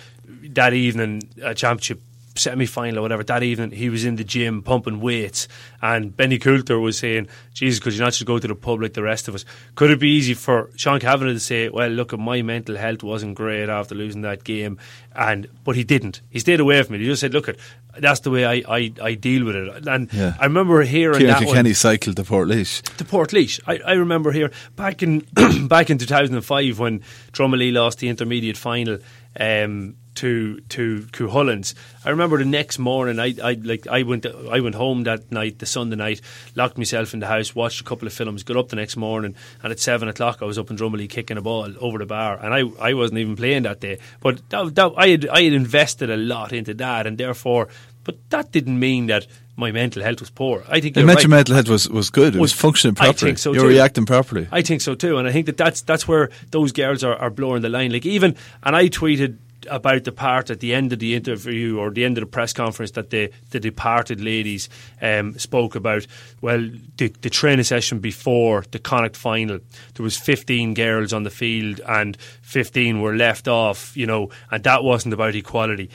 that 0.49 0.74
evening, 0.74 1.24
a 1.41 1.55
championship 1.55 2.01
semi 2.36 2.65
final 2.65 2.99
or 2.99 3.01
whatever, 3.03 3.23
that 3.23 3.43
evening 3.43 3.71
he 3.71 3.89
was 3.89 4.05
in 4.05 4.15
the 4.15 4.23
gym 4.23 4.61
pumping 4.61 4.99
weights, 4.99 5.47
and 5.81 6.15
Benny 6.15 6.39
Coulter 6.39 6.79
was 6.79 6.97
saying, 6.97 7.27
Jesus, 7.53 7.79
could 7.79 7.93
you 7.93 7.99
not 7.99 8.13
just 8.13 8.25
go 8.25 8.39
to 8.39 8.47
the 8.47 8.55
pub 8.55 8.81
like 8.81 8.93
the 8.93 9.03
rest 9.03 9.27
of 9.27 9.36
us? 9.36 9.45
Could 9.75 9.91
it 9.91 9.99
be 9.99 10.09
easy 10.09 10.34
for 10.34 10.69
Sean 10.75 10.99
Cavanagh 10.99 11.34
to 11.34 11.39
say, 11.39 11.69
Well, 11.69 11.89
look, 11.89 12.13
at 12.13 12.19
my 12.19 12.41
mental 12.41 12.75
health 12.75 13.03
wasn't 13.03 13.36
great 13.36 13.69
after 13.69 13.93
losing 13.95 14.21
that 14.21 14.43
game, 14.43 14.77
and 15.15 15.47
but 15.63 15.75
he 15.75 15.84
didn't. 15.84 16.21
He 16.29 16.39
stayed 16.39 16.59
away 16.59 16.81
from 16.84 16.95
it. 16.95 16.99
He 17.01 17.05
just 17.05 17.21
said, 17.21 17.34
Look, 17.34 17.49
at 17.49 17.57
that's 17.99 18.21
the 18.21 18.31
way 18.31 18.43
I, 18.43 18.63
I, 18.67 18.91
I 18.99 19.13
deal 19.13 19.45
with 19.45 19.55
it. 19.55 19.88
And 19.88 20.11
Yeah. 20.11 20.34
I 20.39 20.45
remember 20.45 20.81
hearing 20.81 21.19
Kieran 21.19 21.34
that 21.36 21.43
Kilkenny 21.43 21.73
cycled 21.73 22.15
to 22.15 22.23
Portlaoise. 22.23 22.81
to 22.97 23.03
Portlaoise. 23.05 23.59
I, 23.67 23.77
I 23.86 23.93
remember 23.93 24.31
here 24.31 24.49
back 24.75 25.03
in 25.03 25.19
back 25.67 25.91
in 25.91 25.99
2005 25.99 26.79
when 26.79 27.01
Drummondley 27.34 27.71
lost 27.71 27.99
the 27.99 28.09
intermediate 28.09 28.57
final 28.57 28.97
um, 29.39 29.95
to 30.16 30.59
to 30.70 31.07
Cuchulain's. 31.11 31.74
I 32.05 32.09
remember 32.11 32.38
the 32.38 32.45
next 32.45 32.80
morning. 32.80 33.20
I, 33.20 33.34
I 33.43 33.53
like 33.53 33.88
I 33.88 34.03
went 34.03 34.26
I 34.26 34.59
went 34.59 34.76
home 34.76 35.03
that 35.03 35.32
night, 35.32 35.59
the 35.59 35.66
Sunday 35.66 35.95
night, 35.95 36.22
locked 36.55 36.78
myself 36.78 37.14
in 37.14 37.20
the 37.20 37.28
house, 37.28 37.55
watched 37.55 37.82
a 37.82 37.84
couple 37.84 38.07
of 38.07 38.14
films, 38.14 38.43
got 38.43 38.57
up 38.57 38.70
the 38.70 38.76
next 38.76 38.95
morning, 38.95 39.36
and 39.64 39.72
at 39.72 39.80
seven 39.80 40.07
o'clock 40.07 40.39
I 40.41 40.45
was 40.45 40.57
up 40.59 40.70
in 40.70 40.78
Drummondley 40.78 41.09
kicking 41.09 41.38
a 41.38 41.41
ball 41.41 41.74
over 41.80 41.97
the 41.97 42.05
bar, 42.05 42.38
and 42.43 42.53
I, 42.53 42.64
I 42.80 42.93
wasn't 42.93 43.20
even 43.20 43.36
playing 43.36 43.64
that 43.64 43.80
day. 43.80 43.99
But 44.22 44.47
that, 44.49 44.76
that, 44.76 44.91
I 44.97 45.07
had 45.09 45.28
I 45.28 45.43
had 45.43 45.53
invested 45.53 46.09
a 46.09 46.18
lot 46.18 46.53
into 46.53 46.74
that, 46.76 47.07
and 47.07 47.18
therefore, 47.18 47.70
but 48.03 48.18
that 48.30 48.51
didn't 48.51 48.80
mean 48.80 49.07
that. 49.07 49.28
My 49.55 49.72
mental 49.72 50.01
health 50.01 50.20
was 50.20 50.32
poor. 50.32 50.64
I 50.68 50.80
think 50.80 50.97
You 50.97 51.05
right. 51.05 51.28
mental 51.30 51.53
health 51.53 51.70
was, 51.70 51.88
was 51.88 52.09
good. 52.09 52.36
It 52.36 52.39
was, 52.39 52.53
Was- 52.53 52.59
functioning 52.59 52.95
I 52.99 53.05
properly. 53.05 53.30
think 53.30 53.38
so 53.38 53.53
You're 53.53 53.66
too. 53.66 53.70
reacting 53.70 54.07
properly. 54.07 54.47
I 54.51 54.64
think 54.64 54.82
so 54.82 54.95
too, 54.95 55.20
and 55.20 55.28
I 55.28 55.32
think 55.32 55.45
that 55.45 55.57
that's 55.57 55.82
that's 55.82 56.07
where 56.07 56.32
those 56.49 56.72
girls 56.72 57.03
are, 57.03 57.16
are 57.16 57.30
blowing 57.30 57.61
the 57.61 57.70
line. 57.70 57.91
Like 57.91 58.03
even, 58.03 58.36
and 58.64 58.76
I 58.76 58.88
tweeted 58.89 59.38
about 59.70 60.03
the 60.03 60.11
part 60.11 60.49
at 60.49 60.59
the 60.59 60.74
end 60.74 60.93
of 60.93 60.99
the 60.99 61.16
interview 61.16 61.78
or 61.78 61.91
the 61.91 62.05
end 62.05 62.18
of 62.18 62.22
the 62.22 62.30
press 62.30 62.53
conference 62.53 62.91
that 62.91 63.09
the 63.09 63.32
the 63.51 63.59
departed 63.59 64.22
ladies 64.22 64.70
um, 65.01 65.38
spoke 65.38 65.76
about. 65.76 66.05
Well, 66.41 66.70
the, 66.97 67.09
the 67.22 67.30
training 67.30 67.64
session 67.64 67.99
before 67.99 68.64
the 68.72 68.80
Connacht 68.80 69.18
final, 69.18 69.59
there 69.95 70.03
was 70.03 70.18
15 70.18 70.74
girls 70.74 71.14
on 71.14 71.24
the 71.24 71.30
field 71.30 71.82
and 71.88 72.18
15 72.41 73.01
were 73.01 73.16
left 73.16 73.47
off. 73.47 73.95
You 73.95 74.07
know, 74.07 74.30
and 74.51 74.64
that 74.64 74.84
wasn't 74.84 75.14
about 75.14 75.36
equality. 75.36 75.89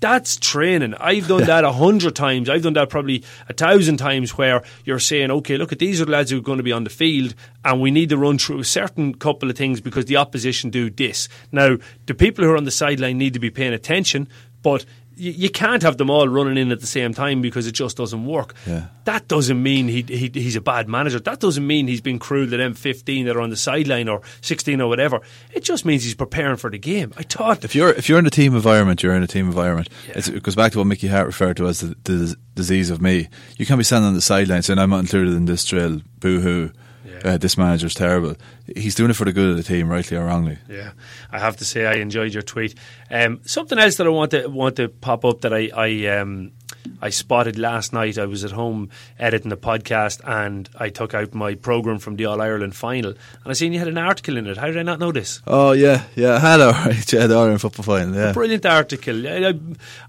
That's 0.00 0.36
training. 0.36 0.94
I've 0.94 1.26
done 1.26 1.44
that 1.44 1.64
a 1.64 1.72
hundred 1.72 2.14
times. 2.14 2.48
I've 2.48 2.62
done 2.62 2.74
that 2.74 2.88
probably 2.88 3.24
a 3.48 3.52
thousand 3.52 3.96
times 3.96 4.38
where 4.38 4.62
you're 4.84 5.00
saying, 5.00 5.30
okay, 5.30 5.56
look 5.56 5.72
at 5.72 5.80
these 5.80 6.00
are 6.00 6.04
the 6.04 6.12
lads 6.12 6.30
who 6.30 6.38
are 6.38 6.42
going 6.42 6.58
to 6.58 6.62
be 6.62 6.72
on 6.72 6.84
the 6.84 6.90
field 6.90 7.34
and 7.64 7.80
we 7.80 7.90
need 7.90 8.10
to 8.10 8.16
run 8.16 8.38
through 8.38 8.60
a 8.60 8.64
certain 8.64 9.14
couple 9.14 9.50
of 9.50 9.56
things 9.56 9.80
because 9.80 10.04
the 10.04 10.16
opposition 10.16 10.70
do 10.70 10.88
this. 10.88 11.28
Now, 11.50 11.78
the 12.06 12.14
people 12.14 12.44
who 12.44 12.50
are 12.52 12.56
on 12.56 12.64
the 12.64 12.70
sideline 12.70 13.18
need 13.18 13.32
to 13.34 13.40
be 13.40 13.50
paying 13.50 13.72
attention, 13.72 14.28
but 14.62 14.84
you, 15.18 15.32
you 15.32 15.50
can't 15.50 15.82
have 15.82 15.98
them 15.98 16.10
all 16.10 16.28
running 16.28 16.56
in 16.56 16.72
at 16.72 16.80
the 16.80 16.86
same 16.86 17.12
time 17.12 17.42
because 17.42 17.66
it 17.66 17.72
just 17.72 17.96
doesn't 17.96 18.24
work. 18.24 18.54
Yeah. 18.66 18.86
That 19.04 19.28
doesn't 19.28 19.62
mean 19.62 19.88
he, 19.88 20.02
he 20.02 20.30
he's 20.32 20.56
a 20.56 20.60
bad 20.60 20.88
manager. 20.88 21.18
That 21.18 21.40
doesn't 21.40 21.66
mean 21.66 21.88
he's 21.88 22.00
been 22.00 22.18
cruel 22.18 22.48
to 22.48 22.56
them 22.56 22.74
15 22.74 23.26
that 23.26 23.36
are 23.36 23.40
on 23.40 23.50
the 23.50 23.56
sideline 23.56 24.08
or 24.08 24.22
16 24.40 24.80
or 24.80 24.88
whatever. 24.88 25.20
It 25.52 25.64
just 25.64 25.84
means 25.84 26.04
he's 26.04 26.14
preparing 26.14 26.56
for 26.56 26.70
the 26.70 26.78
game. 26.78 27.12
I 27.16 27.22
thought 27.22 27.64
If 27.64 27.74
you're 27.74 27.90
if 27.90 28.08
you're 28.08 28.18
in 28.18 28.26
a 28.26 28.30
team 28.30 28.54
environment, 28.54 29.02
you're 29.02 29.14
in 29.14 29.22
a 29.22 29.26
team 29.26 29.46
environment. 29.46 29.88
It's, 30.08 30.28
it 30.28 30.42
goes 30.42 30.54
back 30.54 30.72
to 30.72 30.78
what 30.78 30.86
Mickey 30.86 31.08
Harte 31.08 31.26
referred 31.26 31.56
to 31.58 31.66
as 31.66 31.80
the, 31.80 31.96
the 32.04 32.36
disease 32.54 32.90
of 32.90 33.00
me. 33.00 33.28
You 33.56 33.66
can't 33.66 33.78
be 33.78 33.84
standing 33.84 34.08
on 34.08 34.14
the 34.14 34.20
sideline 34.20 34.62
saying 34.62 34.78
I'm 34.78 34.90
not 34.90 35.00
included 35.00 35.34
in 35.34 35.46
this 35.46 35.64
drill. 35.64 36.00
Boo 36.20 36.40
hoo. 36.40 36.70
Yeah. 37.24 37.32
Uh, 37.32 37.36
this 37.38 37.56
manager's 37.58 37.94
terrible. 37.94 38.34
He's 38.76 38.94
doing 38.94 39.10
it 39.10 39.14
for 39.14 39.24
the 39.24 39.32
good 39.32 39.50
of 39.50 39.56
the 39.56 39.62
team, 39.62 39.88
rightly 39.88 40.16
or 40.16 40.24
wrongly. 40.26 40.58
Yeah, 40.68 40.92
I 41.30 41.38
have 41.38 41.56
to 41.56 41.64
say 41.64 41.86
I 41.86 41.94
enjoyed 41.94 42.32
your 42.32 42.42
tweet. 42.42 42.74
Um, 43.10 43.40
something 43.44 43.78
else 43.78 43.96
that 43.96 44.06
I 44.06 44.10
want 44.10 44.30
to 44.32 44.46
want 44.48 44.76
to 44.76 44.88
pop 44.88 45.24
up 45.24 45.40
that 45.42 45.52
I 45.52 45.70
I, 45.74 46.18
um, 46.18 46.52
I 47.02 47.10
spotted 47.10 47.58
last 47.58 47.92
night. 47.92 48.18
I 48.18 48.26
was 48.26 48.44
at 48.44 48.50
home 48.52 48.90
editing 49.18 49.50
the 49.50 49.56
podcast 49.56 50.20
and 50.24 50.68
I 50.78 50.88
took 50.88 51.14
out 51.14 51.34
my 51.34 51.54
program 51.54 51.98
from 51.98 52.16
the 52.16 52.26
All 52.26 52.40
Ireland 52.40 52.74
final 52.76 53.10
and 53.10 53.46
I 53.46 53.52
seen 53.52 53.72
you 53.72 53.78
had 53.78 53.88
an 53.88 53.98
article 53.98 54.36
in 54.36 54.46
it. 54.46 54.56
How 54.56 54.66
did 54.66 54.76
I 54.78 54.82
not 54.82 54.98
know 54.98 55.12
this? 55.12 55.40
Oh 55.46 55.72
yeah, 55.72 56.04
yeah. 56.16 56.34
I 56.36 56.38
had 56.38 56.60
all 56.62 56.72
right. 56.72 57.12
Yeah, 57.12 57.26
the 57.26 57.36
Ireland 57.36 57.60
football 57.60 57.84
final. 57.84 58.14
Yeah. 58.14 58.32
Brilliant 58.32 58.66
article. 58.66 59.26
I, 59.26 59.54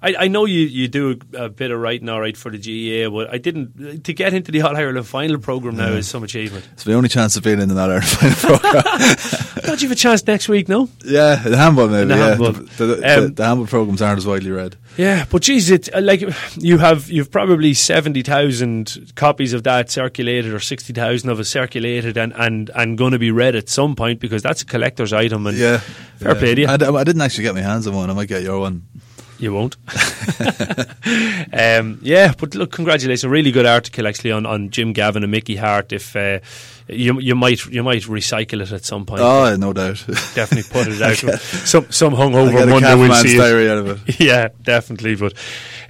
I, 0.02 0.16
I 0.20 0.28
know 0.28 0.46
you, 0.46 0.62
you 0.62 0.88
do 0.88 1.20
a, 1.34 1.46
a 1.46 1.50
bit 1.50 1.72
of 1.72 1.80
writing 1.80 2.10
all 2.10 2.20
right 2.22 2.36
for 2.38 2.52
the 2.52 2.58
GAA, 2.58 3.10
but 3.10 3.34
I 3.34 3.38
didn't 3.38 4.04
to 4.04 4.14
get 4.14 4.34
into 4.34 4.52
the 4.52 4.62
All 4.62 4.76
Ireland 4.76 5.08
final 5.08 5.38
program 5.40 5.76
now 5.78 5.90
is 5.94 6.08
some 6.08 6.24
achievement. 6.24 6.68
It's 6.74 6.84
the 6.84 6.94
only 6.94 7.10
chance 7.10 7.36
of 7.36 7.44
being 7.44 7.60
in 7.62 7.70
the 7.70 7.76
All 7.76 7.90
Ireland 7.90 8.06
final 8.06 8.60
program. 8.60 8.84
Don't 9.64 9.82
you 9.82 9.88
have 9.88 9.92
a 9.98 10.00
chance 10.00 10.26
next 10.26 10.50
week? 10.50 10.68
No. 10.68 10.90
yeah, 11.06 11.36
the 11.36 11.58
handball 11.58 11.88
maybe. 11.88 12.08
the 12.10 12.16
yeah, 12.18 12.28
handball. 12.30 12.52
The, 12.54 12.62
the, 12.62 12.86
the, 12.96 13.18
Um, 13.18 13.34
the 13.34 13.46
handball 13.46 13.68
programs 13.68 14.02
aren't 14.02 14.18
as 14.18 14.26
widely 14.28 14.52
read. 14.52 14.76
Yeah, 14.98 15.26
but 15.30 15.42
geez, 15.44 15.70
it 15.72 15.94
uh, 15.96 16.02
like 16.02 16.22
you 16.58 16.69
have 16.78 17.10
you've 17.10 17.32
probably 17.32 17.74
seventy 17.74 18.22
thousand 18.22 19.14
copies 19.16 19.54
of 19.54 19.64
that 19.64 19.90
circulated, 19.90 20.54
or 20.54 20.60
sixty 20.60 20.94
thousand 20.94 21.30
of 21.30 21.40
it 21.40 21.46
circulated, 21.46 22.18
and 22.18 22.34
and 22.36 22.70
and 22.76 22.98
going 22.98 23.12
to 23.12 23.20
be 23.20 23.32
read 23.32 23.56
at 23.56 23.68
some 23.70 23.96
point 23.96 24.20
because 24.20 24.44
that's 24.44 24.62
a 24.62 24.66
collector's 24.66 25.12
item. 25.12 25.48
And 25.48 25.58
Yeah, 25.58 25.78
fair 26.18 26.34
yeah. 26.34 26.40
play 26.40 26.56
to 26.56 26.62
you. 26.62 26.68
I, 26.68 26.74
I 26.74 27.04
didn't 27.04 27.22
actually 27.22 27.44
get 27.44 27.56
my 27.56 27.62
hands 27.62 27.88
on 27.88 27.96
one. 27.96 28.10
I 28.10 28.14
might 28.14 28.28
get 28.28 28.44
your 28.44 28.60
one. 28.60 28.84
You 29.40 29.54
won't. 29.54 29.78
um, 31.54 32.00
yeah, 32.02 32.34
but 32.38 32.56
look, 32.56 32.72
congratulations! 32.74 33.24
A 33.24 33.30
really 33.30 33.52
good 33.52 33.66
article 33.66 34.06
actually 34.06 34.32
on, 34.32 34.46
on 34.46 34.70
Jim 34.70 34.92
Gavin 34.92 35.24
and 35.24 35.32
Mickey 35.32 35.56
Harte. 35.56 35.94
If 35.94 36.14
uh, 36.16 36.40
you 36.90 37.20
you 37.20 37.36
might 37.36 37.66
you 37.68 37.84
might 37.84 38.04
recycle 38.04 38.62
it 38.62 38.72
at 38.72 38.84
some 38.86 39.06
point. 39.06 39.22
Oh, 39.22 39.56
no 39.56 39.74
doubt. 39.74 40.04
definitely 40.36 40.64
put 40.64 40.88
it 40.88 41.02
out. 41.34 41.40
some 41.40 41.92
some 41.92 42.14
hungover 42.14 42.48
I'll 42.48 42.52
get 42.52 42.64
a 42.64 42.72
Monday 42.72 42.96
we'll 42.96 43.14
see 43.16 43.38
diary 43.38 43.70
out 43.70 43.78
of 43.80 44.08
it. 44.08 44.20
Yeah, 44.20 44.50
definitely. 44.62 45.16
But 45.16 45.34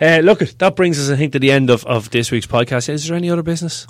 uh, 0.02 0.20
look, 0.24 0.39
that 0.39 0.76
brings 0.76 1.00
us, 1.00 1.10
I 1.10 1.16
think, 1.18 1.34
to 1.34 1.39
the 1.39 1.52
end 1.52 1.70
of, 1.70 1.86
of 1.86 2.10
this 2.12 2.32
week's 2.32 2.47
podcast. 2.47 2.89
Is 2.89 3.08
there 3.08 3.18
any 3.18 3.30
other 3.30 3.43
business? 3.43 3.88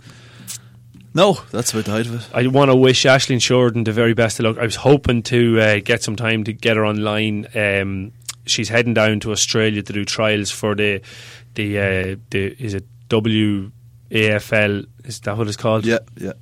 No, 1.13 1.39
that's 1.51 1.71
about 1.71 1.85
the 1.85 1.91
height 1.91 2.05
of 2.05 2.15
it. 2.15 2.27
I 2.33 2.45
want 2.47 2.69
to 2.69 2.75
wish 2.75 3.05
Ashley 3.05 3.39
Shorten 3.39 3.83
the 3.83 3.91
very 3.91 4.13
best 4.13 4.39
of 4.39 4.45
luck. 4.45 4.57
I 4.59 4.63
was 4.63 4.75
hoping 4.75 5.23
to 5.23 5.59
uh, 5.59 5.79
get 5.83 6.03
some 6.03 6.15
time 6.15 6.43
to 6.43 6.53
get 6.53 6.77
her 6.77 6.85
online. 6.85 7.47
Um, 7.55 8.11
she's 8.45 8.69
heading 8.69 8.93
down 8.93 9.19
to 9.21 9.31
Australia 9.31 9.81
to 9.81 9.93
do 9.93 10.05
trials 10.05 10.51
for 10.51 10.75
the 10.75 11.01
the 11.55 11.79
uh, 11.79 12.15
the 12.29 12.55
is 12.63 12.75
it 12.75 12.85
WAFL? 13.09 14.85
Is 15.03 15.19
that 15.21 15.37
what 15.37 15.47
it's 15.47 15.57
called? 15.57 15.85
Yeah, 15.85 15.99
yeah. 16.15 16.33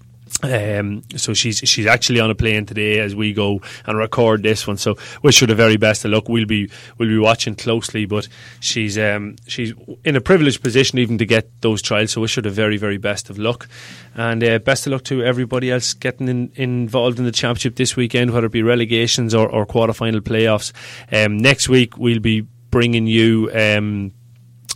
Um, 0.43 1.03
so 1.15 1.33
she's 1.33 1.59
she's 1.59 1.85
actually 1.85 2.19
on 2.19 2.29
a 2.29 2.35
plane 2.35 2.65
today 2.65 2.99
as 2.99 3.15
we 3.15 3.33
go 3.33 3.61
and 3.85 3.97
record 3.97 4.43
this 4.43 4.67
one. 4.67 4.77
So 4.77 4.95
wish 5.23 5.39
her 5.39 5.47
the 5.47 5.55
very 5.55 5.77
best 5.77 6.05
of 6.05 6.11
luck. 6.11 6.29
We'll 6.29 6.45
be 6.45 6.69
we'll 6.97 7.09
be 7.09 7.17
watching 7.17 7.55
closely, 7.55 8.05
but 8.05 8.27
she's 8.59 8.97
um, 8.97 9.35
she's 9.47 9.73
in 10.03 10.15
a 10.15 10.21
privileged 10.21 10.61
position 10.61 10.99
even 10.99 11.17
to 11.17 11.25
get 11.25 11.61
those 11.61 11.81
trials. 11.81 12.11
So 12.11 12.21
wish 12.21 12.35
her 12.35 12.41
the 12.41 12.49
very 12.49 12.77
very 12.77 12.97
best 12.97 13.29
of 13.29 13.37
luck, 13.37 13.67
and 14.15 14.43
uh, 14.43 14.59
best 14.59 14.85
of 14.85 14.93
luck 14.93 15.03
to 15.05 15.23
everybody 15.23 15.71
else 15.71 15.93
getting 15.93 16.27
in, 16.27 16.51
involved 16.55 17.19
in 17.19 17.25
the 17.25 17.31
championship 17.31 17.75
this 17.75 17.95
weekend, 17.95 18.31
whether 18.31 18.47
it 18.47 18.51
be 18.51 18.63
relegations 18.63 19.33
or, 19.33 19.49
or 19.49 19.65
quarter 19.65 19.93
final 19.93 20.21
playoffs. 20.21 20.71
Um, 21.11 21.37
next 21.37 21.69
week 21.69 21.97
we'll 21.97 22.19
be 22.19 22.41
bringing 22.69 23.07
you. 23.07 23.49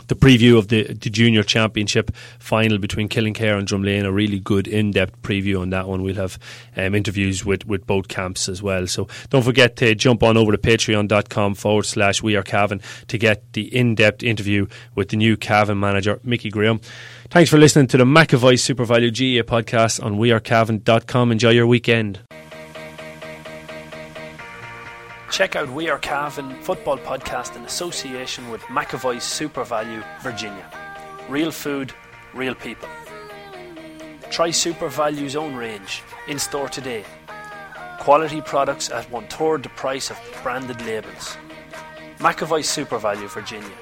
The 0.08 0.16
preview 0.16 0.58
of 0.58 0.68
the, 0.68 0.84
the 0.84 1.10
junior 1.10 1.44
championship 1.44 2.14
final 2.40 2.78
between 2.78 3.10
Killinkere 3.10 3.58
and 3.58 3.68
Drumlane. 3.68 4.06
A 4.06 4.12
really 4.12 4.40
good 4.40 4.68
in-depth 4.68 5.22
preview 5.22 5.60
on 5.60 5.70
that 5.72 5.88
one. 5.88 6.02
We'll 6.04 6.16
have 6.16 6.38
um, 6.76 6.96
interviews 6.96 7.46
with, 7.46 7.66
with 7.66 7.86
both 7.88 8.08
camps 8.08 8.50
as 8.50 8.62
well. 8.62 8.88
So 8.88 9.08
don't 9.30 9.44
forget 9.44 9.76
to 9.78 9.96
jump 9.96 10.24
on 10.24 10.38
over 10.38 10.52
to 10.52 10.58
patreon.com 10.58 11.56
forward 11.56 11.86
slash 11.86 12.22
we 12.22 12.36
are 12.36 12.44
Cavan 12.44 12.82
to 13.08 13.18
get 13.18 13.54
the 13.54 13.74
in-depth 13.76 14.24
interview 14.24 14.68
with 14.96 15.10
the 15.10 15.18
new 15.18 15.38
Cavan 15.38 15.80
manager, 15.80 16.20
Mickey 16.24 16.50
Graham. 16.50 16.82
Thanks 17.30 17.50
for 17.50 17.58
listening 17.58 17.88
to 17.88 17.98
the 17.98 18.06
McAvoy 18.06 18.60
Super 18.60 18.84
Value 18.84 19.10
GAA 19.10 19.48
podcast 19.48 20.04
on 20.04 20.18
wearecavan.com. 20.18 21.32
Enjoy 21.32 21.52
your 21.52 21.68
weekend. 21.68 22.20
Check 25.32 25.56
out 25.56 25.70
We 25.70 25.90
Are 25.90 25.98
Cavan 25.98 26.62
football 26.62 26.98
podcast 26.98 27.56
in 27.56 27.64
association 27.64 28.50
with 28.50 28.60
McAvoy's 28.64 29.24
SuperValu, 29.24 30.04
Virginia. 30.20 30.70
Real 31.30 31.52
food, 31.52 31.94
real 32.34 32.54
people. 32.54 32.90
Try 34.30 34.50
SuperValu's 34.50 35.38
own 35.38 35.56
range 35.56 36.04
in 36.28 36.38
store 36.38 36.68
today. 36.68 37.06
Quality 38.02 38.42
products 38.42 38.90
at 38.90 39.10
one 39.10 39.26
third 39.30 39.64
the 39.64 39.70
price 39.70 40.12
of 40.12 40.20
branded 40.44 40.82
labels. 40.86 41.38
McAvoy 42.18 42.66
Super 42.66 42.98
Value, 42.98 43.30
Virginia. 43.30 43.78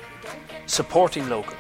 Supporting 0.68 1.30
local 1.30 1.58